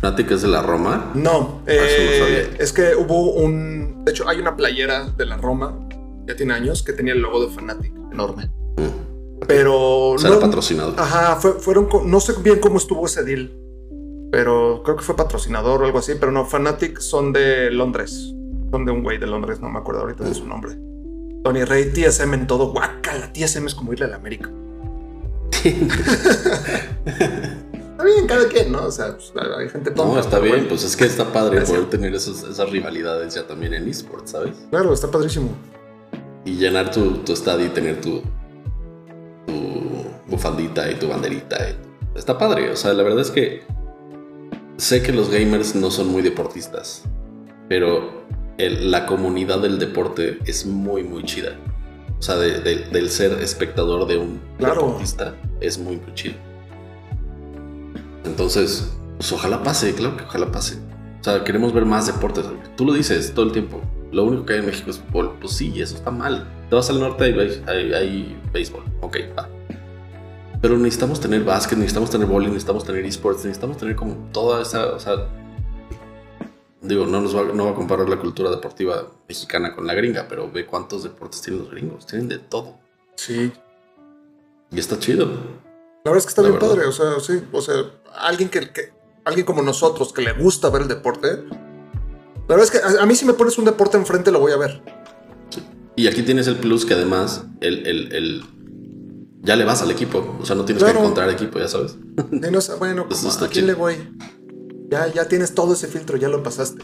Fnatic 0.00 0.30
es 0.32 0.42
de 0.42 0.48
la 0.48 0.60
Roma. 0.60 1.12
No, 1.14 1.30
Ah, 1.30 1.64
no 1.66 1.72
eh, 1.72 2.56
es 2.58 2.72
que 2.74 2.94
hubo 2.94 3.32
un. 3.32 4.04
De 4.04 4.12
hecho, 4.12 4.28
hay 4.28 4.38
una 4.38 4.54
playera 4.54 5.06
de 5.16 5.24
la 5.24 5.38
Roma, 5.38 5.74
ya 6.28 6.36
tiene 6.36 6.52
años, 6.52 6.82
que 6.82 6.92
tenía 6.92 7.14
el 7.14 7.20
logo 7.22 7.40
de 7.46 7.48
Fnatic 7.52 7.92
enorme. 8.12 8.50
Mm, 8.76 9.46
Pero. 9.48 10.10
O 10.10 10.18
sea, 10.18 10.30
era 10.30 10.40
patrocinador. 10.40 10.94
Ajá, 10.98 11.36
fueron. 11.36 11.88
No 12.04 12.20
sé 12.20 12.34
bien 12.42 12.58
cómo 12.60 12.76
estuvo 12.76 13.06
ese 13.06 13.24
deal. 13.24 13.50
Pero 14.30 14.82
creo 14.84 14.96
que 14.96 15.02
fue 15.04 15.16
patrocinador 15.16 15.80
o 15.82 15.86
algo 15.86 15.98
así. 16.00 16.12
Pero 16.20 16.30
no, 16.32 16.44
Fanatic 16.44 16.98
son 17.00 17.32
de 17.32 17.70
Londres. 17.70 18.34
Son 18.70 18.84
de 18.84 18.92
un 18.92 19.02
güey 19.02 19.18
de 19.18 19.26
Londres, 19.26 19.60
no 19.60 19.68
me 19.68 19.78
acuerdo 19.78 20.02
ahorita 20.02 20.24
de 20.24 20.34
su 20.34 20.46
nombre. 20.46 20.76
Tony 21.44 21.64
Rey, 21.64 21.92
TSM 21.92 22.34
en 22.34 22.46
todo. 22.46 22.72
la 22.74 23.32
TSM 23.32 23.66
es 23.66 23.74
como 23.74 23.92
irle 23.92 24.06
a 24.06 24.08
la 24.08 24.16
América. 24.16 24.50
está 25.66 25.94
bien, 28.04 28.26
cada 28.26 28.48
quien, 28.48 28.72
¿no? 28.72 28.86
O 28.86 28.90
sea, 28.90 29.16
pues, 29.16 29.32
hay 29.56 29.68
gente 29.68 29.90
tonta. 29.90 30.14
No, 30.14 30.20
está 30.20 30.38
bien, 30.40 30.66
pues 30.68 30.84
es 30.84 30.96
que 30.96 31.04
está 31.04 31.32
padre 31.32 31.60
poder 31.62 31.88
tener 31.88 32.14
esas 32.14 32.70
rivalidades 32.70 33.34
ya 33.34 33.46
también 33.46 33.74
en 33.74 33.88
esports, 33.88 34.32
¿sabes? 34.32 34.56
Claro, 34.70 34.92
está 34.92 35.10
padrísimo. 35.10 35.50
Y 36.44 36.56
llenar 36.56 36.90
tu, 36.90 37.18
tu 37.18 37.32
estadio 37.32 37.66
y 37.66 37.70
tener 37.70 38.00
tu, 38.00 38.22
tu 39.46 39.54
bufandita 40.26 40.90
y 40.90 40.96
tu 40.96 41.08
banderita. 41.08 41.56
Está 42.14 42.38
padre, 42.38 42.70
o 42.70 42.76
sea, 42.76 42.92
la 42.92 43.02
verdad 43.02 43.20
es 43.20 43.30
que 43.30 43.62
sé 44.76 45.02
que 45.02 45.12
los 45.12 45.30
gamers 45.30 45.74
no 45.74 45.90
son 45.90 46.08
muy 46.08 46.22
deportistas, 46.22 47.02
pero 47.68 48.24
la 48.58 49.06
comunidad 49.06 49.60
del 49.60 49.78
deporte 49.78 50.38
es 50.46 50.66
muy, 50.66 51.02
muy 51.02 51.24
chida. 51.24 51.56
O 52.18 52.22
sea, 52.22 52.36
del 52.36 53.10
ser 53.10 53.32
espectador 53.42 54.06
de 54.06 54.16
un 54.16 54.40
deportista 54.58 55.34
es 55.60 55.78
muy, 55.78 55.96
muy 55.96 56.14
chido. 56.14 56.34
Entonces, 58.24 58.96
pues 59.18 59.32
ojalá 59.32 59.62
pase, 59.62 59.94
claro 59.94 60.16
que 60.16 60.24
ojalá 60.24 60.50
pase. 60.50 60.78
O 61.20 61.24
sea, 61.24 61.44
queremos 61.44 61.72
ver 61.72 61.84
más 61.84 62.06
deportes. 62.06 62.44
Tú 62.76 62.84
lo 62.84 62.92
dices 62.92 63.32
todo 63.34 63.46
el 63.46 63.52
tiempo. 63.52 63.80
Lo 64.12 64.24
único 64.24 64.46
que 64.46 64.54
hay 64.54 64.60
en 64.60 64.66
México 64.66 64.90
es 64.90 64.98
fútbol. 64.98 65.36
Pues 65.40 65.52
sí, 65.54 65.80
eso 65.80 65.96
está 65.96 66.10
mal. 66.10 66.46
Te 66.70 66.76
vas 66.76 66.88
al 66.88 67.00
norte 67.00 67.28
y 67.28 67.68
hay, 67.68 67.92
hay, 67.92 68.40
béisbol. 68.52 68.84
Ok, 69.00 69.18
va. 69.36 69.48
Pero 70.62 70.78
necesitamos 70.78 71.20
tener 71.20 71.44
básquet, 71.44 71.78
necesitamos 71.78 72.10
tener 72.10 72.26
bowling, 72.26 72.48
necesitamos 72.48 72.84
tener 72.84 73.04
esports, 73.04 73.44
necesitamos 73.44 73.76
tener 73.76 73.94
como 73.94 74.14
toda 74.32 74.62
esa. 74.62 74.86
O 74.94 74.98
sea, 74.98 75.28
digo, 76.80 77.06
no, 77.06 77.20
nos 77.20 77.34
va, 77.34 77.44
no 77.44 77.64
va 77.64 77.70
a 77.70 77.74
comparar 77.74 78.08
la 78.08 78.18
cultura 78.18 78.50
deportiva 78.50 79.10
mexicana 79.28 79.74
con 79.74 79.86
la 79.86 79.94
gringa, 79.94 80.26
pero 80.28 80.50
ve 80.50 80.66
cuántos 80.66 81.02
deportes 81.02 81.42
tienen 81.42 81.62
los 81.62 81.70
gringos. 81.70 82.06
Tienen 82.06 82.28
de 82.28 82.38
todo. 82.38 82.78
Sí. 83.16 83.52
Y 84.70 84.78
está 84.78 84.98
chido. 84.98 85.26
La 86.04 86.12
verdad 86.12 86.18
es 86.18 86.24
que 86.24 86.30
está 86.30 86.42
bien 86.42 86.58
padre. 86.58 86.86
O 86.86 86.92
sea, 86.92 87.18
sí. 87.20 87.42
O 87.52 87.60
sea, 87.60 87.74
alguien 88.14 88.48
que, 88.48 88.92
alguien 89.24 89.46
como 89.46 89.62
nosotros 89.62 90.12
que 90.12 90.22
le 90.22 90.32
gusta 90.32 90.70
ver 90.70 90.82
el 90.82 90.88
deporte. 90.88 91.44
La 92.48 92.54
verdad 92.54 92.64
es 92.64 92.70
que 92.70 92.78
a, 92.78 93.04
mí 93.06 93.16
si 93.16 93.24
me 93.24 93.32
pones 93.32 93.58
un 93.58 93.64
deporte 93.64 93.96
enfrente 93.96 94.30
lo 94.30 94.38
voy 94.38 94.52
a 94.52 94.56
ver. 94.56 94.82
Y 95.96 96.06
aquí 96.06 96.22
tienes 96.22 96.46
el 96.46 96.56
plus 96.56 96.84
que 96.84 96.94
además 96.94 97.44
el, 97.60 98.44
ya 99.40 99.56
le 99.56 99.64
vas 99.64 99.82
al 99.82 99.90
equipo. 99.90 100.36
O 100.40 100.44
sea, 100.44 100.54
no 100.54 100.64
tienes 100.64 100.84
que 100.84 100.90
encontrar 100.90 101.28
equipo, 101.30 101.58
ya 101.58 101.68
sabes. 101.68 101.96
bueno, 102.78 103.06
¿a 103.40 103.48
quién 103.48 103.66
le 103.66 103.74
voy? 103.74 103.96
Ya, 104.90 105.06
ya 105.12 105.26
tienes 105.28 105.54
todo 105.54 105.74
ese 105.74 105.88
filtro, 105.88 106.16
ya 106.16 106.28
lo 106.28 106.42
pasaste. 106.42 106.82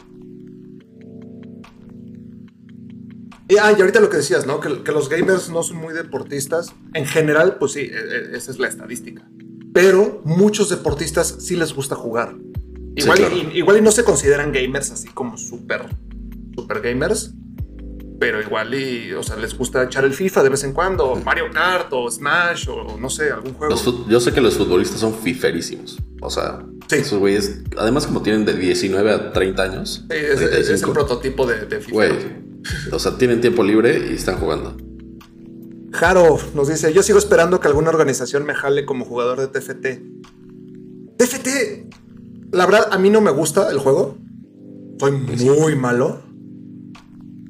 Y, 3.48 3.56
ah, 3.58 3.74
y 3.76 3.80
ahorita 3.80 4.00
lo 4.00 4.08
que 4.08 4.16
decías, 4.16 4.46
¿no? 4.46 4.60
Que, 4.60 4.82
que, 4.82 4.92
los 4.92 5.08
gamers 5.08 5.50
no 5.50 5.62
son 5.62 5.76
muy 5.76 5.92
deportistas. 5.92 6.74
En 6.94 7.06
general, 7.06 7.58
pues 7.58 7.72
sí, 7.72 7.80
e, 7.80 7.84
e, 7.84 8.36
esa 8.36 8.50
es 8.50 8.58
la 8.58 8.68
estadística. 8.68 9.28
Pero 9.74 10.22
muchos 10.24 10.70
deportistas 10.70 11.36
sí 11.40 11.56
les 11.56 11.74
gusta 11.74 11.94
jugar. 11.94 12.34
Igual, 12.94 13.20
y, 13.52 13.58
igual 13.58 13.78
y 13.78 13.80
no 13.80 13.90
se 13.90 14.04
consideran 14.04 14.52
gamers 14.52 14.90
así 14.90 15.08
como 15.08 15.36
súper, 15.36 15.86
super 16.54 16.80
gamers. 16.80 17.34
Pero 18.22 18.40
igual 18.40 18.72
y, 18.72 19.12
o 19.14 19.22
sea, 19.24 19.34
les 19.34 19.58
gusta 19.58 19.82
echar 19.82 20.04
el 20.04 20.14
FIFA 20.14 20.44
de 20.44 20.48
vez 20.50 20.62
en 20.62 20.72
cuando, 20.72 21.16
Mario 21.24 21.46
Kart 21.52 21.88
o 21.92 22.08
Smash 22.08 22.68
o 22.68 22.96
no 22.96 23.10
sé, 23.10 23.32
algún 23.32 23.52
juego. 23.54 23.74
yo 24.08 24.20
sé 24.20 24.32
que 24.32 24.40
los 24.40 24.56
futbolistas 24.56 25.00
son 25.00 25.12
fiferísimos. 25.12 25.98
O 26.20 26.30
sea, 26.30 26.64
esos 26.88 27.18
güeyes, 27.18 27.62
además 27.76 28.06
como 28.06 28.22
tienen 28.22 28.44
de 28.44 28.54
19 28.54 29.10
a 29.10 29.32
30 29.32 29.62
años. 29.64 30.04
Sí, 30.08 30.16
es, 30.16 30.70
el 30.84 30.92
prototipo 30.92 31.48
de, 31.48 31.66
de 31.66 31.80
FIFA. 31.80 32.14
o 32.92 32.98
sea, 33.00 33.18
tienen 33.18 33.40
tiempo 33.40 33.64
libre 33.64 34.10
y 34.12 34.14
están 34.14 34.36
jugando. 34.36 34.76
Jaro 35.92 36.38
nos 36.54 36.68
dice, 36.68 36.92
yo 36.92 37.02
sigo 37.02 37.18
esperando 37.18 37.58
que 37.58 37.66
alguna 37.66 37.88
organización 37.90 38.44
me 38.44 38.54
jale 38.54 38.86
como 38.86 39.04
jugador 39.04 39.40
de 39.40 39.48
TFT. 39.48 40.00
TFT, 41.18 41.48
la 42.52 42.66
verdad, 42.66 42.86
a 42.92 42.98
mí 42.98 43.10
no 43.10 43.20
me 43.20 43.32
gusta 43.32 43.68
el 43.68 43.78
juego. 43.80 44.16
Soy 45.00 45.10
muy 45.10 45.74
malo. 45.74 46.30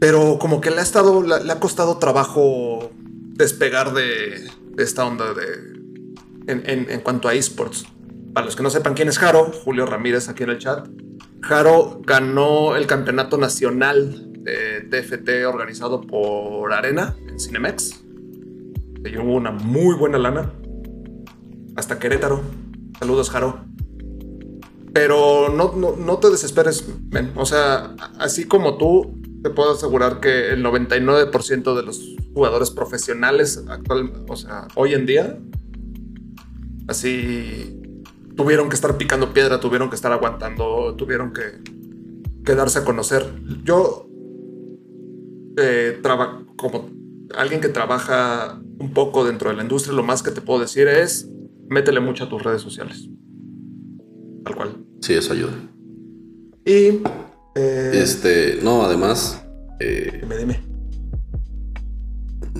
Pero 0.03 0.37
como 0.41 0.61
que 0.61 0.73
le 0.73 0.81
ha 0.81 0.83
estado, 0.83 1.23
le, 1.23 1.53
ha 1.53 1.61
costado 1.61 1.99
trabajo 1.99 2.91
despegar 3.37 3.95
de, 3.95 4.51
esta 4.77 5.07
onda 5.07 5.33
de 5.33 5.81
en, 6.49 7.01
cuanto 7.03 7.29
a 7.29 7.35
esports. 7.35 7.87
Para 8.35 8.47
los 8.47 8.57
que 8.57 8.65
no 8.65 8.71
sepan 8.71 8.95
quién 8.95 9.07
es 9.07 9.21
Jaro, 9.21 9.53
Julio 9.53 9.87
Ramírez 9.87 10.29
aquí 10.29 10.43
en 10.43 10.51
el 10.51 10.59
chat. 10.59 10.89
Jaro 11.41 12.01
ganó 12.05 12.75
el 12.75 12.89
campeonato 12.89 13.39
nacional 13.39 14.33
de 14.43 14.81
TFT 14.91 15.47
organizado 15.47 16.01
por 16.01 16.73
Arena 16.73 17.15
en 17.29 17.39
Cinemex 17.39 18.03
se 19.05 19.09
llevó 19.09 19.37
una 19.37 19.53
muy 19.53 19.95
buena 19.95 20.19
lana. 20.19 20.53
Hasta 21.77 22.01
Querétaro. 22.01 22.41
Saludos, 22.99 23.31
Jaro. 23.31 23.67
Pero 24.93 25.49
no, 25.49 25.97
no, 25.97 26.19
te 26.19 26.29
desesperes, 26.29 26.89
O 27.37 27.47
sea, 27.47 27.95
así 28.19 28.49
como 28.49 28.79
tú, 28.79 29.22
te 29.43 29.51
puedo 29.51 29.73
asegurar 29.73 30.21
que 30.21 30.51
el 30.51 30.65
99% 30.65 31.75
de 31.75 31.83
los 31.83 32.17
jugadores 32.33 32.71
profesionales 32.71 33.65
actual, 33.69 34.13
o 34.29 34.37
sea, 34.37 34.69
hoy 34.77 34.95
en 34.95 35.07
día, 35.07 35.39
así 36.89 37.79
tuvieron 38.37 38.69
que 38.69 38.77
estar 38.77 38.97
picando 38.97 39.33
piedra, 39.33 39.61
tuvieron 39.61 39.91
que 39.91 39.97
estar 39.97 40.13
aguantando, 40.13 40.95
tuvieron 40.97 41.33
que, 41.33 41.61
que 42.45 42.55
darse 42.55 42.79
a 42.79 42.85
conocer. 42.85 43.33
Yo, 43.65 44.09
eh, 45.59 46.01
como 46.57 46.91
alguien 47.37 47.61
que 47.61 47.69
trabaja 47.69 48.61
un 48.79 48.93
poco 48.93 49.25
dentro 49.25 49.51
de 49.51 49.57
la 49.57 49.63
industria, 49.63 49.95
lo 49.95 50.03
más 50.03 50.23
que 50.23 50.31
te 50.31 50.41
puedo 50.41 50.61
decir 50.61 50.87
es, 50.89 51.29
métele 51.69 52.01
mucho 52.01 52.25
a 52.25 52.29
tus 52.29 52.43
redes 52.43 52.63
sociales. 52.63 53.09
Tal 54.45 54.55
cual. 54.55 54.77
Sí, 55.01 55.15
eso 55.15 55.33
ayuda. 55.33 55.53
Y... 56.65 57.01
Eh, 57.55 57.91
este, 57.95 58.59
no, 58.63 58.83
además... 58.83 59.43
Eh, 59.81 60.19
dime, 60.21 60.37
dime. 60.37 60.61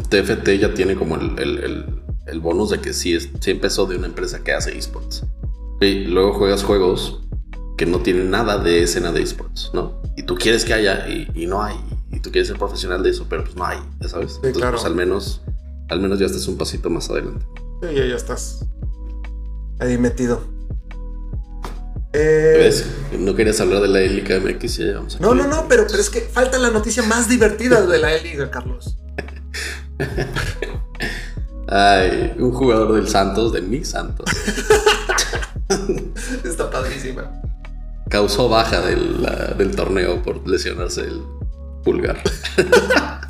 TFT 0.09 0.49
ya 0.59 0.75
tiene 0.75 0.95
como 0.97 1.17
el, 1.17 2.41
bonus 2.41 2.71
de 2.71 2.81
que 2.81 2.93
sí, 2.93 3.15
es, 3.15 3.31
sí 3.41 3.51
empezó 3.51 3.87
de 3.87 3.97
una 3.97 4.07
empresa 4.07 4.43
que 4.43 4.53
hace 4.53 4.77
esports. 4.77 5.25
Y 5.81 6.05
luego 6.05 6.35
juegas 6.35 6.63
juegos 6.63 7.21
que 7.77 7.87
no 7.87 8.01
tienen 8.01 8.31
nada 8.31 8.59
de 8.59 8.83
escena 8.83 9.13
de 9.13 9.23
esports, 9.23 9.71
¿no? 9.75 10.03
Y 10.17 10.23
tú 10.23 10.37
quieres 10.37 10.65
que 10.65 10.75
haya 10.75 11.09
y, 11.09 11.47
no 11.47 11.63
hay. 11.63 11.77
Y 12.11 12.21
tú 12.21 12.31
quieres 12.31 12.49
ser 12.49 12.59
profesional 12.59 13.03
de 13.03 13.11
eso, 13.11 13.27
pero 13.29 13.45
pues 13.45 13.57
no 13.57 13.65
hay, 13.65 13.79
ya 14.01 14.09
sabes. 14.09 14.39
Entonces, 14.43 14.71
pues 14.71 14.85
al 14.85 14.95
menos 14.95 15.43
al 15.93 16.01
menos 16.01 16.19
ya 16.19 16.27
estás 16.27 16.49
un 16.49 16.57
pasito 16.57 16.91
más 16.91 17.11
adelante. 17.11 17.45
Sí, 17.83 17.95
ya, 17.95 18.07
ya 18.07 18.17
estás 18.17 18.67
ahí 19.79 19.99
metido. 19.99 20.43
Eh, 22.13 22.55
¿Ves? 22.59 22.85
No 23.19 23.35
querías 23.35 23.61
hablar 23.61 23.81
de 23.81 23.89
la 23.89 24.01
Eliga 24.01 24.39
MX 24.39 24.77
ya 24.77 24.95
vamos 24.95 25.19
No, 25.19 25.35
no, 25.35 25.47
no, 25.47 25.67
pero, 25.67 25.87
pero 25.87 25.99
es 25.99 26.11
que 26.11 26.21
falta 26.21 26.59
la 26.59 26.71
noticia 26.71 27.03
más 27.03 27.29
divertida 27.29 27.87
de 27.87 27.99
la 27.99 28.15
Eliga, 28.15 28.51
Carlos. 28.51 28.99
Ay, 31.69 32.35
un 32.39 32.53
jugador 32.53 32.93
del 32.95 33.09
Santos, 33.09 33.53
de 33.53 33.63
mi 33.63 33.83
Santos. 33.85 34.27
Está 36.45 36.71
padrísima. 36.71 37.41
Causó 38.11 38.51
baja 38.51 38.83
del, 38.83 39.27
del 39.57 39.75
torneo 39.75 40.23
por 40.23 40.47
lesionarse 40.47 41.01
el 41.01 41.23
pulgar. 41.83 42.23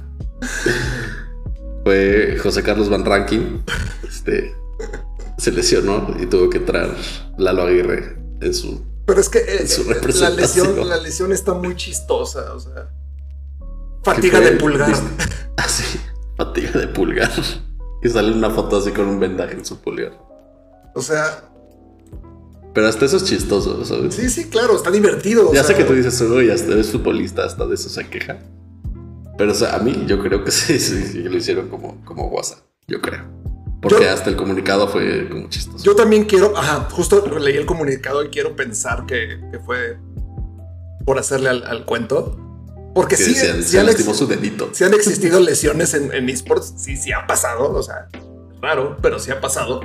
fue 1.85 2.37
José 2.43 2.65
Carlos 2.65 2.89
Van 2.89 3.05
Rankin. 3.05 3.63
Este 4.09 4.57
se 5.39 5.53
lesionó 5.53 6.17
y 6.21 6.27
tuvo 6.27 6.51
que 6.51 6.59
traer 6.59 6.97
Lalo 7.39 7.63
Aguirre 7.63 8.22
en 8.43 8.55
su. 8.55 8.83
Pero 9.07 9.21
es 9.21 9.29
que 9.29 9.39
eh, 9.39 9.67
la, 10.15 10.31
lesión, 10.31 10.89
la 10.89 10.97
lesión 10.99 11.33
está 11.33 11.55
muy 11.55 11.77
chistosa, 11.77 12.55
o 12.55 12.61
sea. 12.61 12.89
Fatiga 14.03 14.41
de 14.41 14.53
pulgar. 14.53 14.93
Así, 15.57 16.01
fatiga 16.37 16.73
de 16.73 16.89
pulgar. 16.89 17.31
Y 18.03 18.09
sale 18.09 18.33
una 18.33 18.51
foto 18.51 18.79
así 18.79 18.91
con 18.91 19.07
un 19.07 19.21
vendaje 19.21 19.55
en 19.55 19.65
su 19.65 19.81
pulgar. 19.81 20.19
O 20.95 21.01
sea. 21.01 21.49
Pero 22.75 22.89
hasta 22.89 23.05
eso 23.05 23.19
es 23.19 23.25
chistoso, 23.25 23.85
¿sabes? 23.85 24.15
Sí, 24.15 24.29
sí, 24.29 24.49
claro, 24.49 24.75
está 24.75 24.91
divertido. 24.91 25.53
Ya 25.53 25.63
sé 25.63 25.75
que 25.75 25.85
tú 25.85 25.93
dices, 25.93 26.21
uy, 26.23 26.51
hasta 26.51 26.73
eres 26.73 26.91
futbolista, 26.91 27.45
hasta 27.45 27.67
de 27.67 27.75
eso 27.75 27.89
se 27.89 28.09
queja. 28.09 28.39
Pero 29.39 29.53
a 29.71 29.79
mí 29.79 30.05
yo 30.07 30.21
creo 30.23 30.43
que 30.43 30.51
sí, 30.53 30.79
sí, 30.79 31.23
lo 31.23 31.37
hicieron 31.37 31.69
como, 31.69 32.05
como 32.05 32.29
WhatsApp, 32.29 32.61
yo 32.89 33.01
creo. 33.01 33.42
Porque 33.83 34.09
hasta 34.09 34.31
el 34.31 34.37
comunicado 34.37 34.87
fue 34.87 35.29
como 35.29 35.49
chistoso. 35.49 35.85
Yo 35.85 35.97
también 35.97 36.25
quiero, 36.25 36.57
ajá, 36.57 36.89
justo 36.93 37.27
leí 37.41 37.57
el 37.57 37.67
comunicado 37.67 38.23
y 38.23 38.29
quiero 38.29 38.55
pensar 38.55 39.07
que, 39.07 39.41
fue 39.67 39.99
por 41.05 41.19
hacerle 41.19 41.49
al, 41.49 41.85
cuento. 41.85 42.39
Porque 42.95 43.17
sí, 43.17 43.35
se, 43.35 43.51
han, 43.81 44.15
su 44.15 44.27
dedito. 44.29 44.71
Si 44.73 44.85
han 44.85 44.95
existido 44.95 45.41
lesiones 45.41 45.95
en, 45.95 46.29
esports, 46.29 46.75
sí, 46.77 46.97
sí 46.97 47.11
ha 47.11 47.27
pasado. 47.27 47.73
O 47.73 47.83
sea, 47.83 48.07
raro, 48.61 48.97
pero 49.03 49.19
sí 49.19 49.33
ha 49.33 49.41
pasado. 49.41 49.81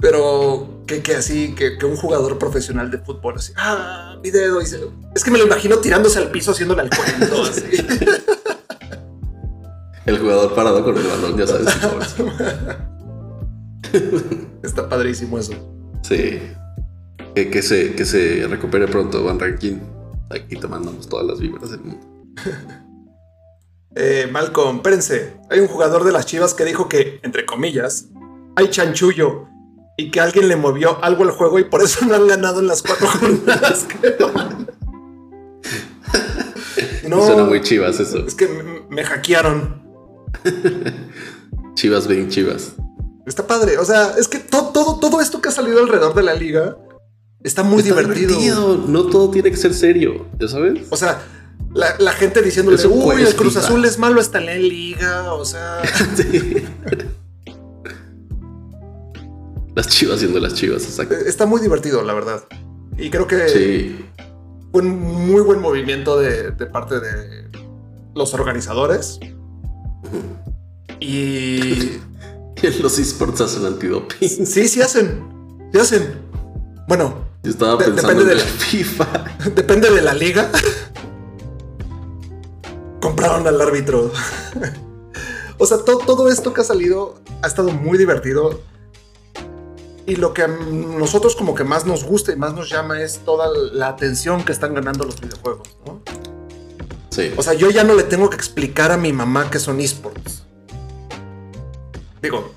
Pero 0.00 0.82
que, 0.88 1.00
que 1.00 1.14
así, 1.14 1.54
que, 1.54 1.78
que 1.78 1.86
un 1.86 1.96
jugador 1.96 2.38
profesional 2.38 2.90
de 2.90 2.98
fútbol 2.98 3.34
así, 3.36 3.52
ah, 3.56 4.16
mi 4.22 4.30
dedo. 4.30 4.60
y 4.60 4.66
se- 4.66 4.80
es 5.14 5.22
que 5.22 5.30
me 5.30 5.38
lo 5.38 5.46
imagino 5.46 5.78
tirándose 5.78 6.18
al 6.18 6.30
piso 6.32 6.50
haciéndole 6.50 6.82
al 6.82 6.90
cuento. 6.90 7.42
así. 7.44 7.62
El 10.06 10.18
jugador 10.18 10.54
parado 10.54 10.84
con 10.84 10.96
el 10.96 11.06
balón, 11.06 11.36
ya 11.36 11.46
sabes. 11.46 11.68
Está 14.62 14.88
padrísimo 14.88 15.38
eso. 15.38 15.52
Sí. 16.02 16.40
Que, 17.34 17.50
que 17.50 17.62
se, 17.62 17.94
que 17.94 18.04
se 18.04 18.46
recupere 18.48 18.86
pronto 18.86 19.24
Van 19.24 19.38
Rankin. 19.38 19.80
Aquí 20.30 20.56
te 20.56 20.66
mandamos 20.66 21.08
todas 21.08 21.26
las 21.26 21.40
vibras 21.40 21.70
del 21.70 21.80
mundo. 21.80 22.06
Eh, 23.96 24.28
Malcolm, 24.28 24.78
espérense. 24.78 25.36
Hay 25.50 25.60
un 25.60 25.68
jugador 25.68 26.02
de 26.02 26.10
las 26.10 26.26
chivas 26.26 26.52
que 26.52 26.64
dijo 26.64 26.88
que, 26.88 27.20
entre 27.22 27.46
comillas, 27.46 28.06
hay 28.56 28.68
chanchullo 28.68 29.46
y 29.96 30.10
que 30.10 30.18
alguien 30.18 30.48
le 30.48 30.56
movió 30.56 30.98
algo 31.04 31.22
al 31.22 31.30
juego 31.30 31.60
y 31.60 31.64
por 31.64 31.80
eso 31.80 32.04
no 32.04 32.16
han 32.16 32.26
ganado 32.26 32.58
en 32.58 32.66
las 32.66 32.82
cuatro 32.82 33.06
jornadas. 33.20 33.86
no, 37.08 37.24
Suena 37.24 37.44
muy 37.44 37.60
chivas 37.60 38.00
eso. 38.00 38.26
es 38.26 38.34
que 38.34 38.48
me, 38.48 38.80
me 38.88 39.04
hackearon. 39.04 39.83
Chivas 41.74 42.06
bien 42.06 42.28
chivas. 42.28 42.72
Está 43.26 43.46
padre. 43.46 43.78
O 43.78 43.84
sea, 43.84 44.12
es 44.18 44.28
que 44.28 44.38
to- 44.38 44.70
todo, 44.72 44.98
todo 45.00 45.20
esto 45.20 45.40
que 45.40 45.48
ha 45.48 45.52
salido 45.52 45.80
alrededor 45.80 46.14
de 46.14 46.22
la 46.22 46.34
liga 46.34 46.76
está 47.42 47.62
muy 47.62 47.82
Está 47.82 48.00
divertido. 48.00 48.84
No 48.86 49.04
todo 49.06 49.30
tiene 49.30 49.50
que 49.50 49.56
ser 49.56 49.74
serio, 49.74 50.26
¿ya 50.38 50.48
sabes? 50.48 50.86
O 50.90 50.96
sea, 50.96 51.22
la, 51.72 51.94
la 51.98 52.12
gente 52.12 52.42
diciéndole, 52.42 52.76
Es 52.76 52.84
un 52.84 52.92
uy, 53.02 53.22
el 53.22 53.34
Cruz 53.34 53.54
FIFA". 53.54 53.66
Azul 53.66 53.84
es 53.84 53.98
malo, 53.98 54.20
está 54.20 54.38
en 54.38 54.46
la 54.46 54.54
liga. 54.56 55.32
O 55.34 55.44
sea, 55.44 55.82
Sí. 56.16 56.64
Las 59.74 59.88
chivas 59.88 60.20
siendo 60.20 60.38
las 60.38 60.54
chivas, 60.54 60.84
exacto. 60.84 61.14
está 61.14 61.46
muy 61.46 61.60
divertido, 61.60 62.02
la 62.04 62.14
verdad. 62.14 62.44
Y 62.96 63.10
creo 63.10 63.26
que 63.26 63.48
Sí. 63.48 64.06
fue 64.70 64.82
un 64.82 64.98
muy 65.00 65.40
buen 65.40 65.60
movimiento 65.60 66.16
de, 66.18 66.52
de 66.52 66.66
parte 66.66 67.00
de 67.00 67.48
los 68.14 68.34
organizadores. 68.34 69.18
Y 71.00 71.98
Los 72.80 72.98
esports 72.98 73.40
hacen 73.42 73.66
antidoping. 73.66 74.28
sí, 74.46 74.68
sí 74.68 74.80
hacen. 74.80 75.68
Sí 75.72 75.78
hacen. 75.78 76.18
Bueno, 76.88 77.14
Yo 77.42 77.50
estaba 77.50 77.76
De- 77.76 77.84
pensando 77.86 78.08
depende 78.08 78.22
en 78.22 78.28
de 78.28 78.34
la 78.36 78.50
la- 78.50 78.56
FIFA. 78.58 79.24
depende 79.54 79.90
de 79.90 80.00
la 80.02 80.14
liga. 80.14 80.50
Compraron 83.00 83.46
al 83.46 83.60
árbitro. 83.60 84.10
o 85.58 85.66
sea, 85.66 85.78
to- 85.78 85.98
todo 86.06 86.28
esto 86.28 86.54
que 86.54 86.62
ha 86.62 86.64
salido 86.64 87.16
ha 87.42 87.46
estado 87.46 87.70
muy 87.70 87.98
divertido. 87.98 88.60
Y 90.06 90.16
lo 90.16 90.34
que 90.34 90.42
a 90.42 90.48
nosotros 90.48 91.34
como 91.34 91.54
que 91.54 91.64
más 91.64 91.86
nos 91.86 92.04
gusta 92.04 92.32
y 92.32 92.36
más 92.36 92.52
nos 92.54 92.68
llama 92.70 93.00
es 93.00 93.20
toda 93.20 93.48
la 93.72 93.88
atención 93.88 94.44
que 94.44 94.52
están 94.52 94.74
ganando 94.74 95.04
los 95.04 95.18
videojuegos, 95.20 95.76
¿no? 95.86 96.00
Sí. 97.14 97.32
O 97.36 97.42
sea, 97.42 97.52
yo 97.54 97.70
ya 97.70 97.84
no 97.84 97.94
le 97.94 98.02
tengo 98.02 98.28
que 98.28 98.34
explicar 98.36 98.90
a 98.90 98.96
mi 98.96 99.12
mamá 99.12 99.48
que 99.48 99.60
son 99.60 99.78
esports. 99.80 100.42
Digo, 102.20 102.52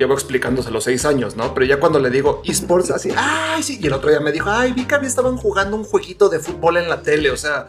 llevo 0.00 0.14
explicándose 0.14 0.70
seis 0.80 1.04
años, 1.04 1.36
¿no? 1.36 1.54
Pero 1.54 1.66
ya 1.66 1.78
cuando 1.78 2.00
le 2.00 2.10
digo 2.10 2.42
esports, 2.44 2.90
así, 2.90 3.10
ay, 3.16 3.62
sí. 3.62 3.78
Y 3.80 3.86
el 3.86 3.92
otro 3.92 4.10
día 4.10 4.18
me 4.18 4.32
dijo, 4.32 4.50
ay, 4.50 4.72
vi 4.72 4.84
que 4.84 4.96
había- 4.96 5.08
estaban 5.08 5.36
jugando 5.36 5.76
un 5.76 5.84
jueguito 5.84 6.28
de 6.28 6.40
fútbol 6.40 6.78
en 6.78 6.88
la 6.88 7.02
tele. 7.02 7.30
O 7.30 7.36
sea, 7.36 7.68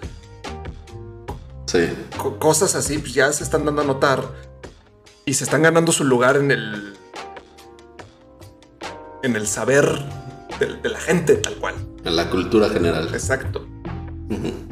Sí. 1.68 1.89
co- 2.18 2.39
cosas 2.39 2.74
así, 2.74 2.98
pues 2.98 3.14
ya 3.14 3.32
se 3.34 3.44
están 3.44 3.64
dando 3.66 3.84
a 3.84 3.86
notar 3.86 4.24
y 5.26 5.36
se 5.36 5.44
están 5.44 5.62
ganando 5.62 5.92
su 5.92 6.04
lugar 6.06 6.38
en 6.38 6.50
el. 6.52 6.98
en 9.24 9.36
el 9.36 9.46
saber 9.46 9.86
de, 10.60 10.66
de 10.82 10.89
la 10.89 11.00
gente, 11.00 11.36
tal 11.36 11.56
cual. 11.58 11.76
En 12.04 12.16
la 12.16 12.28
cultura 12.32 12.70
general. 12.70 13.10
Exacto. 13.14 13.68
Ujú. 14.32 14.70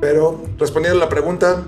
Pero 0.00 0.42
respondiendo 0.58 0.98
a 0.98 1.04
la 1.04 1.08
pregunta 1.08 1.64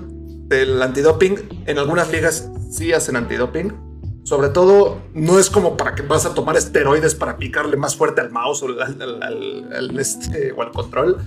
del 0.47 0.81
antidoping, 0.81 1.63
en 1.65 1.77
algunas 1.77 2.11
ligas 2.11 2.49
sí 2.71 2.91
hacen 2.93 3.15
antidoping. 3.15 3.93
Sobre 4.23 4.49
todo, 4.49 5.01
no 5.13 5.37
es 5.37 5.49
como 5.49 5.75
para 5.75 5.95
que 5.95 6.01
vas 6.01 6.25
a 6.25 6.33
tomar 6.33 6.55
esteroides 6.55 7.13
para 7.13 7.37
picarle 7.37 7.75
más 7.75 7.95
fuerte 7.95 8.21
al 8.21 8.31
mouse 8.31 8.63
o 8.63 8.67
al, 8.67 9.99
este, 9.99 10.53
control. 10.73 11.17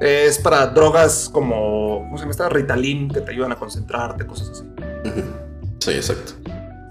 Es 0.00 0.38
para 0.38 0.66
drogas 0.68 1.28
como, 1.30 2.00
¿cómo 2.04 2.16
se 2.16 2.22
llama? 2.22 2.30
esta? 2.30 2.48
Ritalin, 2.48 3.10
que 3.10 3.20
te 3.20 3.32
ayudan 3.32 3.52
a 3.52 3.56
concentrarte, 3.56 4.26
cosas 4.26 4.50
así. 4.50 4.64
Sí, 5.80 5.90
exacto. 5.90 6.32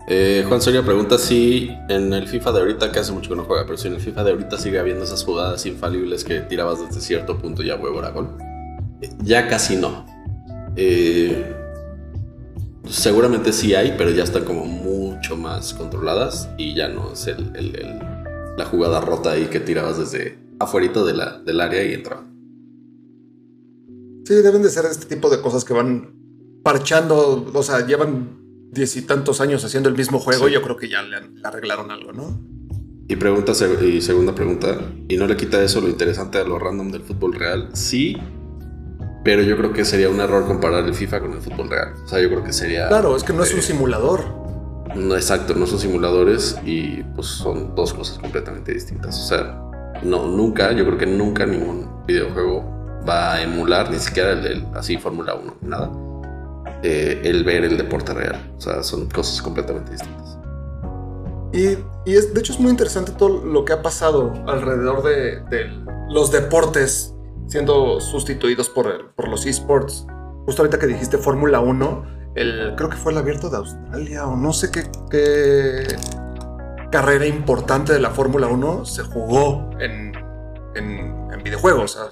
Eh, 0.07 0.43
Juan 0.47 0.62
Soria 0.62 0.84
pregunta 0.84 1.18
si 1.18 1.72
en 1.88 2.14
el 2.14 2.28
FIFA 2.28 2.51
de 2.51 2.60
ahorita, 2.60 2.91
que 2.91 2.99
hace 2.99 3.12
mucho 3.12 3.30
que 3.30 3.36
no 3.36 3.43
juega, 3.43 3.66
pero 3.66 3.78
si 3.78 3.88
en 3.88 3.95
el 3.95 4.01
FIFA 4.01 4.24
de 4.24 4.32
ahorita 4.32 4.57
sigue 4.57 4.80
habiendo 4.80 5.03
esas 5.03 5.24
jugadas 5.24 5.66
infalibles 5.66 6.24
que 6.24 6.41
tirabas 6.41 6.80
desde 6.80 7.01
cierto 7.01 7.38
punto 7.38 7.64
ya 7.64 7.76
huevo 7.76 7.99
era 7.99 8.10
gol. 8.10 8.36
Ya 9.24 9.47
casi 9.47 9.76
no. 9.76 10.06
Eh, 10.76 11.56
seguramente 12.88 13.52
sí 13.54 13.76
hay, 13.76 13.95
pero 13.97 14.10
ya 14.12 14.24
están 14.24 14.43
como 14.45 14.66
mucho 14.66 15.38
más 15.38 15.74
controladas 15.74 16.50
y 16.58 16.74
ya 16.76 16.88
no 16.89 17.14
es 17.14 17.28
el, 17.28 17.52
el- 17.56 17.76
el- 17.76 18.00
la 18.58 18.66
jugada 18.66 19.00
rota 19.00 19.32
ahí 19.32 19.45
que 19.45 19.60
tirabas 19.60 19.97
desde 19.97 20.38
afuerita 20.60 21.04
de 21.06 21.14
la, 21.14 21.39
del 21.39 21.62
área 21.62 21.84
y 21.84 21.93
entraba. 21.93 22.26
Sí, 24.26 24.36
deben 24.36 24.62
de 24.62 24.70
ser 24.70 24.86
este 24.86 25.06
tipo 25.06 25.30
de 25.30 25.41
cosas 25.41 25.64
que 25.64 25.74
van 25.74 26.14
parchando, 26.64 27.50
o 27.54 27.64
sea, 27.64 27.86
llevan 27.86 28.38
diez 28.72 28.95
y 28.97 29.02
tantos 29.04 29.39
años 29.41 29.64
haciendo 29.64 29.89
el 29.89 29.95
mismo 29.95 30.20
juego 30.20 30.45
Sí. 30.45 30.52
y 30.52 30.54
yo 30.54 30.62
creo 30.62 30.76
que 30.78 30.89
ya 30.89 31.02
le, 31.02 31.22
le 31.22 31.41
arreglaron 31.47 31.89
algo, 31.89 32.12
¿no? 32.12 32.38
Y 33.08 33.16
pregunta 33.16 33.54
y 33.84 34.02
segunda 34.02 34.36
pregunta, 34.36 34.78
y 35.08 35.18
no 35.18 35.26
le 35.26 35.36
quita 35.36 35.64
eso 35.64 35.82
lo 35.82 35.88
interesante 35.88 36.38
a 36.38 36.43
lo 36.43 36.60
random 36.60 36.91
del 36.91 37.02
fútbol 37.02 37.34
real, 37.34 37.70
sí, 37.74 38.18
pero 39.30 39.44
yo 39.44 39.56
creo 39.58 39.72
que 39.72 39.86
sería 39.86 40.10
un 40.10 40.20
error 40.20 40.48
comparar 40.48 40.84
el 40.86 40.96
FIFA 40.96 41.20
con 41.20 41.34
el 41.34 41.40
fútbol 41.40 41.70
real. 41.70 41.94
O 42.04 42.08
sea, 42.08 42.20
yo 42.20 42.30
creo 42.30 42.44
que 42.44 42.52
sería 42.52 42.88
Claro, 42.88 43.16
es 43.16 43.24
que 43.24 43.32
no 43.32 43.44
es 43.44 43.54
un 43.54 43.60
eh, 43.60 43.62
simulador. 43.62 44.22
no 44.96 45.14
exacto, 45.16 45.54
no 45.54 45.68
son 45.68 45.78
simuladores 45.78 46.58
y 46.66 47.04
pues 47.16 47.28
son 47.28 47.76
dos 47.76 47.94
cosas 47.94 48.18
completamente 48.18 48.74
distintas. 48.74 49.16
O 49.20 49.28
sea, 49.28 49.62
no 50.02 50.26
nunca, 50.26 50.72
yo 50.72 50.84
creo 50.84 50.98
que 50.98 51.06
nunca 51.06 51.46
ningún 51.46 51.88
videojuego 52.08 52.64
va 53.08 53.36
a 53.36 53.44
emular 53.44 53.92
ni 53.92 54.00
siquiera 54.00 54.32
el 54.32 54.42
del 54.42 54.66
así 54.74 54.98
Fórmula 54.98 55.36
1, 55.36 55.58
nada. 55.62 55.92
eh, 56.82 57.22
el 57.24 57.44
ver 57.44 57.66
el 57.66 57.78
deporte 57.78 58.16
real. 58.16 58.52
O 58.58 58.62
sea, 58.62 58.82
son 58.82 59.10
cosas 59.12 59.44
completamente 59.44 59.92
distintas. 59.92 60.40
Y, 61.54 61.78
y 62.10 62.16
es, 62.16 62.34
de 62.34 62.40
hecho 62.40 62.54
es 62.54 62.60
muy 62.60 62.72
interesante 62.72 63.12
todo 63.12 63.46
lo 63.46 63.64
que 63.64 63.74
ha 63.74 63.84
pasado 63.84 64.34
alrededor 64.48 65.04
de, 65.04 65.42
de 65.52 65.70
los 66.10 66.32
deportes 66.32 67.14
siendo 67.50 68.00
sustituidos 68.00 68.70
por, 68.70 68.88
el- 68.88 69.06
por 69.16 69.28
los 69.28 69.45
esports. 69.45 70.08
Justo 70.45 70.62
ahorita 70.62 70.80
que 70.80 70.88
dijiste 70.88 71.18
Fórmula 71.18 71.60
1, 71.60 72.32
el, 72.36 72.74
creo 72.78 72.89
que 72.89 72.95
fue 72.97 73.12
el 73.12 73.18
abierto 73.18 73.50
de 73.50 73.58
Australia 73.58 74.26
o 74.28 74.36
no 74.38 74.54
sé 74.54 74.72
qué, 74.72 74.84
qué 75.12 75.84
carrera 76.91 77.26
importante 77.26 77.91
de 77.93 78.00
la 78.00 78.10
Fórmula 78.12 78.47
1 78.47 78.86
se 78.86 79.04
jugó 79.04 79.70
en, 79.80 80.14
en, 80.76 81.28
en 81.34 81.43
videojuegos. 81.43 81.95
O 81.97 82.12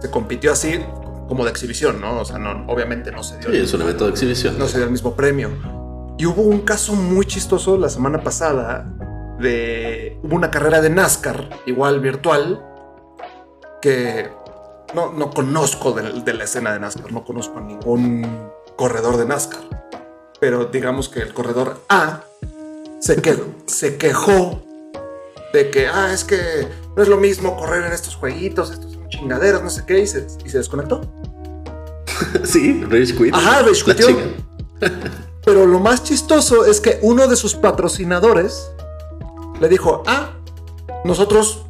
se, 0.00 0.10
compitió 0.10 0.52
así 0.52 0.80
como 1.28 1.44
de 1.44 1.50
exhibición, 1.50 2.00
¿no? 2.00 2.20
O 2.20 2.24
sea, 2.24 2.38
no, 2.38 2.64
obviamente 2.72 3.10
no 3.10 3.22
se 3.22 3.38
dio 3.38 3.50
Sí, 3.50 3.56
es 3.58 3.72
un 3.74 3.82
evento 3.82 4.04
de 4.04 4.10
exhibición. 4.10 4.58
no 4.58 4.66
se 4.68 4.76
dio 4.78 4.84
el 4.86 4.92
mismo 4.92 5.14
premio. 5.14 5.50
Y 6.18 6.24
hubo 6.26 6.42
un 6.42 6.60
caso 6.60 6.94
muy 6.94 7.26
chistoso 7.26 7.76
la 7.76 7.88
semana 7.88 8.22
pasada 8.22 8.86
de 9.40 10.18
hubo 10.22 10.34
una 10.36 10.50
carrera 10.50 10.80
de 10.80 10.88
NASCAR, 10.90 11.50
igual 11.66 12.00
virtual, 12.00 12.64
que 13.86 14.28
no, 14.96 15.12
no 15.12 15.30
conozco 15.30 15.92
de, 15.92 16.20
de 16.22 16.34
la 16.34 16.42
escena 16.42 16.72
de 16.72 16.80
NASCAR, 16.80 17.12
no 17.12 17.24
conozco 17.24 17.58
a 17.58 17.60
ningún 17.60 18.50
corredor 18.74 19.16
de 19.16 19.26
NASCAR. 19.26 19.60
Pero 20.40 20.64
digamos 20.64 21.08
que 21.08 21.20
el 21.20 21.32
corredor 21.32 21.80
A 21.88 22.24
se, 22.98 23.22
que, 23.22 23.40
se 23.66 23.96
quejó 23.96 24.60
de 25.52 25.70
que, 25.70 25.86
ah, 25.86 26.12
es 26.12 26.24
que 26.24 26.66
no 26.96 27.02
es 27.04 27.08
lo 27.08 27.16
mismo 27.16 27.56
correr 27.56 27.84
en 27.84 27.92
estos 27.92 28.16
jueguitos, 28.16 28.72
estos 28.72 28.94
son 28.94 29.08
chingaderas, 29.08 29.62
no 29.62 29.70
sé 29.70 29.84
qué, 29.86 30.00
y 30.00 30.08
se, 30.08 30.26
y 30.44 30.48
se 30.48 30.58
desconectó. 30.58 31.02
Sí, 32.42 32.82
Rage 32.82 33.14
Quit. 33.14 33.32
Ajá, 33.32 33.62
Rage. 33.62 34.34
Pero 35.44 35.64
lo 35.64 35.78
más 35.78 36.02
chistoso 36.02 36.66
es 36.66 36.80
que 36.80 36.98
uno 37.02 37.28
de 37.28 37.36
sus 37.36 37.54
patrocinadores 37.54 38.68
le 39.60 39.68
dijo, 39.68 40.02
ah, 40.06 40.32
nosotros 41.04 41.65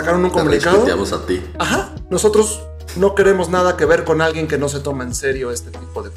sacaron 0.00 0.24
un 0.24 0.30
Te 0.30 0.38
comunicado. 0.38 0.86
a 1.14 1.26
ti. 1.26 1.42
Ajá, 1.58 1.94
nosotros 2.10 2.62
no 2.96 3.14
queremos 3.14 3.48
nada 3.48 3.76
que 3.76 3.84
ver 3.84 4.04
con 4.04 4.20
alguien 4.20 4.46
que 4.48 4.58
no 4.58 4.68
se 4.68 4.80
toma 4.80 5.04
en 5.04 5.14
serio 5.14 5.50
este 5.50 5.70
tipo 5.70 6.02
de... 6.02 6.10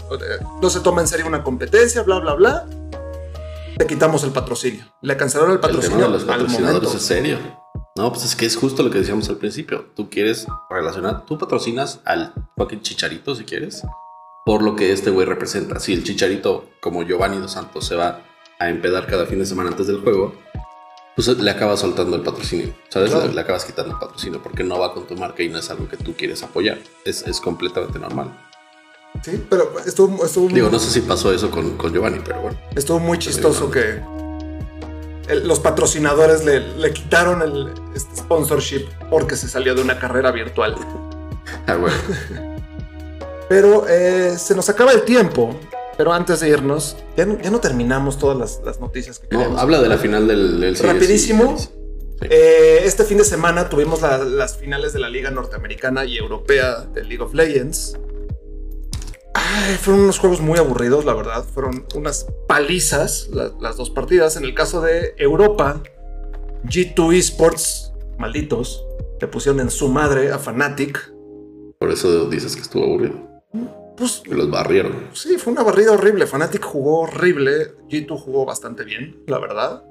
no 0.61 0.69
se 0.69 0.79
toma 0.81 1.01
en 1.01 1.07
serio 1.07 1.27
una 1.27 1.43
competencia, 1.43 2.03
bla, 2.03 2.19
bla, 2.19 2.33
bla. 2.35 2.65
Le 3.77 3.87
quitamos 3.87 4.23
el 4.23 4.31
patrocinio. 4.31 4.85
Le 5.01 5.15
cancelaron 5.17 5.51
el 5.51 5.55
El 5.57 5.61
tema 5.61 5.73
patrocinio 5.73 6.05
de 6.05 6.11
los 6.11 6.21
al 6.23 6.27
patrocinadores 6.27 6.73
momento. 6.83 6.97
es 6.97 7.03
serio. 7.03 7.37
No, 7.95 8.11
pues 8.11 8.25
es 8.25 8.35
que 8.35 8.45
es 8.45 8.55
justo 8.55 8.83
lo 8.83 8.89
que 8.89 8.99
decíamos 8.99 9.27
al 9.29 9.37
principio. 9.37 9.87
Tú 9.95 10.09
quieres 10.09 10.47
relacionar, 10.69 11.25
tú 11.25 11.37
patrocinas 11.37 11.99
al 12.05 12.33
fucking 12.57 12.81
chicharito 12.81 13.35
si 13.35 13.43
quieres. 13.45 13.83
por 14.45 14.61
lo 14.63 14.75
que 14.75 14.91
este 14.91 15.09
güey 15.11 15.25
representa. 15.27 15.79
Si 15.79 15.93
el 15.93 16.03
chicharito, 16.03 16.65
como 16.81 17.03
Giovanni 17.03 17.37
Dos 17.39 17.51
Santos, 17.51 17.85
se 17.85 17.95
va 17.95 18.21
a 18.59 18.69
empedar 18.69 19.05
cada 19.07 19.25
fin 19.25 19.39
de 19.39 19.45
semana 19.45 19.69
antes 19.69 19.85
del 19.87 20.01
juego, 20.01 20.33
pues 21.15 21.27
le 21.27 21.51
acabas 21.51 21.79
soltando 21.81 22.15
el 22.15 22.21
patrocinio, 22.21 22.73
¿sabes? 22.89 23.11
Claro. 23.11 23.27
Le, 23.27 23.33
le 23.33 23.41
acabas 23.41 23.65
quitando 23.65 23.91
el 23.93 23.99
patrocinio 23.99 24.41
porque 24.41 24.63
no 24.63 24.79
va 24.79 24.93
con 24.93 25.05
tu 25.05 25.15
marca 25.15 25.43
y 25.43 25.49
no 25.49 25.59
es 25.59 25.69
algo 25.69 25.87
que 25.89 25.97
tú 25.97 26.13
quieres 26.15 26.41
apoyar. 26.43 26.77
Es, 27.05 27.23
es 27.27 27.39
completamente 27.41 27.99
normal. 27.99 28.37
Sí, 29.23 29.43
pero 29.49 29.73
estuvo, 29.85 30.23
estuvo, 30.23 30.47
Digo, 30.49 30.69
no 30.69 30.79
sé 30.79 30.91
si 30.91 31.01
pasó 31.01 31.33
eso 31.33 31.49
con, 31.51 31.75
con 31.77 31.91
Giovanni, 31.91 32.19
pero 32.23 32.41
bueno. 32.41 32.59
estuvo 32.75 32.99
muy 32.99 33.17
chistoso 33.19 33.69
que 33.71 34.01
el- 35.27 35.47
los 35.47 35.59
patrocinadores 35.59 36.45
le, 36.45 36.59
le 36.77 36.93
quitaron 36.93 37.41
el 37.41 37.73
este 37.95 38.15
sponsorship 38.15 38.85
porque 39.09 39.35
se 39.35 39.47
salió 39.49 39.75
de 39.75 39.81
una 39.81 39.99
carrera 39.99 40.31
virtual. 40.31 40.75
Ah, 41.65 41.75
bueno. 41.75 41.95
Pero 43.49 43.87
eh, 43.87 44.35
se 44.37 44.53
nos 44.53 44.69
acaba 44.69 44.91
el 44.91 45.01
tiempo. 45.03 45.59
Pero 45.99 46.13
antes 46.13 46.39
de 46.39 46.47
irnos, 46.47 46.95
ya 47.17 47.25
no, 47.25 47.37
ya 47.41 47.51
no 47.51 47.59
terminamos 47.59 48.17
todas 48.17 48.37
las, 48.37 48.61
las 48.63 48.79
noticias 48.79 49.19
que 49.19 49.27
No, 49.35 49.59
habla 49.59 49.81
de 49.81 49.89
la 49.89 49.97
final 49.97 50.29
del, 50.29 50.61
del. 50.61 50.77
Rapidísimo. 50.77 51.57
Sí. 51.57 51.67
Eh, 52.21 52.83
este 52.85 53.03
fin 53.03 53.17
de 53.17 53.25
semana 53.25 53.67
tuvimos 53.67 54.01
la- 54.01 54.19
las 54.19 54.55
finales 54.55 54.93
de 54.93 54.99
la 54.99 55.09
Liga 55.09 55.29
Norteamericana 55.29 56.05
y 56.05 56.15
Europea 56.17 56.85
de 56.93 57.03
League 57.03 57.21
of 57.21 57.33
Legends. 57.33 57.97
Ay, 59.33 59.75
fueron 59.75 60.03
unos 60.03 60.19
juegos 60.19 60.39
muy 60.39 60.57
aburridos, 60.57 61.03
la 61.03 61.13
verdad. 61.13 61.43
Fueron 61.43 61.85
unas 61.93 62.27
palizas 62.47 63.27
la- 63.33 63.51
las 63.59 63.75
dos 63.75 63.89
partidas. 63.89 64.37
En 64.37 64.45
el 64.45 64.53
caso 64.55 64.79
de 64.79 65.15
Europa, 65.17 65.83
G2 66.63 67.13
Esports, 67.17 67.91
malditos, 68.17 68.85
le 69.19 69.27
pusieron 69.27 69.59
en 69.59 69.69
su 69.69 69.89
madre 69.89 70.31
a 70.31 70.39
Fnatic. 70.39 71.11
Por 71.77 71.91
eso 71.91 72.29
dices 72.29 72.55
que 72.55 72.61
estuvo 72.61 72.85
aburrido. 72.85 73.15
Pues 73.99 74.23
los 74.27 74.49
barrieron. 74.49 75.09
sí, 75.13 75.37
fue 75.37 75.51
una 75.51 75.61
barrida 75.61 75.91
horrible. 75.91 76.25
Fnatic 76.25 76.63
jugó 76.63 77.01
horrible. 77.01 77.73
G2 77.89 78.17
jugó 78.17 78.45
bastante 78.45 78.85
bien, 78.85 79.21
la 79.27 79.39
verdad. 79.39 79.83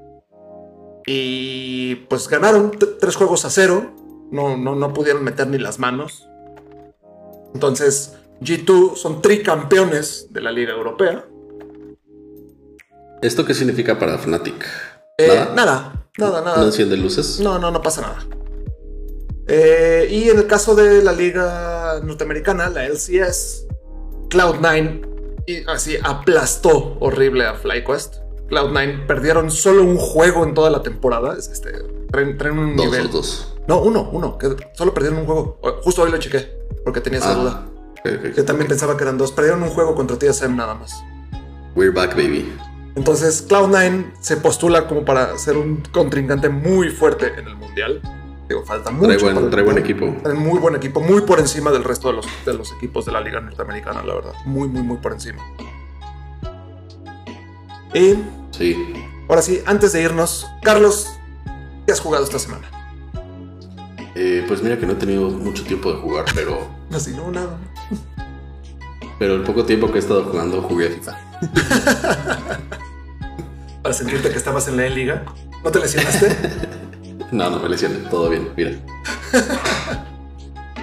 Y 1.07 1.95
pues 2.09 2.27
ganaron 2.29 2.73
tres 2.99 3.17
juegos 3.17 3.45
a 3.45 3.51
cero. 3.51 3.95
No, 4.33 4.57
no, 4.57 4.75
no 4.75 4.95
pudieron 4.95 5.23
meter 5.23 5.47
ni 5.47 5.59
las 5.59 5.79
manos. 5.79 6.27
Entonces, 7.55 8.17
G2 8.41 8.97
son 8.97 9.21
tricampeones 9.21 10.29
de 10.31 10.41
la 10.41 10.53
Liga 10.53 10.73
Europea. 10.73 11.27
¿Esto 13.21 13.45
qué 13.45 13.53
significa 13.55 13.99
para 13.99 14.17
Fnatic? 14.17 14.65
Eh, 15.19 15.29
¿Nada? 15.29 15.55
nada, 15.55 16.09
nada, 16.19 16.41
nada. 16.43 16.57
¿No 16.59 16.67
enciende 16.67 16.97
luces? 16.97 17.41
No, 17.41 17.59
no, 17.59 17.71
no 17.71 17.83
pasa 17.83 18.03
nada. 18.03 18.25
Eh, 19.49 20.07
y 20.11 20.29
en 20.29 20.39
el 20.39 20.47
caso 20.47 20.75
de 20.75 21.03
la 21.03 21.13
liga 21.13 22.01
norteamericana, 22.05 22.69
la 22.69 22.85
LCS, 22.87 23.67
Cloud9 24.29 25.07
y 25.47 25.65
así 25.69 25.97
aplastó 26.03 26.97
horrible 27.01 27.47
a 27.47 27.55
FlyQuest. 27.55 28.17
Cloud9 28.51 29.07
perdieron 29.07 29.51
solo 29.51 29.83
un 29.83 29.97
juego 29.97 30.45
en 30.45 30.55
toda 30.55 30.71
la 30.71 30.83
temporada. 30.83 31.35
Es 31.39 31.49
Este, 31.49 31.73
traen, 32.11 32.37
traen 32.39 32.59
un 32.59 32.77
Dos, 32.77 32.87
nivel. 32.87 33.11
dos. 33.11 33.55
No, 33.67 33.81
uno, 33.83 34.09
uno. 34.13 34.39
Que 34.39 34.49
solo 34.75 34.95
perdieron 34.95 35.21
un 35.21 35.27
juego. 35.27 35.59
Justo 35.83 36.03
hoy 36.03 36.11
lo 36.11 36.19
chequé 36.19 36.57
porque 36.85 37.01
tenía 37.01 37.19
esa 37.19 37.33
Ah, 37.33 37.35
duda. 37.35 37.67
ok, 38.01 38.37
Yo 38.37 38.45
también 38.45 38.69
pensaba 38.69 38.97
que 38.97 39.03
eran 39.05 39.19
dos. 39.19 39.33
Perdieron 39.33 39.63
un 39.63 39.71
juego 39.71 39.95
contra 39.95 40.19
TSM 40.19 40.57
nada 40.57 40.75
más. 40.75 41.03
We're 41.75 41.93
back, 41.93 42.15
baby. 42.17 42.51
Entonces 42.97 43.47
Cloud9 43.49 44.13
se 44.21 44.39
postula 44.39 44.89
como 44.89 45.05
para 45.05 45.37
ser 45.39 45.57
un 45.57 45.83
contrincante 45.93 46.49
muy 46.49 46.89
fuerte 46.91 47.33
en 47.39 47.47
el 47.47 47.57
mundial. 47.57 48.01
Digo, 48.49 48.65
falta 48.65 48.91
mucho. 48.91 49.07
Trae 49.19 49.19
buen, 49.35 49.51
trae 49.51 49.63
buen 49.65 49.79
equipo. 49.79 50.17
Traen 50.23 50.39
muy 50.39 50.59
buen 50.59 50.75
equipo, 50.75 51.01
muy 51.01 51.21
por 51.23 51.39
encima 51.39 51.71
del 51.71 51.85
resto 51.85 52.09
de 52.09 52.15
los, 52.15 52.27
de 52.47 52.55
los 52.55 52.73
equipos 52.73 53.05
de 53.05 53.13
la 53.13 53.21
liga 53.21 53.41
norteamericana, 53.41 54.03
la 54.03 54.15
verdad. 54.15 54.33
Muy, 54.47 54.69
muy, 54.69 54.83
muy 54.83 54.97
por 54.97 55.13
encima. 55.13 55.43
Y 57.95 58.15
Sí. 58.51 58.77
ahora 59.29 59.43
sí, 59.43 59.61
antes 59.67 59.93
de 59.93 60.03
irnos, 60.03 60.47
Carlos, 60.63 61.09
¿qué 61.87 61.93
has 61.93 62.01
jugado 62.01 62.25
esta 62.25 62.39
semana? 62.39 62.69
Eh, 64.15 64.45
pues 64.49 64.63
mira 64.63 64.79
que 64.79 64.87
no 64.87 64.93
he 64.93 64.97
tenido 64.97 65.29
mucho 65.31 65.63
tiempo 65.65 65.93
de 65.93 66.01
jugar, 66.01 66.25
pero, 66.35 66.67
Así, 66.93 67.13
no, 67.15 67.31
nada. 67.31 67.59
pero 69.19 69.35
el 69.35 69.43
poco 69.43 69.65
tiempo 69.65 69.89
que 69.93 69.97
he 69.97 70.01
estado 70.01 70.25
jugando 70.25 70.63
jugué 70.63 70.89
a 70.89 70.91
FIFA. 70.91 71.19
Para 73.83 73.95
sentirte 73.95 74.31
que 74.31 74.37
estabas 74.37 74.67
en 74.69 74.77
la 74.77 74.89
liga. 74.89 75.25
¿No 75.63 75.71
te 75.71 75.79
lesionaste? 75.81 76.37
No, 77.33 77.51
no 77.51 77.59
me 77.61 77.69
lesioné, 77.69 77.97
todo 78.11 78.31
bien, 78.31 78.49
mira. 78.57 78.73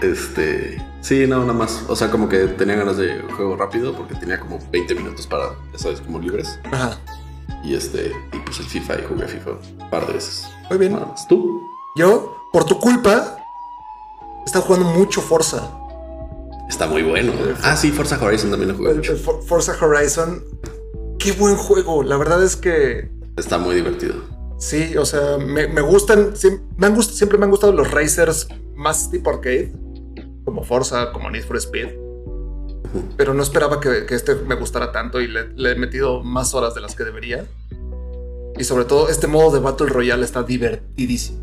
Este, 0.02 0.78
sí, 1.02 1.26
no, 1.26 1.40
nada 1.42 1.54
más. 1.54 1.84
O 1.88 1.96
sea, 1.96 2.12
como 2.12 2.28
que 2.30 2.48
tenía 2.48 2.76
ganas 2.76 2.98
de 2.98 3.22
juego 3.36 3.56
rápido 3.56 3.94
porque 3.96 4.14
tenía 4.16 4.40
como 4.40 4.60
20 4.72 4.94
minutos 4.94 5.26
para, 5.26 5.46
ya 5.72 5.80
sabes, 5.80 6.02
como 6.02 6.20
libres. 6.20 6.60
Ajá. 6.72 6.98
Y 7.64 7.76
este, 7.76 8.12
y 8.34 8.38
pues 8.40 8.60
el 8.60 8.66
FIFA 8.66 8.96
y 9.00 9.04
jugué 9.08 9.28
FIFA 9.28 9.52
un 9.80 9.90
par 9.90 10.06
de 10.06 10.14
veces. 10.14 10.48
Muy 10.70 10.78
bien. 10.78 10.94
Nada 10.94 11.06
más. 11.08 11.28
¿Tú? 11.28 11.62
Yo, 11.96 12.36
por 12.52 12.66
tu 12.66 12.78
culpa, 12.80 13.38
estado 14.46 14.66
jugando 14.66 14.90
mucho 14.90 15.22
Forza. 15.22 15.72
Está 16.70 16.88
muy 16.88 17.02
bueno. 17.04 17.32
Ah, 17.64 17.76
sí, 17.78 17.92
Forza 17.92 18.20
Horizon 18.22 18.50
también 18.52 18.72
lo 18.72 18.78
jugué 18.78 18.92
El- 18.92 18.98
mucho. 18.98 19.16
For- 19.16 19.42
Forza 19.44 19.76
Horizon. 19.84 20.44
Qué 21.18 21.32
buen 21.32 21.56
juego. 21.56 22.04
La 22.04 22.18
verdad 22.18 22.44
es 22.44 22.56
que 22.56 23.10
Está 23.38 23.58
muy 23.58 23.76
divertido. 23.76 24.16
Sí, 24.58 24.96
o 24.98 25.06
sea, 25.06 25.38
me, 25.38 25.68
me 25.68 25.82
gustan. 25.82 26.34
siem- 26.36 26.62
me 26.78 26.88
han 26.88 27.02
siempre 27.04 27.38
me 27.38 27.46
han 27.46 27.52
gustado 27.52 27.74
los 27.74 27.90
racers 27.92 28.48
más 28.76 29.10
tipo 29.12 29.30
arcade, 29.30 29.74
como 30.44 30.64
Forza, 30.64 31.12
como 31.12 31.30
Need 31.30 31.44
for 31.44 31.58
Speed. 31.58 31.90
Pero 33.18 33.34
no 33.34 33.44
esperaba 33.44 33.80
que, 33.82 34.06
que 34.06 34.16
este 34.16 34.36
me 34.36 34.56
gustara 34.56 34.92
tanto 34.92 35.20
y 35.20 35.28
le, 35.28 35.50
le 35.56 35.72
he 35.72 35.76
metido 35.76 36.24
más 36.24 36.54
horas 36.54 36.76
de 36.76 36.82
las 36.82 36.96
que 36.96 37.04
debería. 37.04 37.46
Y 38.58 38.64
sobre 38.64 38.86
todo, 38.86 39.10
este 39.10 39.28
modo 39.28 39.52
de 39.52 39.60
Battle 39.60 39.88
Royale 39.88 40.24
está 40.24 40.44
divertidísimo. 40.44 41.40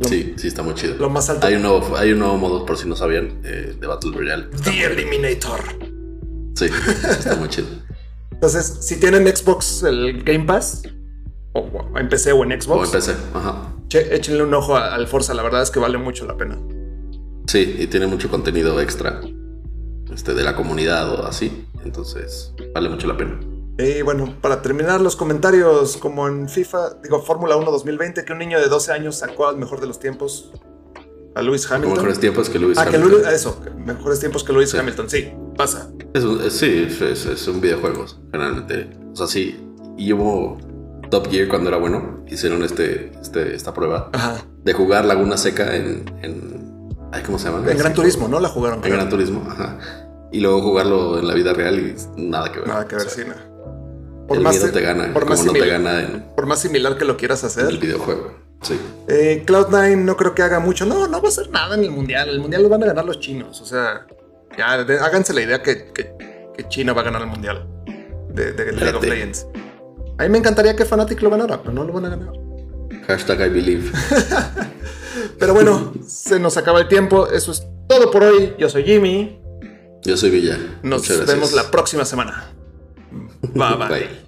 Lo, 0.00 0.08
Sí, 0.08 0.34
sí, 0.36 0.46
está 0.48 0.62
muy 0.62 0.74
chido. 0.74 0.94
lo 0.98 1.10
más 1.10 1.30
alto. 1.30 1.46
Hay 1.46 1.54
un 1.54 1.62
nuevo, 1.62 1.96
hay 1.96 2.12
un 2.12 2.18
nuevo 2.20 2.36
modo, 2.36 2.64
por 2.66 2.76
si 2.78 2.86
no 2.88 2.94
sabían, 2.94 3.40
eh, 3.44 3.74
de 3.80 3.86
Battle 3.86 4.12
Royale. 4.12 4.46
The 4.62 4.84
Eliminator. 4.84 5.60
Sí, 6.54 6.66
está 7.08 7.34
muy 7.36 7.48
chido. 7.48 7.66
Entonces, 8.30 8.78
si 8.82 9.00
tienen 9.00 9.26
Xbox, 9.26 9.82
el 9.82 10.22
Game 10.22 10.44
Pass, 10.44 10.82
o, 11.54 11.60
o 11.60 11.98
en 11.98 12.08
PC 12.08 12.32
o 12.32 12.44
en 12.44 12.52
O 12.52 12.60
Xbox, 12.60 12.86
empecé, 12.88 13.14
ajá. 13.32 13.72
che- 13.88 14.14
échenle 14.14 14.42
un 14.42 14.52
ojo 14.54 14.76
a- 14.76 14.94
al 14.94 15.06
Forza. 15.06 15.32
La 15.34 15.42
verdad 15.42 15.62
es 15.62 15.70
que 15.70 15.80
vale 15.80 15.96
mucho 15.98 16.26
la 16.26 16.36
pena. 16.36 16.58
Sí, 17.46 17.76
y 17.78 17.86
tiene 17.86 18.06
mucho 18.06 18.30
contenido 18.30 18.80
extra 18.80 19.20
este, 20.12 20.34
de 20.34 20.42
la 20.42 20.54
comunidad 20.56 21.10
o 21.10 21.26
así. 21.26 21.66
Entonces, 21.84 22.52
vale 22.74 22.88
mucho 22.88 23.06
la 23.06 23.16
pena. 23.16 23.38
Y 23.78 24.02
bueno, 24.02 24.32
para 24.40 24.62
terminar 24.62 25.00
los 25.00 25.16
comentarios, 25.16 25.96
como 25.96 26.28
en 26.28 26.48
FIFA, 26.48 26.98
digo, 27.02 27.20
Fórmula 27.22 27.56
1 27.56 27.70
2020, 27.72 28.24
que 28.24 28.32
un 28.32 28.38
niño 28.38 28.60
de 28.60 28.68
12 28.68 28.92
años 28.92 29.16
sacó 29.16 29.48
al 29.48 29.56
mejor 29.56 29.80
de 29.80 29.88
los 29.88 29.98
tiempos 29.98 30.52
a 31.34 31.42
Lewis 31.42 31.68
Hamilton. 31.70 31.94
mejores 31.96 32.20
tiempos 32.20 32.48
que 32.48 32.58
Lewis 32.60 32.78
ah, 32.78 32.86
que 32.88 32.96
Hamilton. 32.96 33.22
Lewis- 33.22 33.32
eso, 33.32 33.60
que 33.60 33.70
mejores 33.70 34.20
tiempos 34.20 34.44
que 34.44 34.52
Lewis 34.52 34.70
Sí. 34.70 34.76
Hamilton. 34.78 35.10
Sí, 35.10 35.32
pasa. 35.56 35.90
Es 36.14 36.22
un- 36.24 36.40
es- 36.40 36.52
sí, 36.52 36.86
es 37.00 37.48
un 37.48 37.60
videojuego, 37.60 38.06
generalmente. 38.30 38.90
O 39.12 39.16
sea, 39.16 39.26
sí. 39.26 39.56
Y 39.98 40.12
hubo 40.12 40.56
Top 41.14 41.30
Gear 41.30 41.46
cuando 41.48 41.68
era 41.68 41.78
bueno. 41.78 42.24
Hicieron 42.28 42.62
este, 42.64 43.12
este, 43.22 43.54
esta 43.54 43.72
prueba 43.72 44.10
Ajá. 44.12 44.44
de 44.64 44.72
jugar 44.72 45.04
Laguna 45.04 45.36
Seca 45.36 45.76
en. 45.76 46.04
en 46.22 46.88
ay, 47.12 47.22
¿Cómo 47.24 47.38
se 47.38 47.48
llama? 47.48 47.70
En 47.70 47.78
Gran 47.78 47.94
Turismo, 47.94 48.26
¿no? 48.26 48.40
La 48.40 48.48
jugaron. 48.48 48.84
En. 48.84 48.90
Gran 48.90 49.08
Turismo, 49.08 49.46
ajá. 49.48 49.78
Y 50.32 50.40
luego 50.40 50.60
jugarlo 50.62 51.20
en 51.20 51.28
la 51.28 51.34
vida 51.34 51.52
real 51.52 51.78
y 51.78 51.94
nada 52.20 52.50
que 52.50 52.58
ver. 52.58 52.66
Nada 52.68 52.88
que 52.88 52.96
ver, 52.96 53.06
O 53.06 53.08
sea, 53.08 53.24
sí, 53.24 53.30
no. 53.30 54.26
Por 54.26 54.38
el 54.38 54.42
más, 54.42 54.56
miedo 54.56 54.72
te 54.72 54.80
gana, 54.80 55.12
por 55.12 55.28
más 55.28 55.44
no 55.44 55.52
te 55.52 55.66
gana 55.66 56.00
en, 56.00 56.24
por 56.34 56.46
más 56.46 56.58
similar 56.58 56.96
que 56.98 57.04
lo 57.04 57.16
quieras 57.16 57.44
en 57.44 57.60
el 57.60 57.66
hacer. 57.68 57.80
videojuego. 57.80 58.32
Sí. 58.62 58.80
Eh, 59.06 59.44
Cloud9 59.46 59.98
no 59.98 60.16
creo 60.16 60.34
que 60.34 60.42
haga 60.42 60.58
mucho. 60.58 60.84
No, 60.86 61.06
no 61.06 61.20
va 61.20 61.28
a 61.28 61.30
hacer 61.30 61.48
nada 61.50 61.76
en 61.76 61.84
el 61.84 61.90
mundial. 61.92 62.28
El 62.30 62.40
mundial 62.40 62.62
lo 62.64 62.68
van 62.70 62.82
a 62.82 62.86
ganar 62.86 63.04
los 63.04 63.20
chinos. 63.20 63.60
O 63.60 63.66
sea, 63.66 64.06
ya 64.58 64.82
de- 64.82 64.98
háganse 64.98 65.32
la 65.34 65.42
idea 65.42 65.62
que, 65.62 65.92
que- 65.92 66.16
que 66.56 66.68
China 66.68 66.92
va 66.94 67.02
a 67.02 67.04
ganar 67.04 67.22
el 67.22 67.28
mundial 67.28 67.68
de, 68.30 68.52
de 68.52 68.72
League 68.72 68.96
of. 68.96 69.04
Legends. 69.04 69.46
A 70.18 70.22
mí 70.22 70.28
me 70.28 70.38
encantaría 70.38 70.76
que 70.76 70.84
Fnatic 70.84 71.20
lo 71.22 71.30
ganara, 71.30 71.60
pero 71.60 71.72
no 71.72 71.84
lo 71.84 71.92
van 71.92 72.04
a 72.06 72.08
ganar. 72.10 72.32
Hashtag 73.06 73.40
I 73.40 73.48
believe. 73.50 73.90
Pero 75.38 75.52
bueno, 75.54 75.92
se 76.06 76.38
nos 76.40 76.56
acaba 76.56 76.80
el 76.80 76.88
tiempo. 76.88 77.28
Eso 77.28 77.52
es 77.52 77.66
todo 77.88 78.10
por 78.10 78.22
hoy. 78.24 78.54
Yo 78.58 78.68
soy 78.68 78.84
Jimmy. 78.84 79.40
Yo 80.02 80.16
soy 80.16 80.30
Villa. 80.30 80.56
Nos 80.82 81.02
Muchas 81.02 81.16
gracias. 81.18 81.36
vemos 81.36 81.52
la 81.52 81.70
próxima 81.70 82.04
semana. 82.04 82.50
Bye 83.54 83.76
bye. 83.76 83.88
Bye. 83.88 84.23